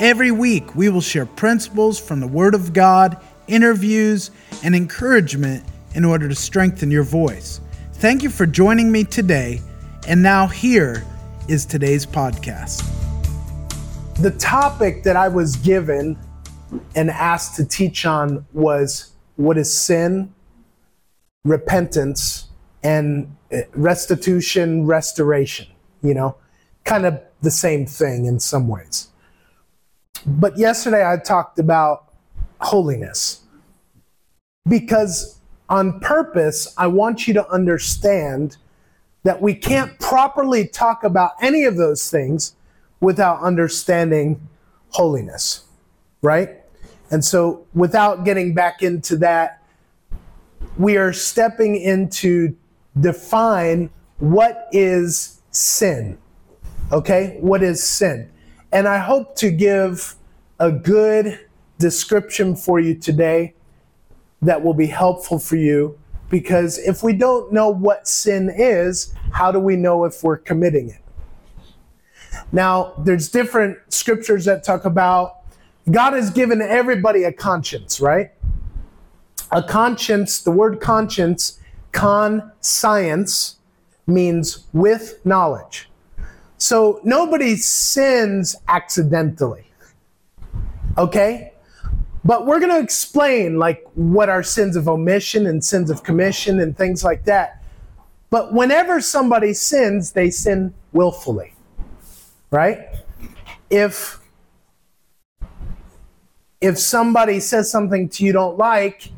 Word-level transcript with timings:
Every 0.00 0.30
week, 0.30 0.74
we 0.74 0.88
will 0.88 1.02
share 1.02 1.26
principles 1.26 1.98
from 1.98 2.20
the 2.20 2.26
Word 2.26 2.54
of 2.54 2.72
God, 2.72 3.22
interviews, 3.48 4.30
and 4.64 4.74
encouragement 4.74 5.62
in 5.94 6.06
order 6.06 6.26
to 6.26 6.34
strengthen 6.34 6.90
your 6.90 7.02
voice. 7.02 7.60
Thank 7.92 8.22
you 8.22 8.30
for 8.30 8.46
joining 8.46 8.90
me 8.90 9.04
today. 9.04 9.60
And 10.08 10.22
now, 10.22 10.46
here 10.46 11.04
is 11.48 11.66
today's 11.66 12.06
podcast. 12.06 12.82
The 14.22 14.30
topic 14.30 15.02
that 15.02 15.16
I 15.16 15.28
was 15.28 15.56
given 15.56 16.18
and 16.96 17.10
asked 17.10 17.56
to 17.56 17.66
teach 17.66 18.06
on 18.06 18.46
was 18.54 19.12
what 19.36 19.58
is 19.58 19.76
sin, 19.76 20.32
repentance, 21.44 22.48
and 22.82 23.36
uh, 23.52 23.58
restitution, 23.74 24.86
restoration. 24.86 25.66
You 26.02 26.14
know, 26.14 26.36
kind 26.84 27.04
of 27.04 27.20
the 27.42 27.50
same 27.50 27.84
thing 27.84 28.24
in 28.24 28.40
some 28.40 28.66
ways. 28.66 29.08
But 30.26 30.58
yesterday 30.58 31.06
I 31.06 31.16
talked 31.16 31.58
about 31.58 32.06
holiness 32.60 33.40
because 34.68 35.40
on 35.68 36.00
purpose, 36.00 36.74
I 36.76 36.88
want 36.88 37.26
you 37.26 37.34
to 37.34 37.48
understand 37.48 38.56
that 39.22 39.40
we 39.40 39.54
can't 39.54 39.98
properly 39.98 40.66
talk 40.66 41.04
about 41.04 41.32
any 41.40 41.64
of 41.64 41.76
those 41.76 42.10
things 42.10 42.54
without 43.00 43.40
understanding 43.40 44.48
holiness, 44.90 45.64
right? 46.22 46.56
And 47.10 47.24
so, 47.24 47.66
without 47.74 48.24
getting 48.24 48.54
back 48.54 48.82
into 48.82 49.16
that, 49.16 49.62
we 50.78 50.96
are 50.96 51.12
stepping 51.12 51.76
into 51.76 52.56
define 52.98 53.90
what 54.18 54.68
is 54.72 55.40
sin. 55.50 56.18
Okay? 56.92 57.38
What 57.40 57.62
is 57.62 57.82
sin? 57.82 58.30
And 58.72 58.86
I 58.86 58.98
hope 58.98 59.36
to 59.36 59.50
give 59.50 60.14
a 60.58 60.70
good 60.70 61.40
description 61.78 62.54
for 62.54 62.78
you 62.78 62.94
today 62.94 63.54
that 64.42 64.62
will 64.62 64.74
be 64.74 64.86
helpful 64.86 65.38
for 65.38 65.56
you 65.56 65.98
because 66.28 66.78
if 66.78 67.02
we 67.02 67.12
don't 67.12 67.52
know 67.52 67.68
what 67.68 68.06
sin 68.06 68.50
is, 68.56 69.12
how 69.32 69.50
do 69.50 69.58
we 69.58 69.76
know 69.76 70.04
if 70.04 70.22
we're 70.22 70.36
committing 70.36 70.90
it? 70.90 71.00
Now, 72.52 72.94
there's 72.98 73.28
different 73.28 73.78
scriptures 73.88 74.44
that 74.44 74.62
talk 74.62 74.84
about 74.84 75.38
God 75.90 76.12
has 76.12 76.30
given 76.30 76.62
everybody 76.62 77.24
a 77.24 77.32
conscience, 77.32 78.00
right? 78.00 78.30
A 79.50 79.62
conscience, 79.62 80.40
the 80.40 80.52
word 80.52 80.80
conscience, 80.80 81.58
con 81.90 82.52
science, 82.60 83.56
means 84.06 84.66
with 84.72 85.24
knowledge. 85.24 85.89
So 86.60 87.00
nobody 87.04 87.56
sins 87.56 88.54
accidentally. 88.68 89.64
Okay? 90.98 91.54
But 92.22 92.46
we're 92.46 92.60
going 92.60 92.70
to 92.70 92.78
explain 92.78 93.58
like 93.58 93.82
what 93.94 94.28
are 94.28 94.42
sins 94.42 94.76
of 94.76 94.86
omission 94.86 95.46
and 95.46 95.64
sins 95.64 95.88
of 95.90 96.02
commission 96.02 96.60
and 96.60 96.76
things 96.76 97.02
like 97.02 97.24
that. 97.24 97.62
But 98.28 98.52
whenever 98.52 99.00
somebody 99.00 99.54
sins, 99.54 100.12
they 100.12 100.28
sin 100.28 100.74
willfully. 100.92 101.54
Right? 102.50 102.78
If 103.70 104.20
if 106.60 106.78
somebody 106.78 107.40
says 107.40 107.70
something 107.70 108.10
to 108.10 108.24
you 108.24 108.32
don't 108.32 108.58
like 108.58 109.10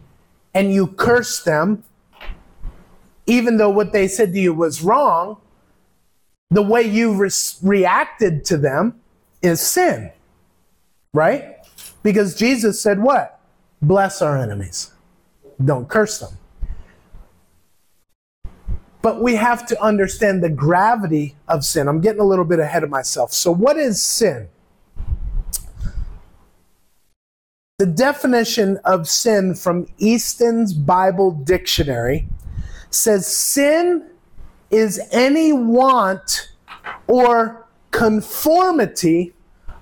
and 0.54 0.72
you 0.72 0.86
curse 0.86 1.42
them, 1.42 1.82
even 3.26 3.56
though 3.56 3.70
what 3.70 3.92
they 3.92 4.06
said 4.06 4.32
to 4.32 4.38
you 4.38 4.54
was 4.54 4.81
wrong, 4.81 5.38
the 6.52 6.62
way 6.62 6.82
you 6.82 7.14
re- 7.14 7.30
reacted 7.62 8.44
to 8.44 8.56
them 8.58 9.00
is 9.40 9.60
sin. 9.60 10.12
Right? 11.14 11.56
Because 12.02 12.34
Jesus 12.34 12.80
said 12.80 13.00
what? 13.00 13.40
Bless 13.80 14.22
our 14.22 14.36
enemies. 14.36 14.92
Don't 15.64 15.88
curse 15.88 16.18
them. 16.18 16.38
But 19.00 19.20
we 19.20 19.34
have 19.34 19.66
to 19.66 19.82
understand 19.82 20.42
the 20.42 20.50
gravity 20.50 21.34
of 21.48 21.64
sin. 21.64 21.88
I'm 21.88 22.00
getting 22.00 22.20
a 22.20 22.24
little 22.24 22.44
bit 22.44 22.60
ahead 22.60 22.84
of 22.84 22.90
myself. 22.90 23.32
So, 23.32 23.50
what 23.50 23.76
is 23.76 24.00
sin? 24.00 24.48
The 27.78 27.86
definition 27.86 28.78
of 28.84 29.08
sin 29.08 29.56
from 29.56 29.88
Easton's 29.98 30.72
Bible 30.72 31.32
Dictionary 31.32 32.28
says 32.90 33.26
sin 33.26 34.08
is 34.72 35.00
any 35.12 35.53
want 35.53 36.50
or 37.06 37.66
conformity 37.93 39.33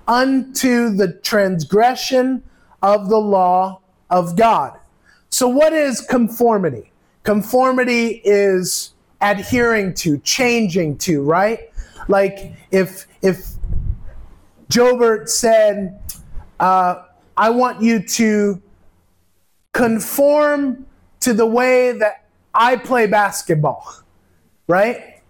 unto 0.07 0.89
the 0.89 1.13
transgression 1.13 2.43
of 2.81 3.09
the 3.09 3.17
law 3.17 3.79
of 4.09 4.35
God. 4.35 4.77
So, 5.29 5.47
what 5.47 5.73
is 5.73 6.01
conformity? 6.01 6.91
Conformity 7.23 8.21
is 8.25 8.93
adhering 9.21 9.93
to, 9.93 10.17
changing 10.19 10.97
to, 10.97 11.21
right? 11.23 11.71
Like 12.07 12.53
if 12.71 13.07
if 13.21 13.51
Jobert 14.69 15.29
said, 15.29 15.99
uh, 16.59 17.03
"I 17.37 17.49
want 17.51 17.81
you 17.81 18.01
to 18.01 18.61
conform 19.71 20.85
to 21.21 21.33
the 21.33 21.45
way 21.45 21.93
that 21.93 22.25
I 22.53 22.75
play 22.75 23.07
basketball," 23.07 23.93
right? 24.67 25.21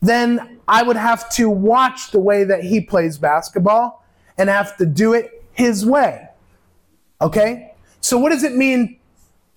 Then 0.00 0.60
I 0.68 0.82
would 0.82 0.96
have 0.96 1.30
to 1.30 1.48
watch 1.48 2.10
the 2.10 2.18
way 2.18 2.44
that 2.44 2.62
he 2.62 2.80
plays 2.80 3.18
basketball 3.18 4.04
and 4.36 4.48
have 4.48 4.76
to 4.78 4.86
do 4.86 5.12
it 5.12 5.44
his 5.52 5.86
way. 5.86 6.28
Okay? 7.20 7.74
So, 8.00 8.18
what 8.18 8.30
does 8.30 8.42
it 8.42 8.54
mean? 8.54 8.98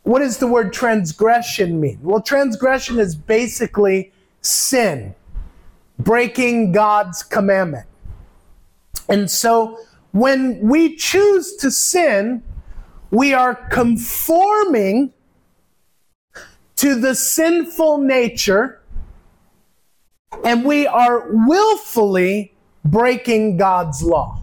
What 0.03 0.19
does 0.19 0.37
the 0.37 0.47
word 0.47 0.71
transgression 0.71 1.81
mean? 1.81 1.99
Well, 2.01 2.21
transgression 2.21 2.97
is 2.97 3.15
basically 3.15 4.13
sin, 4.41 5.13
breaking 5.99 6.71
God's 6.71 7.23
commandment. 7.23 7.87
And 9.09 9.29
so, 9.29 9.79
when 10.11 10.59
we 10.61 10.95
choose 10.95 11.57
to 11.57 11.71
sin, 11.71 12.41
we 13.11 13.33
are 13.33 13.55
conforming 13.55 15.13
to 16.77 16.95
the 16.95 17.15
sinful 17.15 17.97
nature 17.97 18.81
and 20.47 20.63
we 20.63 20.87
are 20.87 21.27
willfully 21.29 22.53
breaking 22.85 23.57
God's 23.57 24.01
law. 24.01 24.41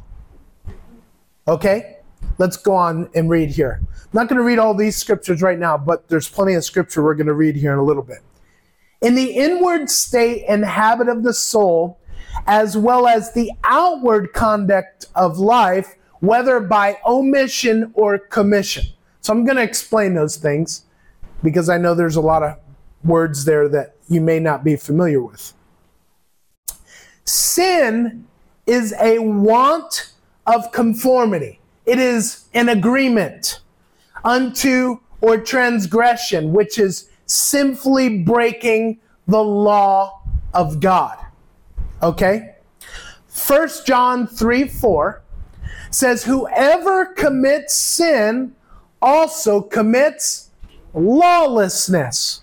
Okay? 1.49 1.97
Let's 2.37 2.59
go 2.59 2.75
on 2.75 3.09
and 3.15 3.31
read 3.31 3.49
here. 3.49 3.81
I'm 3.81 4.09
not 4.13 4.29
going 4.29 4.37
to 4.37 4.45
read 4.45 4.59
all 4.59 4.75
these 4.75 4.97
scriptures 4.97 5.41
right 5.41 5.59
now, 5.59 5.79
but 5.79 6.07
there's 6.09 6.29
plenty 6.29 6.53
of 6.53 6.63
scripture 6.63 7.03
we're 7.03 7.15
going 7.15 7.29
to 7.29 7.33
read 7.33 7.57
here 7.57 7.73
in 7.73 7.79
a 7.79 7.83
little 7.83 8.03
bit. 8.03 8.19
In 9.01 9.15
the 9.15 9.31
inward 9.31 9.89
state 9.89 10.45
and 10.47 10.63
habit 10.63 11.09
of 11.09 11.23
the 11.23 11.33
soul, 11.33 11.99
as 12.47 12.77
well 12.77 13.07
as 13.09 13.33
the 13.33 13.51
outward 13.65 14.35
conduct 14.35 15.07
of 15.15 15.39
life, 15.39 15.95
whether 16.21 16.61
by 16.61 16.99
omission 17.07 17.91
or 17.95 18.19
commission. 18.19 18.85
So 19.23 19.33
I'm 19.33 19.47
going 19.47 19.57
to 19.57 19.63
explain 19.63 20.13
those 20.13 20.37
things 20.37 20.85
because 21.43 21.71
I 21.71 21.79
know 21.79 21.95
there's 21.95 22.17
a 22.17 22.21
lot 22.21 22.43
of 22.43 22.59
words 23.05 23.47
there 23.47 23.71
that 23.71 23.97
you 24.11 24.21
may 24.21 24.39
not 24.39 24.65
be 24.65 24.77
familiar 24.77 25.23
with. 25.23 25.55
Sin 27.25 28.27
is 28.67 28.95
a 29.01 29.19
want 29.19 30.13
of 30.47 30.73
conformity. 30.73 31.61
It 31.87 31.99
is 31.99 32.47
an 32.55 32.69
agreement 32.69 33.61
unto 34.25 35.01
or 35.21 35.39
transgression, 35.39 36.53
which 36.53 36.79
is 36.79 37.09
simply 37.27 38.19
breaking 38.19 38.99
the 39.27 39.43
law 39.43 40.23
of 40.53 40.81
God. 40.81 41.19
Okay? 42.03 42.55
1 43.47 43.69
John 43.87 44.27
3 44.27 44.69
4 44.69 45.23
says, 45.91 46.25
Whoever 46.25 47.07
commits 47.07 47.75
sin 47.75 48.55
also 49.01 49.61
commits 49.61 50.51
lawlessness. 50.93 52.43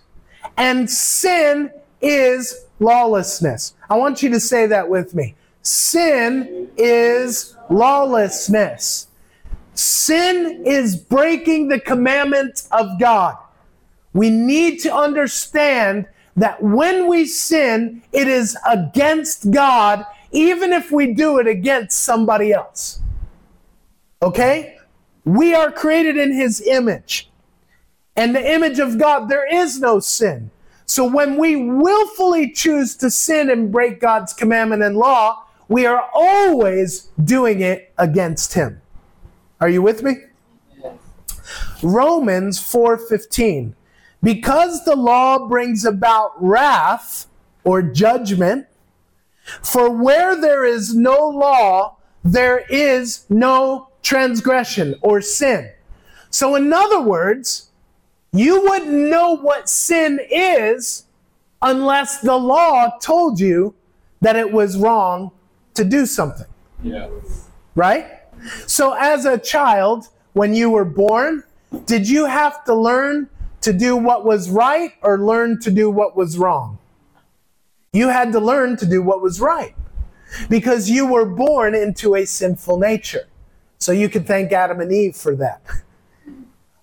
And 0.57 0.89
sin 0.89 1.71
is 2.01 2.65
lawlessness. 2.81 3.75
I 3.89 3.95
want 3.95 4.21
you 4.21 4.29
to 4.31 4.39
say 4.39 4.65
that 4.67 4.89
with 4.89 5.13
me. 5.15 5.35
Sin 5.61 6.69
is 6.75 7.55
lawlessness. 7.69 9.07
sin 9.73 10.63
is 10.65 10.97
breaking 10.97 11.69
the 11.69 11.79
commandment 11.79 12.67
of 12.71 12.99
God. 12.99 13.37
We 14.13 14.29
need 14.29 14.79
to 14.81 14.93
understand 14.93 16.07
that 16.35 16.61
when 16.61 17.07
we 17.07 17.25
sin, 17.25 18.03
it 18.11 18.27
is 18.27 18.57
against 18.67 19.51
God, 19.51 20.05
even 20.31 20.73
if 20.73 20.91
we 20.91 21.13
do 21.13 21.39
it 21.39 21.47
against 21.47 21.99
somebody 21.99 22.51
else. 22.51 22.99
Okay? 24.21 24.77
We 25.23 25.53
are 25.53 25.71
created 25.71 26.17
in 26.17 26.33
His 26.33 26.61
image. 26.61 27.29
And 28.15 28.35
the 28.35 28.53
image 28.53 28.79
of 28.79 28.97
God, 28.97 29.29
there 29.29 29.47
is 29.47 29.79
no 29.79 29.99
sin. 29.99 30.51
So 30.91 31.05
when 31.05 31.37
we 31.37 31.55
willfully 31.55 32.51
choose 32.51 32.97
to 32.97 33.09
sin 33.09 33.49
and 33.49 33.71
break 33.71 34.01
God's 34.01 34.33
commandment 34.33 34.83
and 34.83 34.97
law, 34.97 35.45
we 35.69 35.85
are 35.85 36.09
always 36.13 37.03
doing 37.23 37.61
it 37.61 37.93
against 37.97 38.55
Him. 38.55 38.81
Are 39.61 39.69
you 39.69 39.81
with 39.81 40.03
me? 40.03 40.17
Yes. 40.77 40.97
Romans 41.81 42.59
4:15 42.59 43.73
because 44.21 44.83
the 44.83 44.97
law 44.97 45.47
brings 45.47 45.85
about 45.85 46.33
wrath 46.43 47.25
or 47.63 47.81
judgment, 47.81 48.67
for 49.63 49.89
where 49.89 50.35
there 50.35 50.65
is 50.65 50.93
no 50.93 51.25
law, 51.29 51.95
there 52.21 52.65
is 52.69 53.25
no 53.29 53.87
transgression 54.03 54.95
or 55.01 55.21
sin. 55.21 55.71
So, 56.29 56.55
in 56.55 56.73
other 56.73 56.99
words, 56.99 57.70
you 58.33 58.61
wouldn't 58.61 58.91
know 58.91 59.35
what 59.35 59.69
sin 59.69 60.19
is 60.29 61.05
unless 61.61 62.21
the 62.21 62.35
law 62.35 62.97
told 62.99 63.39
you 63.39 63.75
that 64.21 64.35
it 64.35 64.51
was 64.51 64.77
wrong 64.77 65.31
to 65.73 65.83
do 65.83 66.05
something. 66.05 66.47
Yeah. 66.83 67.09
Right? 67.75 68.07
So, 68.67 68.93
as 68.93 69.25
a 69.25 69.37
child, 69.37 70.07
when 70.33 70.53
you 70.53 70.69
were 70.69 70.85
born, 70.85 71.43
did 71.85 72.07
you 72.07 72.25
have 72.25 72.63
to 72.65 72.73
learn 72.73 73.29
to 73.61 73.73
do 73.73 73.95
what 73.95 74.25
was 74.25 74.49
right 74.49 74.93
or 75.01 75.19
learn 75.19 75.59
to 75.61 75.71
do 75.71 75.89
what 75.89 76.15
was 76.15 76.37
wrong? 76.37 76.79
You 77.93 78.07
had 78.07 78.31
to 78.31 78.39
learn 78.39 78.77
to 78.77 78.85
do 78.85 79.01
what 79.01 79.21
was 79.21 79.39
right 79.41 79.75
because 80.49 80.89
you 80.89 81.05
were 81.05 81.25
born 81.25 81.75
into 81.75 82.15
a 82.15 82.25
sinful 82.25 82.79
nature. 82.79 83.27
So 83.79 83.91
you 83.91 84.09
can 84.09 84.23
thank 84.23 84.51
Adam 84.51 84.79
and 84.79 84.91
Eve 84.91 85.15
for 85.15 85.35
that. 85.35 85.61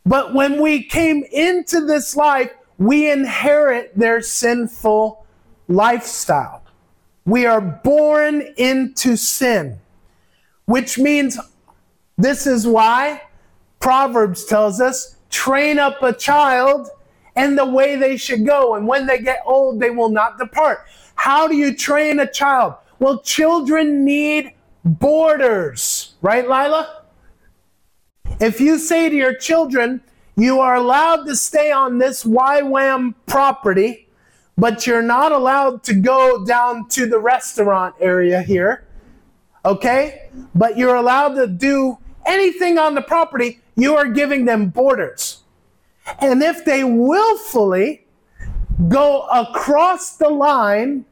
But 0.08 0.32
when 0.32 0.58
we 0.58 0.82
came 0.84 1.22
into 1.30 1.84
this 1.84 2.16
life, 2.16 2.50
we 2.78 3.10
inherit 3.10 3.92
their 3.94 4.22
sinful 4.22 5.26
lifestyle. 5.68 6.62
We 7.26 7.44
are 7.44 7.60
born 7.60 8.40
into 8.56 9.16
sin, 9.16 9.80
which 10.64 10.98
means 10.98 11.38
this 12.16 12.46
is 12.46 12.66
why 12.66 13.20
Proverbs 13.80 14.46
tells 14.46 14.80
us 14.80 15.16
train 15.28 15.78
up 15.78 16.02
a 16.02 16.14
child 16.14 16.88
and 17.36 17.58
the 17.58 17.66
way 17.66 17.94
they 17.94 18.16
should 18.16 18.46
go. 18.46 18.76
And 18.76 18.88
when 18.88 19.06
they 19.06 19.20
get 19.20 19.42
old, 19.44 19.78
they 19.78 19.90
will 19.90 20.08
not 20.08 20.38
depart. 20.38 20.86
How 21.16 21.46
do 21.46 21.54
you 21.54 21.74
train 21.74 22.18
a 22.18 22.30
child? 22.32 22.76
Well, 22.98 23.20
children 23.20 24.06
need 24.06 24.54
borders, 24.84 26.14
right, 26.22 26.48
Lila? 26.48 26.97
If 28.40 28.60
you 28.60 28.78
say 28.78 29.08
to 29.08 29.16
your 29.16 29.34
children, 29.34 30.00
you 30.36 30.60
are 30.60 30.76
allowed 30.76 31.24
to 31.24 31.34
stay 31.34 31.72
on 31.72 31.98
this 31.98 32.22
YWAM 32.22 33.14
property, 33.26 34.06
but 34.56 34.86
you're 34.86 35.02
not 35.02 35.32
allowed 35.32 35.82
to 35.84 35.94
go 35.94 36.44
down 36.44 36.88
to 36.90 37.06
the 37.06 37.18
restaurant 37.18 37.96
area 37.98 38.42
here, 38.42 38.86
okay? 39.64 40.30
But 40.54 40.78
you're 40.78 40.94
allowed 40.94 41.34
to 41.34 41.48
do 41.48 41.98
anything 42.26 42.78
on 42.78 42.94
the 42.94 43.02
property, 43.02 43.60
you 43.74 43.96
are 43.96 44.06
giving 44.06 44.44
them 44.44 44.68
borders. 44.68 45.42
And 46.20 46.40
if 46.40 46.64
they 46.64 46.84
willfully 46.84 48.06
go 48.88 49.22
across 49.26 50.16
the 50.16 50.28
line 50.28 51.04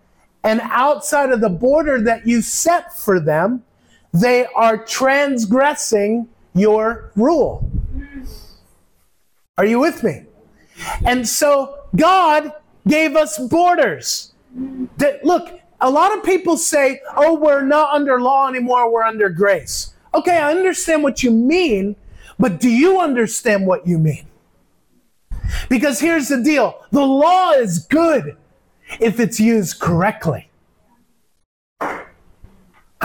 and 0.45 0.61
outside 0.63 1.31
of 1.31 1.41
the 1.41 1.49
border 1.49 2.01
that 2.03 2.25
you 2.25 2.41
set 2.41 2.97
for 2.97 3.19
them, 3.19 3.65
they 4.13 4.47
are 4.55 4.79
transgressing 4.79 6.29
your 6.57 7.13
rule. 7.15 7.71
Are 9.59 9.65
you 9.65 9.79
with 9.79 10.03
me? 10.03 10.25
And 11.05 11.27
so 11.27 11.79
God 11.95 12.53
gave 12.87 13.17
us 13.17 13.39
borders. 13.39 14.33
That 14.99 15.25
look, 15.25 15.61
a 15.81 15.91
lot 15.91 16.17
of 16.17 16.25
people 16.25 16.57
say, 16.57 17.01
"Oh, 17.17 17.35
we're 17.35 17.63
not 17.63 17.95
under 17.95 18.21
law 18.21 18.49
anymore, 18.49 18.91
we're 18.91 19.03
under 19.03 19.29
grace." 19.29 19.95
Okay, 20.15 20.39
I 20.39 20.51
understand 20.51 21.03
what 21.03 21.23
you 21.23 21.31
mean, 21.31 21.97
but 22.39 22.61
do 22.61 22.71
you 22.71 23.01
understand 23.01 23.67
what 23.67 23.87
you 23.87 23.99
mean? 23.99 24.27
Because 25.69 26.01
here's 26.01 26.29
the 26.29 26.43
deal 26.43 26.83
the 26.91 27.05
law 27.05 27.53
is 27.53 27.79
good 27.79 28.37
if 29.01 29.21
it's 29.21 29.41
used 29.41 29.79
correctly. 29.79 30.49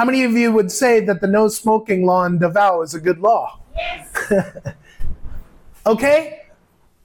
How 0.01 0.05
many 0.05 0.23
of 0.23 0.31
you 0.31 0.51
would 0.51 0.71
say 0.71 0.99
that 1.01 1.21
the 1.21 1.27
no 1.27 1.47
smoking 1.47 2.07
law 2.07 2.25
in 2.25 2.39
Davao 2.39 2.81
is 2.81 2.95
a 2.95 2.99
good 2.99 3.19
law? 3.19 3.59
Yes. 3.77 4.73
okay? 5.85 6.47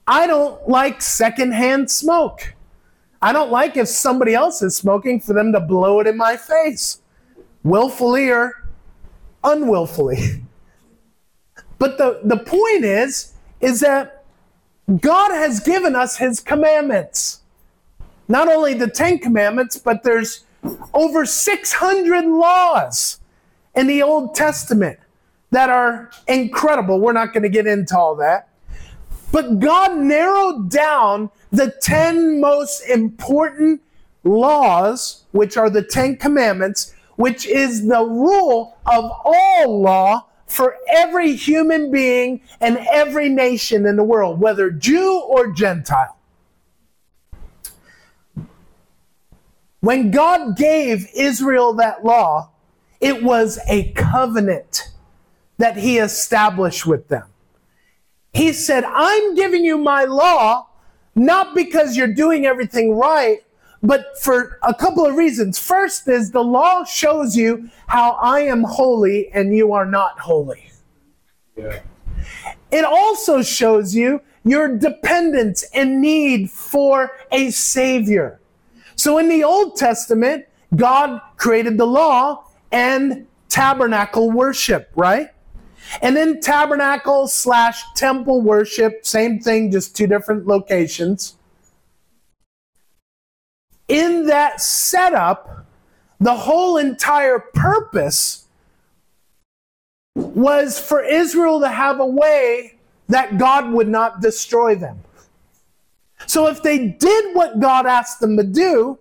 I 0.07 0.25
don't 0.25 0.67
like 0.67 1.03
secondhand 1.03 1.91
smoke. 1.91 2.55
I 3.21 3.33
don't 3.33 3.51
like 3.51 3.77
if 3.77 3.87
somebody 3.87 4.33
else 4.33 4.63
is 4.63 4.75
smoking 4.75 5.19
for 5.19 5.33
them 5.33 5.51
to 5.51 5.59
blow 5.59 5.99
it 5.99 6.07
in 6.07 6.17
my 6.17 6.37
face, 6.37 6.99
willfully 7.61 8.31
or 8.31 8.67
unwillfully. 9.43 10.41
But 11.77 11.99
the, 11.99 12.21
the 12.23 12.37
point 12.37 12.83
is, 12.83 13.33
is 13.61 13.81
that 13.81 14.25
God 14.99 15.29
has 15.29 15.59
given 15.59 15.95
us 15.95 16.17
his 16.17 16.39
commandments. 16.39 17.41
Not 18.27 18.47
only 18.47 18.73
the 18.73 18.89
Ten 18.89 19.19
Commandments, 19.19 19.77
but 19.77 20.01
there's 20.01 20.46
over 20.93 21.25
600 21.25 22.25
laws 22.25 23.19
in 23.75 23.87
the 23.87 24.01
Old 24.01 24.35
Testament 24.35 24.99
that 25.51 25.69
are 25.69 26.11
incredible. 26.27 26.99
We're 26.99 27.13
not 27.13 27.33
going 27.33 27.43
to 27.43 27.49
get 27.49 27.67
into 27.67 27.97
all 27.97 28.15
that. 28.17 28.49
But 29.31 29.59
God 29.59 29.97
narrowed 29.97 30.69
down 30.69 31.29
the 31.51 31.73
10 31.81 32.39
most 32.39 32.81
important 32.81 33.81
laws, 34.23 35.23
which 35.31 35.57
are 35.57 35.69
the 35.69 35.83
Ten 35.83 36.17
Commandments, 36.17 36.93
which 37.15 37.45
is 37.45 37.87
the 37.87 38.03
rule 38.03 38.77
of 38.85 39.11
all 39.25 39.81
law 39.81 40.25
for 40.47 40.77
every 40.89 41.35
human 41.35 41.91
being 41.91 42.41
and 42.61 42.77
every 42.91 43.29
nation 43.29 43.85
in 43.85 43.95
the 43.95 44.03
world, 44.03 44.39
whether 44.39 44.69
Jew 44.69 45.19
or 45.19 45.51
Gentile. 45.51 46.16
When 49.87 50.11
God 50.11 50.57
gave 50.57 51.07
Israel 51.15 51.71
that 51.75 52.03
law, 52.03 52.49
it 52.99 53.23
was 53.23 53.57
a 53.69 53.93
covenant 53.93 54.91
that 55.59 55.77
He 55.77 55.97
established 55.97 56.85
with 56.85 57.07
them. 57.07 57.23
He 58.33 58.51
said, 58.51 58.83
I'm 58.83 59.33
giving 59.33 59.63
you 59.63 59.77
my 59.77 60.03
law 60.03 60.67
not 61.15 61.55
because 61.55 61.95
you're 61.95 62.13
doing 62.13 62.45
everything 62.45 62.97
right, 62.97 63.37
but 63.81 64.19
for 64.21 64.59
a 64.61 64.73
couple 64.73 65.05
of 65.05 65.15
reasons. 65.15 65.57
First 65.57 66.05
is 66.09 66.31
the 66.31 66.43
law 66.43 66.83
shows 66.83 67.37
you 67.37 67.69
how 67.87 68.17
I 68.21 68.41
am 68.41 68.63
holy 68.63 69.31
and 69.31 69.55
you 69.55 69.71
are 69.71 69.85
not 69.85 70.19
holy. 70.19 70.69
Yeah. 71.55 71.79
It 72.71 72.83
also 72.83 73.41
shows 73.41 73.95
you 73.95 74.19
your 74.43 74.67
dependence 74.77 75.63
and 75.73 76.01
need 76.01 76.51
for 76.51 77.09
a 77.31 77.51
savior. 77.51 78.41
So 78.97 79.17
in 79.17 79.29
the 79.29 79.43
Old 79.43 79.77
Testament, 79.77 80.45
God 80.75 81.21
created 81.37 81.77
the 81.77 81.85
law 81.85 82.43
and 82.71 83.25
tabernacle 83.47 84.29
worship, 84.29 84.91
right? 84.95 85.29
And 86.01 86.17
then 86.17 86.41
tabernacle 86.41 87.27
slash 87.27 87.81
temple 87.95 88.41
worship, 88.41 89.05
same 89.05 89.39
thing, 89.39 89.71
just 89.71 89.95
two 89.95 90.07
different 90.07 90.45
locations 90.45 91.37
in 93.87 94.25
that 94.27 94.61
setup, 94.61 95.65
the 96.19 96.35
whole 96.35 96.77
entire 96.77 97.39
purpose 97.39 98.45
was 100.15 100.79
for 100.79 101.03
Israel 101.03 101.59
to 101.61 101.69
have 101.69 101.99
a 101.99 102.05
way 102.05 102.75
that 103.07 103.37
God 103.37 103.71
would 103.71 103.87
not 103.87 104.21
destroy 104.21 104.75
them. 104.75 104.99
So 106.25 106.47
if 106.47 106.63
they 106.63 106.89
did 106.89 107.35
what 107.35 107.59
God 107.59 107.85
asked 107.85 108.19
them 108.19 108.37
to 108.37 108.43
do, 108.43 108.97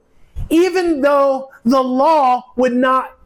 even 0.50 1.00
though 1.00 1.50
the 1.64 1.82
law 1.82 2.44
would 2.56 2.74
not 2.74 3.18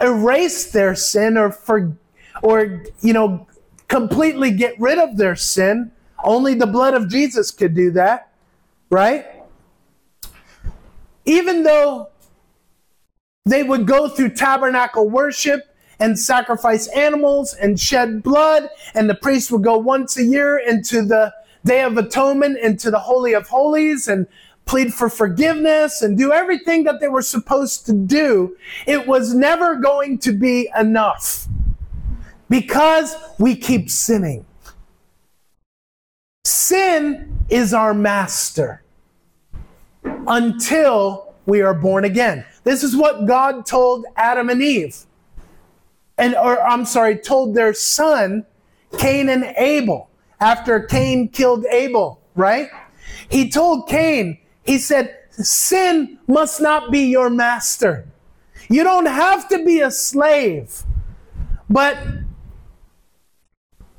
erase 0.00 0.72
their 0.72 0.94
sin 0.94 1.36
or 1.36 1.50
for, 1.50 1.96
or 2.42 2.82
you 3.00 3.12
know 3.12 3.46
completely 3.88 4.50
get 4.50 4.78
rid 4.80 4.98
of 4.98 5.16
their 5.16 5.36
sin, 5.36 5.92
only 6.24 6.54
the 6.54 6.66
blood 6.66 6.94
of 6.94 7.08
Jesus 7.08 7.50
could 7.50 7.74
do 7.74 7.90
that, 7.92 8.32
right? 8.90 9.26
even 11.24 11.62
though 11.62 12.08
they 13.44 13.62
would 13.62 13.86
go 13.86 14.08
through 14.08 14.30
tabernacle 14.30 15.08
worship 15.08 15.74
and 15.98 16.18
sacrifice 16.18 16.88
animals 16.88 17.54
and 17.54 17.78
shed 17.78 18.22
blood. 18.22 18.68
And 18.94 19.08
the 19.08 19.14
priest 19.14 19.50
would 19.52 19.62
go 19.62 19.78
once 19.78 20.16
a 20.16 20.24
year 20.24 20.58
into 20.58 21.02
the 21.02 21.32
Day 21.64 21.82
of 21.82 21.96
Atonement, 21.96 22.58
into 22.58 22.90
the 22.90 22.98
Holy 22.98 23.34
of 23.34 23.48
Holies, 23.48 24.08
and 24.08 24.26
plead 24.64 24.92
for 24.94 25.08
forgiveness 25.08 26.02
and 26.02 26.16
do 26.16 26.32
everything 26.32 26.84
that 26.84 27.00
they 27.00 27.08
were 27.08 27.22
supposed 27.22 27.86
to 27.86 27.92
do. 27.92 28.56
It 28.86 29.06
was 29.06 29.34
never 29.34 29.76
going 29.76 30.18
to 30.18 30.32
be 30.32 30.68
enough 30.78 31.46
because 32.48 33.14
we 33.38 33.56
keep 33.56 33.90
sinning. 33.90 34.44
Sin 36.44 37.38
is 37.48 37.74
our 37.74 37.94
master 37.94 38.82
until 40.04 41.34
we 41.46 41.60
are 41.60 41.74
born 41.74 42.04
again. 42.04 42.44
This 42.64 42.82
is 42.82 42.96
what 42.96 43.26
God 43.26 43.66
told 43.66 44.06
Adam 44.16 44.48
and 44.48 44.62
Eve. 44.62 44.96
And 46.18 46.34
or 46.34 46.62
I'm 46.62 46.84
sorry, 46.84 47.16
told 47.18 47.54
their 47.54 47.74
son 47.74 48.46
Cain 48.98 49.28
and 49.28 49.44
Abel 49.56 50.08
after 50.42 50.80
Cain 50.80 51.28
killed 51.28 51.64
Abel, 51.66 52.20
right? 52.34 52.68
He 53.30 53.48
told 53.48 53.88
Cain, 53.88 54.38
he 54.64 54.76
said, 54.76 55.16
sin 55.30 56.18
must 56.26 56.60
not 56.60 56.90
be 56.90 57.06
your 57.06 57.30
master. 57.30 58.08
You 58.68 58.82
don't 58.82 59.06
have 59.06 59.48
to 59.50 59.64
be 59.64 59.80
a 59.80 59.90
slave, 59.90 60.82
but 61.70 61.96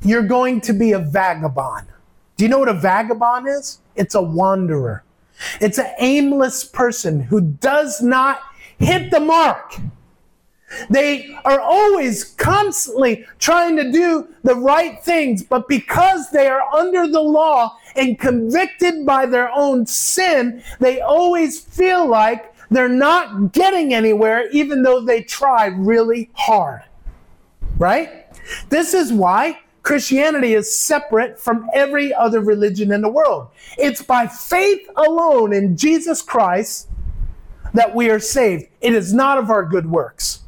you're 0.01 0.27
going 0.27 0.59
to 0.61 0.73
be 0.73 0.91
a 0.91 0.99
vagabond. 0.99 1.87
Do 2.35 2.43
you 2.43 2.49
know 2.49 2.59
what 2.59 2.69
a 2.69 2.73
vagabond 2.73 3.47
is? 3.47 3.79
It's 3.95 4.15
a 4.15 4.21
wanderer. 4.21 5.05
It's 5.61 5.77
an 5.77 5.91
aimless 5.99 6.65
person 6.65 7.21
who 7.21 7.39
does 7.39 8.01
not 8.01 8.41
hit 8.79 9.11
the 9.11 9.21
mark. 9.21 9.75
They 10.89 11.37
are 11.45 11.59
always 11.59 12.23
constantly 12.23 13.25
trying 13.39 13.75
to 13.77 13.91
do 13.91 14.27
the 14.43 14.55
right 14.55 15.01
things, 15.03 15.43
but 15.43 15.67
because 15.67 16.29
they 16.31 16.47
are 16.47 16.63
under 16.73 17.07
the 17.07 17.21
law 17.21 17.77
and 17.95 18.19
convicted 18.19 19.05
by 19.05 19.25
their 19.25 19.51
own 19.51 19.85
sin, 19.85 20.63
they 20.79 21.01
always 21.01 21.59
feel 21.59 22.07
like 22.07 22.53
they're 22.69 22.89
not 22.89 23.51
getting 23.51 23.93
anywhere, 23.93 24.49
even 24.51 24.83
though 24.83 25.01
they 25.01 25.21
try 25.21 25.67
really 25.67 26.29
hard. 26.33 26.83
Right? 27.77 28.25
This 28.69 28.93
is 28.93 29.13
why 29.13 29.59
Christianity 29.83 30.53
is 30.53 30.75
separate 30.75 31.39
from 31.39 31.69
every 31.73 32.13
other 32.13 32.39
religion 32.39 32.91
in 32.91 33.01
the 33.01 33.09
world. 33.09 33.49
It's 33.77 34.01
by 34.01 34.27
faith 34.27 34.87
alone 34.95 35.53
in 35.53 35.75
Jesus 35.75 36.21
Christ 36.21 36.87
that 37.73 37.93
we 37.93 38.09
are 38.09 38.19
saved. 38.19 38.67
It 38.81 38.93
is 38.93 39.13
not 39.13 39.37
of 39.37 39.49
our 39.49 39.65
good 39.65 39.89
works. 39.89 40.42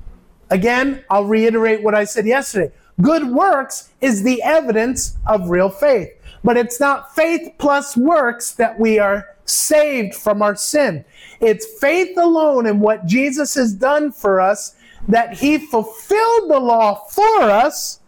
Again, 0.55 1.03
I'll 1.09 1.25
reiterate 1.25 1.83
what 1.83 1.95
I 1.95 2.05
said 2.05 2.25
yesterday. 2.25 2.71
Good 3.01 3.27
works 3.27 3.89
is 3.99 4.23
the 4.23 4.41
evidence 4.41 5.17
of 5.27 5.49
real 5.49 5.69
faith, 5.69 6.13
but 6.45 6.55
it's 6.55 6.79
not 6.79 7.13
faith 7.13 7.51
plus 7.57 7.97
works 7.97 8.53
that 8.53 8.79
we 8.79 8.97
are 8.97 9.35
saved 9.43 10.15
from 10.15 10.41
our 10.41 10.55
sin. 10.55 11.03
It's 11.41 11.65
faith 11.81 12.17
alone 12.17 12.67
in 12.67 12.79
what 12.79 13.05
Jesus 13.05 13.53
has 13.55 13.73
done 13.73 14.13
for 14.13 14.39
us, 14.39 14.77
that 15.09 15.33
he 15.33 15.57
fulfilled 15.57 16.49
the 16.49 16.61
law 16.61 17.03
for 17.09 17.41
us 17.41 17.99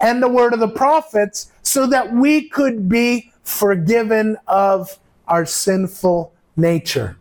and 0.00 0.22
the 0.22 0.28
word 0.28 0.54
of 0.54 0.60
the 0.60 0.68
prophets 0.68 1.52
so 1.60 1.86
that 1.88 2.14
we 2.14 2.48
could 2.48 2.88
be 2.88 3.30
forgiven 3.42 4.38
of 4.48 4.98
our 5.28 5.44
sinful 5.44 6.32
nature 6.56 7.18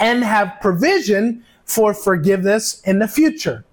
and 0.00 0.24
have 0.24 0.58
provision 0.60 1.44
for 1.68 1.94
forgiveness 1.94 2.80
in 2.82 2.98
the 2.98 3.06
future. 3.06 3.64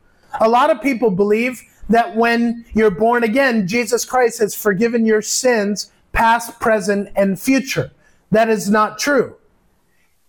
A 0.42 0.50
lot 0.50 0.70
of 0.70 0.82
people 0.82 1.10
believe 1.10 1.62
that 1.90 2.16
when 2.16 2.66
you're 2.74 2.92
born 2.92 3.24
again, 3.24 3.68
Jesus 3.68 4.06
Christ 4.06 4.40
has 4.40 4.54
forgiven 4.54 5.06
your 5.06 5.22
sins, 5.22 5.92
past, 6.12 6.60
present, 6.60 7.10
and 7.16 7.40
future. 7.40 7.92
That 8.32 8.50
is 8.50 8.70
not 8.70 9.00
true. 9.00 9.38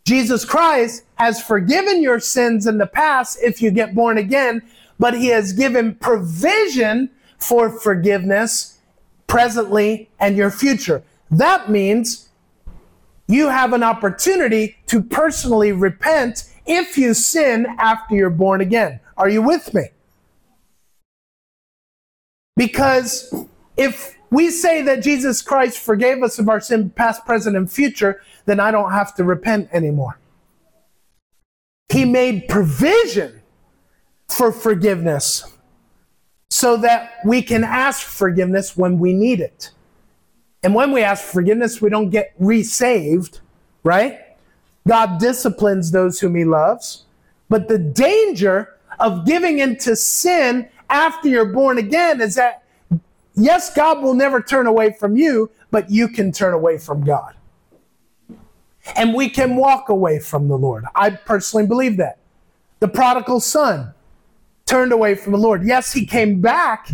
Jesus 0.04 0.44
Christ 0.44 1.02
has 1.16 1.42
forgiven 1.42 2.02
your 2.02 2.20
sins 2.20 2.66
in 2.66 2.78
the 2.78 2.86
past 2.86 3.38
if 3.42 3.60
you 3.60 3.72
get 3.72 3.94
born 3.94 4.16
again, 4.16 4.62
but 5.00 5.14
he 5.14 5.26
has 5.28 5.52
given 5.52 5.96
provision 5.96 7.10
for 7.38 7.68
forgiveness 7.68 8.78
presently 9.26 10.08
and 10.20 10.36
your 10.36 10.52
future. 10.52 11.02
That 11.32 11.68
means 11.68 12.28
you 13.26 13.48
have 13.48 13.72
an 13.72 13.82
opportunity 13.82 14.76
to 14.86 15.02
personally 15.02 15.72
repent 15.72 16.44
if 16.66 16.98
you 16.98 17.14
sin 17.14 17.66
after 17.78 18.14
you're 18.14 18.30
born 18.30 18.60
again. 18.60 19.00
Are 19.16 19.28
you 19.28 19.42
with 19.42 19.72
me? 19.72 19.84
Because 22.56 23.34
if 23.76 24.16
we 24.30 24.50
say 24.50 24.82
that 24.82 25.02
Jesus 25.02 25.42
Christ 25.42 25.78
forgave 25.78 26.22
us 26.22 26.38
of 26.38 26.48
our 26.48 26.60
sin, 26.60 26.90
past, 26.90 27.24
present, 27.24 27.56
and 27.56 27.70
future, 27.70 28.22
then 28.46 28.60
I 28.60 28.70
don't 28.70 28.92
have 28.92 29.14
to 29.16 29.24
repent 29.24 29.68
anymore. 29.72 30.18
He 31.90 32.04
made 32.04 32.48
provision 32.48 33.42
for 34.28 34.50
forgiveness 34.50 35.44
so 36.50 36.76
that 36.78 37.12
we 37.24 37.42
can 37.42 37.64
ask 37.64 38.02
forgiveness 38.06 38.76
when 38.76 38.98
we 38.98 39.12
need 39.12 39.40
it. 39.40 39.70
And 40.62 40.74
when 40.74 40.90
we 40.90 41.02
ask 41.02 41.24
forgiveness, 41.24 41.80
we 41.80 41.90
don't 41.90 42.10
get 42.10 42.34
resaved, 42.40 43.40
right? 43.84 44.18
God 44.86 45.18
disciplines 45.18 45.90
those 45.90 46.20
whom 46.20 46.34
he 46.34 46.44
loves. 46.44 47.04
But 47.48 47.68
the 47.68 47.78
danger 47.78 48.76
of 48.98 49.26
giving 49.26 49.58
into 49.58 49.96
sin 49.96 50.68
after 50.88 51.28
you're 51.28 51.52
born 51.52 51.78
again 51.78 52.20
is 52.20 52.34
that, 52.36 52.62
yes, 53.34 53.74
God 53.74 54.02
will 54.02 54.14
never 54.14 54.40
turn 54.40 54.66
away 54.66 54.92
from 54.92 55.16
you, 55.16 55.50
but 55.70 55.90
you 55.90 56.08
can 56.08 56.32
turn 56.32 56.54
away 56.54 56.78
from 56.78 57.04
God. 57.04 57.34
And 58.94 59.14
we 59.14 59.28
can 59.28 59.56
walk 59.56 59.88
away 59.88 60.20
from 60.20 60.48
the 60.48 60.56
Lord. 60.56 60.84
I 60.94 61.10
personally 61.10 61.66
believe 61.66 61.96
that. 61.96 62.18
The 62.78 62.88
prodigal 62.88 63.40
son, 63.40 63.92
turned 64.66 64.92
away 64.92 65.14
from 65.14 65.32
the 65.32 65.38
Lord. 65.38 65.64
Yes, 65.64 65.92
he 65.92 66.04
came 66.04 66.40
back 66.40 66.90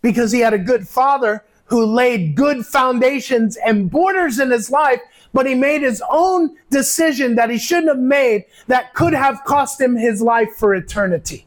because 0.00 0.32
he 0.32 0.40
had 0.40 0.54
a 0.54 0.58
good 0.58 0.88
father 0.88 1.44
who 1.66 1.84
laid 1.84 2.36
good 2.36 2.64
foundations 2.64 3.56
and 3.56 3.90
borders 3.90 4.38
in 4.38 4.50
his 4.50 4.70
life, 4.70 5.00
but 5.34 5.46
he 5.46 5.54
made 5.54 5.82
his 5.82 6.02
own 6.10 6.56
decision 6.70 7.34
that 7.34 7.50
he 7.50 7.58
shouldn't 7.58 7.88
have 7.88 7.98
made 7.98 8.44
that 8.68 8.94
could 8.94 9.12
have 9.12 9.44
cost 9.44 9.80
him 9.80 9.96
his 9.96 10.22
life 10.22 10.54
for 10.56 10.74
eternity. 10.74 11.46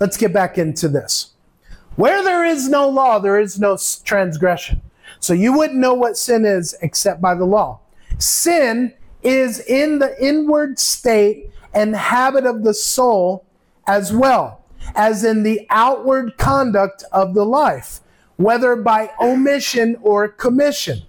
Let's 0.00 0.16
get 0.16 0.32
back 0.32 0.56
into 0.56 0.88
this. 0.88 1.32
Where 1.96 2.22
there 2.22 2.44
is 2.44 2.68
no 2.68 2.88
law, 2.88 3.18
there 3.18 3.38
is 3.38 3.58
no 3.58 3.76
transgression. 4.04 4.80
So 5.20 5.34
you 5.34 5.52
wouldn't 5.52 5.78
know 5.78 5.94
what 5.94 6.16
sin 6.16 6.46
is 6.46 6.74
except 6.80 7.20
by 7.20 7.34
the 7.34 7.44
law. 7.44 7.80
Sin 8.18 8.94
is 9.22 9.60
in 9.60 9.98
the 9.98 10.16
inward 10.24 10.78
state 10.78 11.50
and 11.74 11.94
habit 11.94 12.46
of 12.46 12.62
the 12.62 12.74
soul 12.74 13.44
as 13.86 14.12
well 14.12 14.64
as 14.94 15.24
in 15.24 15.42
the 15.42 15.66
outward 15.70 16.36
conduct 16.38 17.04
of 17.12 17.34
the 17.34 17.44
life, 17.44 18.00
whether 18.36 18.76
by 18.76 19.10
omission 19.20 19.96
or 20.02 20.28
commission. 20.28 21.02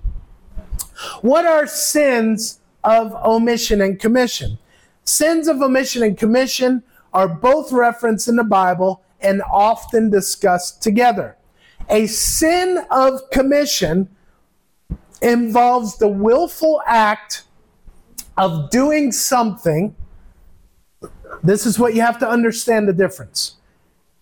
What 1.21 1.45
are 1.45 1.67
sins 1.67 2.59
of 2.83 3.13
omission 3.25 3.81
and 3.81 3.99
commission? 3.99 4.57
Sins 5.03 5.47
of 5.47 5.61
omission 5.61 6.03
and 6.03 6.17
commission 6.17 6.83
are 7.13 7.27
both 7.27 7.71
referenced 7.71 8.27
in 8.27 8.35
the 8.35 8.43
Bible 8.43 9.03
and 9.21 9.41
often 9.51 10.09
discussed 10.09 10.81
together. 10.81 11.37
A 11.89 12.07
sin 12.07 12.85
of 12.91 13.29
commission 13.31 14.09
involves 15.21 15.97
the 15.97 16.07
willful 16.07 16.81
act 16.85 17.43
of 18.37 18.69
doing 18.69 19.11
something 19.11 19.95
this 21.43 21.65
is 21.65 21.77
what 21.77 21.93
you 21.93 22.01
have 22.01 22.19
to 22.19 22.29
understand 22.29 22.87
the 22.87 22.93
difference. 22.93 23.55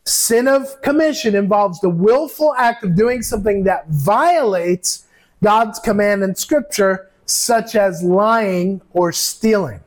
Sin 0.05 0.47
of 0.47 0.81
commission 0.81 1.35
involves 1.35 1.79
the 1.79 1.89
willful 1.89 2.55
act 2.57 2.83
of 2.83 2.95
doing 2.95 3.21
something 3.21 3.63
that 3.63 3.87
violates 3.89 5.05
God's 5.43 5.79
command 5.79 6.23
in 6.23 6.35
Scripture, 6.35 7.09
such 7.25 7.75
as 7.75 8.03
lying 8.03 8.81
or 8.93 9.11
stealing. 9.11 9.79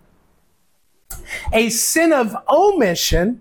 A 1.52 1.70
sin 1.70 2.12
of 2.12 2.36
omission 2.48 3.40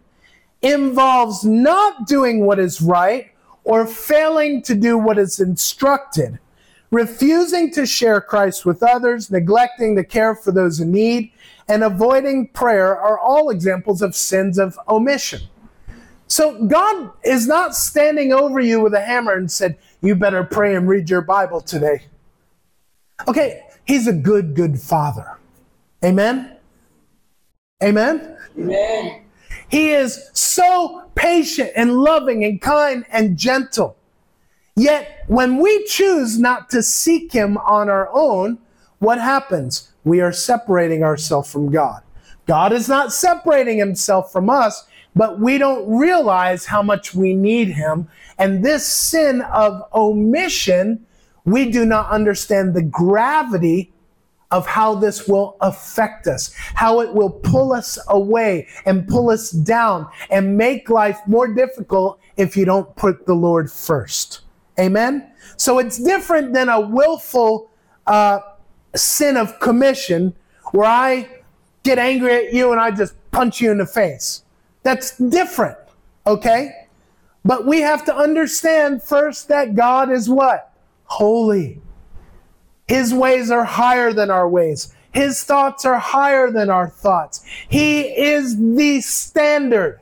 involves 0.62 1.44
not 1.44 2.08
doing 2.08 2.46
what 2.46 2.60
is 2.60 2.82
right 2.82 3.32
or 3.64 3.88
failing 3.88 4.62
to 4.64 4.76
do 4.76 4.98
what 4.98 5.18
is 5.18 5.40
instructed, 5.40 6.40
refusing 6.92 7.72
to 7.72 7.86
share 7.86 8.22
Christ 8.22 8.66
with 8.66 8.84
others, 8.84 9.32
neglecting 9.32 9.96
to 9.96 10.04
care 10.04 10.36
for 10.36 10.52
those 10.52 10.80
in 10.80 10.92
need, 10.92 11.32
and 11.68 11.84
avoiding 11.84 12.50
prayer 12.50 12.98
are 12.98 13.18
all 13.18 13.50
examples 13.50 14.02
of 14.02 14.16
sins 14.16 14.60
of 14.60 14.78
omission. 14.88 15.42
So 16.28 16.66
God 16.66 17.12
is 17.24 17.48
not 17.48 17.76
standing 17.76 18.34
over 18.34 18.60
you 18.60 18.82
with 18.82 18.94
a 18.94 19.02
hammer 19.02 19.34
and 19.34 19.52
said, 19.52 19.78
You 20.04 20.16
better 20.16 20.44
pray 20.44 20.76
and 20.76 20.88
read 20.88 21.10
your 21.10 21.22
Bible 21.22 21.62
today. 21.62 22.04
Okay, 23.26 23.64
He's 23.86 24.06
a 24.06 24.14
good, 24.14 24.54
good 24.54 24.80
Father. 24.80 25.38
Amen? 26.04 26.58
Amen? 27.82 28.38
Amen. 28.60 29.22
He 29.70 29.92
is 29.92 30.30
so 30.34 31.10
patient 31.16 31.72
and 31.76 31.96
loving 31.96 32.44
and 32.44 32.62
kind 32.62 33.06
and 33.12 33.38
gentle. 33.38 33.96
Yet, 34.76 35.24
when 35.28 35.58
we 35.58 35.86
choose 35.86 36.38
not 36.38 36.70
to 36.72 36.84
seek 36.84 37.32
Him 37.32 37.58
on 37.60 37.90
our 37.90 38.10
own, 38.12 38.58
what 39.00 39.22
happens? 39.22 39.90
We 40.04 40.20
are 40.20 40.34
separating 40.34 41.04
ourselves 41.04 41.50
from 41.50 41.72
God. 41.72 42.02
God 42.46 42.74
is 42.74 42.90
not 42.90 43.14
separating 43.14 43.78
Himself 43.78 44.34
from 44.34 44.50
us, 44.50 44.86
but 45.16 45.40
we 45.40 45.58
don't 45.58 45.88
realize 45.90 46.66
how 46.66 46.82
much 46.82 47.14
we 47.14 47.34
need 47.34 47.70
Him. 47.70 48.08
And 48.38 48.64
this 48.64 48.86
sin 48.86 49.42
of 49.42 49.84
omission, 49.94 51.06
we 51.46 51.72
do 51.72 51.86
not 51.86 52.10
understand 52.10 52.74
the 52.74 52.82
gravity 52.82 53.92
of 54.54 54.68
how 54.68 54.94
this 54.94 55.28
will 55.28 55.58
affect 55.62 56.28
us, 56.28 56.54
how 56.76 57.00
it 57.00 57.12
will 57.14 57.30
pull 57.30 57.74
us 57.74 57.98
away 58.10 58.68
and 58.86 59.08
pull 59.08 59.32
us 59.32 59.50
down 59.50 60.08
and 60.30 60.56
make 60.56 60.90
life 60.92 61.20
more 61.26 61.48
difficult 61.48 62.20
if 62.38 62.56
you 62.56 62.64
don't 62.64 62.96
put 62.96 63.26
the 63.26 63.34
Lord 63.34 63.72
first. 63.72 64.42
Amen? 64.80 65.28
So 65.58 65.80
it's 65.80 65.98
different 65.98 66.54
than 66.54 66.70
a 66.70 66.80
willful 66.80 67.72
uh, 68.06 68.40
sin 68.96 69.38
of 69.38 69.60
commission 69.60 70.36
where 70.72 70.88
I 70.88 71.28
get 71.82 71.98
angry 71.98 72.34
at 72.34 72.54
you 72.54 72.72
and 72.72 72.80
I 72.80 72.92
just 72.92 73.16
punch 73.32 73.60
you 73.60 73.72
in 73.72 73.80
the 73.80 73.88
face. 73.88 74.43
That's 74.84 75.18
different, 75.18 75.78
okay? 76.28 76.88
But 77.46 77.66
we 77.66 77.82
have 77.82 78.06
to 78.06 78.16
understand 78.16 79.04
first 79.04 79.48
that 79.48 79.76
God 79.76 80.12
is 80.12 80.30
what? 80.30 80.74
Holy. 81.06 81.82
His 82.88 83.14
ways 83.14 83.50
are 83.50 83.64
higher 83.64 84.14
than 84.14 84.30
our 84.30 84.48
ways. 84.48 84.94
His 85.12 85.44
thoughts 85.44 85.86
are 85.86 86.00
higher 86.00 86.52
than 86.52 86.70
our 86.70 86.90
thoughts. 86.90 87.44
He 87.70 88.02
is 88.02 88.58
the 88.58 89.02
standard. 89.02 90.00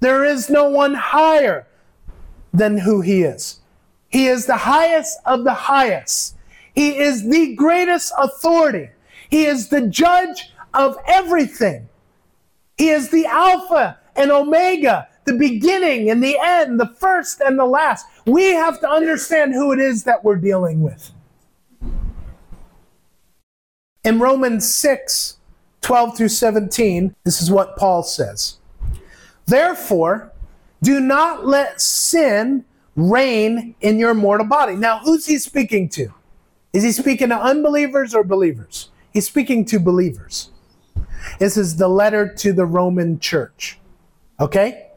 There 0.00 0.24
is 0.24 0.48
no 0.48 0.68
one 0.68 0.94
higher 0.94 1.66
than 2.52 2.78
who 2.78 3.00
He 3.00 3.22
is. 3.22 3.60
He 4.08 4.26
is 4.26 4.46
the 4.46 4.56
highest 4.56 5.18
of 5.24 5.44
the 5.44 5.54
highest. 5.54 6.36
He 6.74 6.98
is 6.98 7.28
the 7.28 7.54
greatest 7.54 8.12
authority. 8.18 8.90
He 9.30 9.46
is 9.46 9.68
the 9.68 9.86
judge 9.88 10.52
of 10.74 10.96
everything. 11.06 11.88
He 12.78 12.88
is 12.88 13.10
the 13.10 13.26
Alpha 13.26 13.98
and 14.16 14.30
Omega, 14.30 15.08
the 15.24 15.34
beginning 15.34 16.10
and 16.10 16.22
the 16.22 16.38
end, 16.40 16.78
the 16.78 16.94
first 16.98 17.40
and 17.40 17.58
the 17.58 17.64
last. 17.64 18.06
We 18.26 18.52
have 18.52 18.80
to 18.80 18.88
understand 18.88 19.54
who 19.54 19.72
it 19.72 19.78
is 19.78 20.04
that 20.04 20.24
we're 20.24 20.36
dealing 20.36 20.82
with. 20.82 21.12
In 24.04 24.18
Romans 24.18 24.72
6 24.74 25.38
12 25.82 26.16
through 26.16 26.28
17, 26.28 27.14
this 27.24 27.42
is 27.42 27.50
what 27.50 27.76
Paul 27.76 28.04
says. 28.04 28.58
Therefore, 29.46 30.32
do 30.80 31.00
not 31.00 31.44
let 31.44 31.80
sin 31.80 32.64
reign 32.94 33.74
in 33.80 33.98
your 33.98 34.14
mortal 34.14 34.46
body. 34.46 34.76
Now, 34.76 35.00
who's 35.00 35.26
he 35.26 35.38
speaking 35.38 35.88
to? 35.90 36.14
Is 36.72 36.84
he 36.84 36.92
speaking 36.92 37.30
to 37.30 37.36
unbelievers 37.36 38.14
or 38.14 38.22
believers? 38.22 38.90
He's 39.12 39.26
speaking 39.26 39.64
to 39.66 39.80
believers. 39.80 40.50
This 41.38 41.56
is 41.56 41.76
the 41.76 41.88
letter 41.88 42.32
to 42.34 42.52
the 42.52 42.64
Roman 42.64 43.18
church. 43.18 43.78
Okay? 44.42 44.88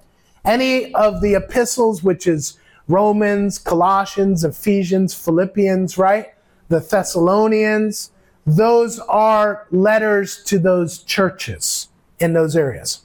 Any 0.43 0.93
of 0.95 1.21
the 1.21 1.35
epistles, 1.35 2.03
which 2.03 2.27
is 2.27 2.57
Romans, 2.87 3.57
Colossians, 3.57 4.43
Ephesians, 4.43 5.13
Philippians, 5.13 5.97
right? 5.97 6.33
The 6.67 6.79
Thessalonians, 6.79 8.11
those 8.45 8.99
are 8.99 9.67
letters 9.71 10.43
to 10.45 10.59
those 10.59 11.03
churches 11.03 11.87
in 12.19 12.33
those 12.33 12.55
areas. 12.55 13.01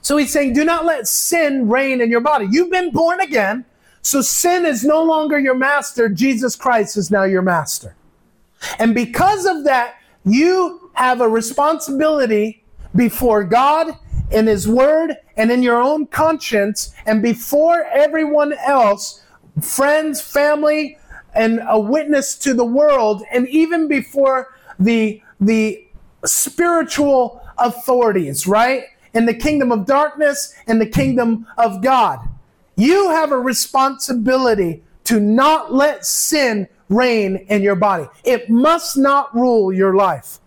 So 0.00 0.16
he's 0.16 0.32
saying, 0.32 0.52
do 0.52 0.64
not 0.64 0.84
let 0.84 1.08
sin 1.08 1.68
reign 1.68 2.00
in 2.00 2.10
your 2.10 2.20
body. 2.20 2.46
You've 2.50 2.70
been 2.70 2.90
born 2.90 3.20
again, 3.20 3.64
so 4.02 4.20
sin 4.20 4.66
is 4.66 4.84
no 4.84 5.02
longer 5.02 5.38
your 5.38 5.54
master. 5.54 6.08
Jesus 6.08 6.56
Christ 6.56 6.96
is 6.96 7.10
now 7.10 7.24
your 7.24 7.42
master. 7.42 7.96
And 8.78 8.94
because 8.94 9.46
of 9.46 9.64
that, 9.64 9.96
you 10.24 10.90
have 10.94 11.20
a 11.20 11.28
responsibility 11.28 12.62
before 12.94 13.44
God 13.44 13.96
in 14.30 14.46
His 14.46 14.68
Word 14.68 15.16
and 15.36 15.50
in 15.50 15.62
your 15.62 15.80
own 15.80 16.06
conscience 16.06 16.94
and 17.06 17.22
before 17.22 17.84
everyone 17.84 18.54
else, 18.66 19.22
friends, 19.60 20.20
family, 20.20 20.98
and 21.34 21.60
a 21.68 21.78
witness 21.78 22.36
to 22.38 22.54
the 22.54 22.64
world, 22.64 23.22
and 23.32 23.48
even 23.48 23.88
before 23.88 24.54
the, 24.78 25.20
the 25.40 25.84
spiritual 26.24 27.42
authorities, 27.58 28.46
right? 28.46 28.84
In 29.12 29.26
the 29.26 29.34
kingdom 29.34 29.72
of 29.72 29.86
darkness 29.86 30.54
and 30.66 30.80
the 30.80 30.86
kingdom 30.86 31.46
of 31.58 31.82
God. 31.82 32.28
You 32.76 33.10
have 33.10 33.30
a 33.30 33.38
responsibility 33.38 34.82
to 35.04 35.20
not 35.20 35.72
let 35.72 36.04
sin 36.04 36.68
reign 36.88 37.46
in 37.48 37.62
your 37.62 37.76
body. 37.76 38.06
It 38.24 38.50
must 38.50 38.96
not 38.96 39.34
rule 39.34 39.72
your 39.72 39.94
life. 39.94 40.38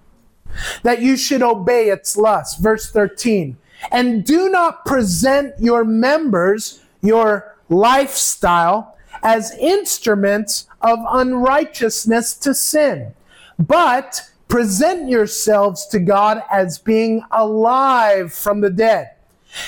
That 0.84 1.02
you 1.02 1.18
should 1.18 1.42
obey 1.42 1.90
its 1.90 2.18
lust. 2.18 2.60
Verse 2.60 2.90
13. 2.90 3.58
And 3.92 4.26
do 4.26 4.50
not 4.50 4.86
present 4.86 5.54
your 5.60 5.84
members, 5.84 6.82
your 7.02 7.58
lifestyle, 7.70 8.98
as 9.24 9.52
instruments 9.60 10.68
of 10.82 11.00
unrighteousness 11.10 12.36
to 12.36 12.54
sin, 12.54 13.14
but 13.58 14.22
present 14.48 15.10
yourselves 15.10 15.88
to 15.88 16.00
God 16.00 16.44
as 16.52 16.78
being 16.78 17.24
alive 17.32 18.32
from 18.32 18.62
the 18.62 18.70
dead, 18.70 19.12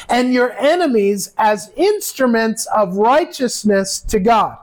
and 0.07 0.33
your 0.33 0.51
enemies 0.53 1.33
as 1.37 1.71
instruments 1.75 2.67
of 2.67 2.95
righteousness 2.95 3.99
to 4.01 4.19
God. 4.19 4.57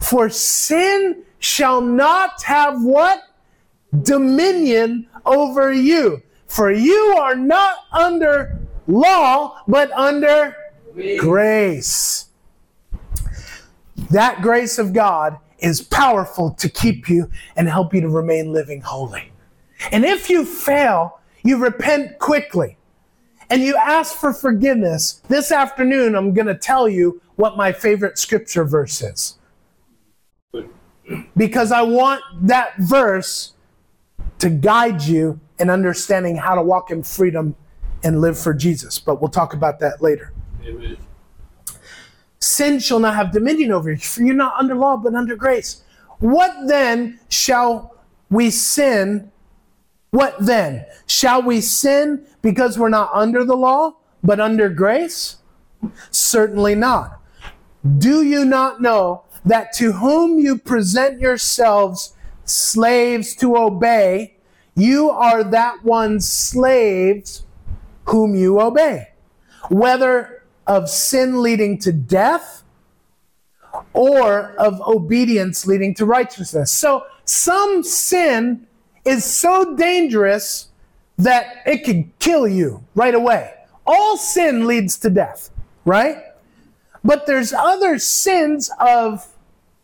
For 0.00 0.28
sin 0.28 1.22
shall 1.38 1.80
not 1.80 2.42
have 2.42 2.82
what? 2.82 3.22
Dominion 4.02 5.08
over 5.24 5.72
you. 5.72 6.22
For 6.46 6.70
you 6.70 7.16
are 7.18 7.34
not 7.34 7.76
under 7.92 8.58
law, 8.86 9.62
but 9.66 9.90
under 9.92 10.56
grace. 10.94 11.20
grace. 11.20 12.26
That 14.10 14.42
grace 14.42 14.78
of 14.78 14.92
God 14.92 15.38
is 15.58 15.80
powerful 15.80 16.50
to 16.52 16.68
keep 16.68 17.08
you 17.08 17.30
and 17.56 17.68
help 17.68 17.94
you 17.94 18.00
to 18.02 18.08
remain 18.08 18.52
living 18.52 18.82
holy. 18.82 19.32
And 19.90 20.04
if 20.04 20.30
you 20.30 20.44
fail, 20.44 21.20
you 21.42 21.58
repent 21.58 22.18
quickly 22.18 22.76
and 23.50 23.62
you 23.62 23.76
ask 23.76 24.16
for 24.16 24.32
forgiveness. 24.32 25.22
This 25.28 25.52
afternoon, 25.52 26.14
I'm 26.14 26.34
going 26.34 26.46
to 26.46 26.56
tell 26.56 26.88
you 26.88 27.20
what 27.36 27.56
my 27.56 27.72
favorite 27.72 28.18
scripture 28.18 28.64
verse 28.64 29.02
is. 29.02 29.38
Because 31.36 31.70
I 31.70 31.82
want 31.82 32.22
that 32.42 32.76
verse 32.78 33.52
to 34.38 34.50
guide 34.50 35.02
you 35.02 35.40
in 35.58 35.70
understanding 35.70 36.36
how 36.36 36.54
to 36.54 36.62
walk 36.62 36.90
in 36.90 37.02
freedom 37.02 37.54
and 38.06 38.20
live 38.20 38.38
for 38.38 38.54
Jesus. 38.54 39.00
But 39.00 39.20
we'll 39.20 39.30
talk 39.30 39.52
about 39.52 39.80
that 39.80 40.00
later. 40.00 40.32
Amen. 40.64 40.96
Sin 42.38 42.78
shall 42.78 43.00
not 43.00 43.16
have 43.16 43.32
dominion 43.32 43.72
over 43.72 43.90
you, 43.90 43.96
for 43.96 44.22
you're 44.22 44.34
not 44.34 44.54
under 44.56 44.76
law, 44.76 44.96
but 44.96 45.14
under 45.14 45.34
grace. 45.34 45.82
What 46.20 46.68
then 46.68 47.18
shall 47.28 47.96
we 48.30 48.50
sin? 48.50 49.32
What 50.10 50.36
then? 50.38 50.86
Shall 51.06 51.42
we 51.42 51.60
sin 51.60 52.24
because 52.42 52.78
we're 52.78 52.90
not 52.90 53.10
under 53.12 53.44
the 53.44 53.56
law, 53.56 53.96
but 54.22 54.38
under 54.38 54.68
grace? 54.68 55.38
Certainly 56.12 56.76
not. 56.76 57.20
Do 57.98 58.22
you 58.22 58.44
not 58.44 58.80
know 58.80 59.24
that 59.44 59.72
to 59.74 59.92
whom 59.92 60.38
you 60.38 60.58
present 60.58 61.20
yourselves 61.20 62.14
slaves 62.44 63.34
to 63.36 63.56
obey, 63.56 64.36
you 64.76 65.10
are 65.10 65.42
that 65.42 65.82
one's 65.82 66.30
slaves 66.30 67.45
whom 68.06 68.34
you 68.34 68.60
obey? 68.60 69.08
Whether 69.68 70.42
of 70.66 70.88
sin 70.90 71.42
leading 71.42 71.78
to 71.78 71.92
death 71.92 72.64
or 73.92 74.52
of 74.58 74.80
obedience 74.82 75.66
leading 75.66 75.94
to 75.94 76.06
righteousness. 76.06 76.72
So 76.72 77.04
some 77.24 77.82
sin 77.82 78.66
is 79.04 79.24
so 79.24 79.74
dangerous 79.76 80.68
that 81.18 81.62
it 81.66 81.84
could 81.84 82.10
kill 82.18 82.48
you 82.48 82.84
right 82.94 83.14
away. 83.14 83.54
All 83.86 84.16
sin 84.16 84.66
leads 84.66 84.98
to 84.98 85.10
death, 85.10 85.50
right? 85.84 86.18
But 87.04 87.26
there's 87.26 87.52
other 87.52 87.98
sins 87.98 88.70
of 88.80 89.28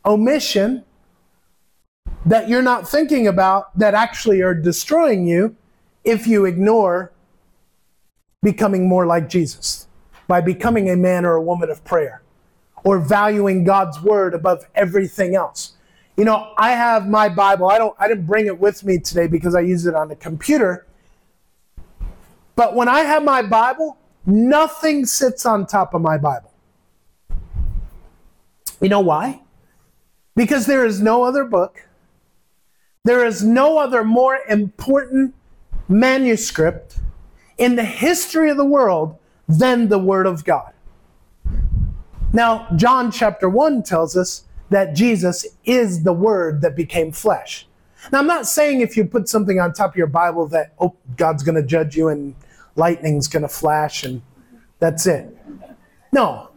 omission 0.04 0.84
that 2.26 2.48
you're 2.48 2.62
not 2.62 2.88
thinking 2.88 3.26
about 3.26 3.76
that 3.78 3.94
actually 3.94 4.42
are 4.42 4.54
destroying 4.54 5.26
you 5.26 5.56
if 6.04 6.26
you 6.26 6.44
ignore 6.44 7.12
becoming 8.42 8.88
more 8.88 9.06
like 9.06 9.28
Jesus 9.28 9.86
by 10.28 10.40
becoming 10.40 10.90
a 10.90 10.96
man 10.96 11.24
or 11.24 11.34
a 11.34 11.42
woman 11.42 11.70
of 11.70 11.84
prayer 11.84 12.22
or 12.84 12.98
valuing 12.98 13.64
God's 13.64 14.00
word 14.00 14.34
above 14.34 14.66
everything 14.74 15.34
else. 15.34 15.74
You 16.16 16.24
know, 16.24 16.52
I 16.58 16.72
have 16.72 17.08
my 17.08 17.28
Bible. 17.28 17.70
I 17.70 17.78
don't 17.78 17.94
I 17.98 18.08
didn't 18.08 18.26
bring 18.26 18.46
it 18.46 18.58
with 18.58 18.84
me 18.84 18.98
today 18.98 19.26
because 19.26 19.54
I 19.54 19.60
use 19.60 19.86
it 19.86 19.94
on 19.94 20.08
the 20.08 20.16
computer. 20.16 20.86
But 22.54 22.74
when 22.74 22.88
I 22.88 23.00
have 23.00 23.24
my 23.24 23.40
Bible, 23.42 23.96
Nothing 24.24 25.04
sits 25.04 25.44
on 25.44 25.66
top 25.66 25.94
of 25.94 26.02
my 26.02 26.16
Bible. 26.16 26.52
You 28.80 28.88
know 28.88 29.00
why? 29.00 29.42
Because 30.36 30.66
there 30.66 30.86
is 30.86 31.00
no 31.00 31.24
other 31.24 31.44
book, 31.44 31.88
there 33.04 33.24
is 33.26 33.42
no 33.42 33.78
other 33.78 34.04
more 34.04 34.38
important 34.48 35.34
manuscript 35.88 36.98
in 37.58 37.76
the 37.76 37.84
history 37.84 38.50
of 38.50 38.56
the 38.56 38.64
world 38.64 39.18
than 39.48 39.88
the 39.88 39.98
Word 39.98 40.26
of 40.26 40.44
God. 40.44 40.72
Now, 42.32 42.68
John 42.76 43.10
chapter 43.10 43.48
1 43.48 43.82
tells 43.82 44.16
us 44.16 44.44
that 44.70 44.94
Jesus 44.94 45.46
is 45.64 46.02
the 46.02 46.12
Word 46.12 46.62
that 46.62 46.74
became 46.74 47.12
flesh. 47.12 47.66
Now, 48.10 48.18
I'm 48.18 48.26
not 48.26 48.46
saying 48.46 48.80
if 48.80 48.96
you 48.96 49.04
put 49.04 49.28
something 49.28 49.60
on 49.60 49.72
top 49.72 49.90
of 49.90 49.96
your 49.96 50.06
Bible 50.06 50.46
that, 50.48 50.72
oh, 50.80 50.94
God's 51.16 51.42
going 51.42 51.54
to 51.56 51.62
judge 51.62 51.96
you 51.96 52.08
and 52.08 52.34
lightning's 52.74 53.28
going 53.28 53.42
to 53.42 53.48
flash 53.48 54.02
and 54.02 54.22
that's 54.78 55.06
it. 55.06 55.36
No, 56.10 56.50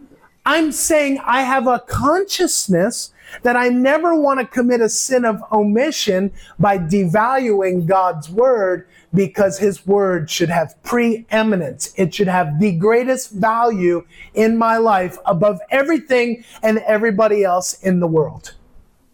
I'm 0.45 0.71
saying 0.71 1.19
I 1.23 1.41
have 1.41 1.67
a 1.67 1.79
consciousness 1.79 3.11
that 3.43 3.55
I 3.55 3.69
never 3.69 4.15
want 4.15 4.39
to 4.39 4.45
commit 4.45 4.81
a 4.81 4.89
sin 4.89 5.25
of 5.25 5.43
omission 5.51 6.31
by 6.59 6.77
devaluing 6.77 7.85
God's 7.85 8.29
word 8.29 8.87
because 9.15 9.57
his 9.57 9.87
word 9.87 10.29
should 10.29 10.49
have 10.49 10.75
preeminence. 10.83 11.93
It 11.95 12.13
should 12.13 12.27
have 12.27 12.59
the 12.59 12.73
greatest 12.73 13.31
value 13.31 14.05
in 14.33 14.57
my 14.57 14.77
life 14.77 15.17
above 15.25 15.59
everything 15.71 16.43
and 16.61 16.79
everybody 16.79 17.43
else 17.43 17.81
in 17.81 17.99
the 17.99 18.07
world. 18.07 18.53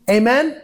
Amen? 0.10 0.62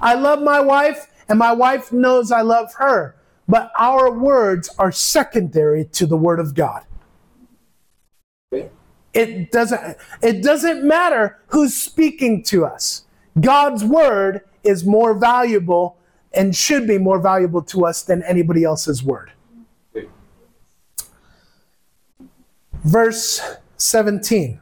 I 0.00 0.14
love 0.14 0.42
my 0.42 0.60
wife 0.60 1.10
and 1.28 1.38
my 1.38 1.52
wife 1.52 1.92
knows 1.92 2.32
I 2.32 2.40
love 2.40 2.72
her, 2.74 3.16
but 3.46 3.70
our 3.78 4.10
words 4.10 4.70
are 4.78 4.90
secondary 4.90 5.84
to 5.84 6.06
the 6.06 6.16
word 6.16 6.40
of 6.40 6.54
God. 6.54 6.84
It 9.12 9.50
doesn't, 9.50 9.96
it 10.22 10.42
doesn't 10.42 10.84
matter 10.84 11.38
who's 11.48 11.74
speaking 11.74 12.42
to 12.44 12.64
us. 12.64 13.04
God's 13.40 13.84
word 13.84 14.42
is 14.62 14.84
more 14.84 15.14
valuable 15.14 15.97
and 16.38 16.54
should 16.54 16.86
be 16.86 16.98
more 16.98 17.18
valuable 17.18 17.60
to 17.60 17.84
us 17.84 18.02
than 18.02 18.22
anybody 18.22 18.62
else's 18.62 19.02
word. 19.02 19.32
Verse 22.84 23.40
17. 23.76 24.60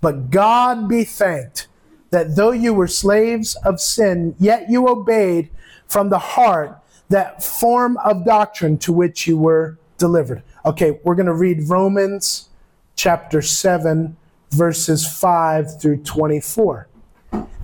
But 0.00 0.30
God 0.30 0.88
be 0.88 1.04
thanked 1.04 1.68
that 2.10 2.34
though 2.34 2.50
you 2.50 2.74
were 2.74 2.88
slaves 2.88 3.54
of 3.64 3.80
sin, 3.80 4.34
yet 4.40 4.68
you 4.68 4.88
obeyed 4.88 5.50
from 5.86 6.10
the 6.10 6.18
heart 6.18 6.76
that 7.08 7.44
form 7.44 7.96
of 7.98 8.24
doctrine 8.24 8.76
to 8.78 8.92
which 8.92 9.28
you 9.28 9.38
were 9.38 9.78
delivered. 9.98 10.42
Okay, 10.66 10.98
we're 11.04 11.14
going 11.14 11.26
to 11.26 11.34
read 11.34 11.68
Romans 11.68 12.48
chapter 12.96 13.40
7, 13.40 14.16
verses 14.50 15.06
5 15.06 15.80
through 15.80 15.98
24. 16.02 16.88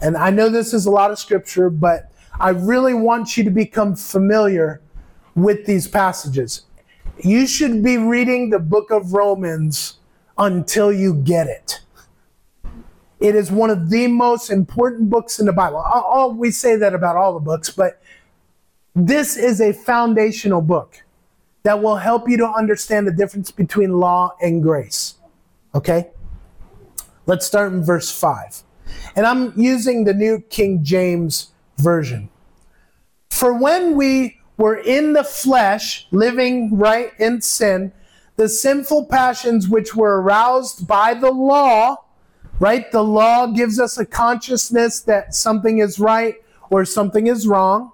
And 0.00 0.16
I 0.16 0.30
know 0.30 0.48
this 0.48 0.72
is 0.72 0.86
a 0.86 0.90
lot 0.90 1.10
of 1.10 1.18
scripture, 1.18 1.68
but 1.68 2.12
I 2.40 2.50
really 2.50 2.94
want 2.94 3.36
you 3.36 3.44
to 3.44 3.50
become 3.50 3.96
familiar 3.96 4.80
with 5.34 5.66
these 5.66 5.88
passages. 5.88 6.62
You 7.18 7.46
should 7.46 7.82
be 7.82 7.98
reading 7.98 8.50
the 8.50 8.60
book 8.60 8.90
of 8.90 9.12
Romans 9.12 9.98
until 10.36 10.92
you 10.92 11.14
get 11.14 11.48
it. 11.48 11.80
It 13.18 13.34
is 13.34 13.50
one 13.50 13.70
of 13.70 13.90
the 13.90 14.06
most 14.06 14.50
important 14.50 15.10
books 15.10 15.40
in 15.40 15.46
the 15.46 15.52
Bible. 15.52 15.78
All, 15.78 16.04
oh, 16.06 16.28
we 16.32 16.52
say 16.52 16.76
that 16.76 16.94
about 16.94 17.16
all 17.16 17.34
the 17.34 17.40
books, 17.40 17.70
but 17.70 18.00
this 18.94 19.36
is 19.36 19.60
a 19.60 19.72
foundational 19.72 20.60
book 20.60 21.02
that 21.64 21.82
will 21.82 21.96
help 21.96 22.28
you 22.28 22.36
to 22.36 22.48
understand 22.48 23.08
the 23.08 23.12
difference 23.12 23.50
between 23.50 23.98
law 23.98 24.36
and 24.40 24.62
grace. 24.62 25.16
Okay? 25.74 26.10
Let's 27.26 27.46
start 27.46 27.72
in 27.72 27.82
verse 27.82 28.10
5. 28.10 28.62
And 29.16 29.26
I'm 29.26 29.52
using 29.58 30.04
the 30.04 30.14
New 30.14 30.40
King 30.48 30.84
James 30.84 31.52
Version. 31.78 32.28
For 33.30 33.52
when 33.52 33.96
we 33.96 34.38
were 34.56 34.76
in 34.76 35.12
the 35.12 35.24
flesh, 35.24 36.06
living 36.10 36.76
right 36.76 37.12
in 37.18 37.40
sin, 37.40 37.92
the 38.36 38.48
sinful 38.48 39.06
passions 39.06 39.68
which 39.68 39.94
were 39.94 40.20
aroused 40.20 40.86
by 40.86 41.14
the 41.14 41.30
law, 41.30 41.96
right? 42.60 42.90
The 42.90 43.04
law 43.04 43.46
gives 43.46 43.78
us 43.80 43.98
a 43.98 44.06
consciousness 44.06 45.00
that 45.02 45.34
something 45.34 45.78
is 45.78 45.98
right 45.98 46.36
or 46.70 46.84
something 46.84 47.26
is 47.26 47.46
wrong, 47.46 47.92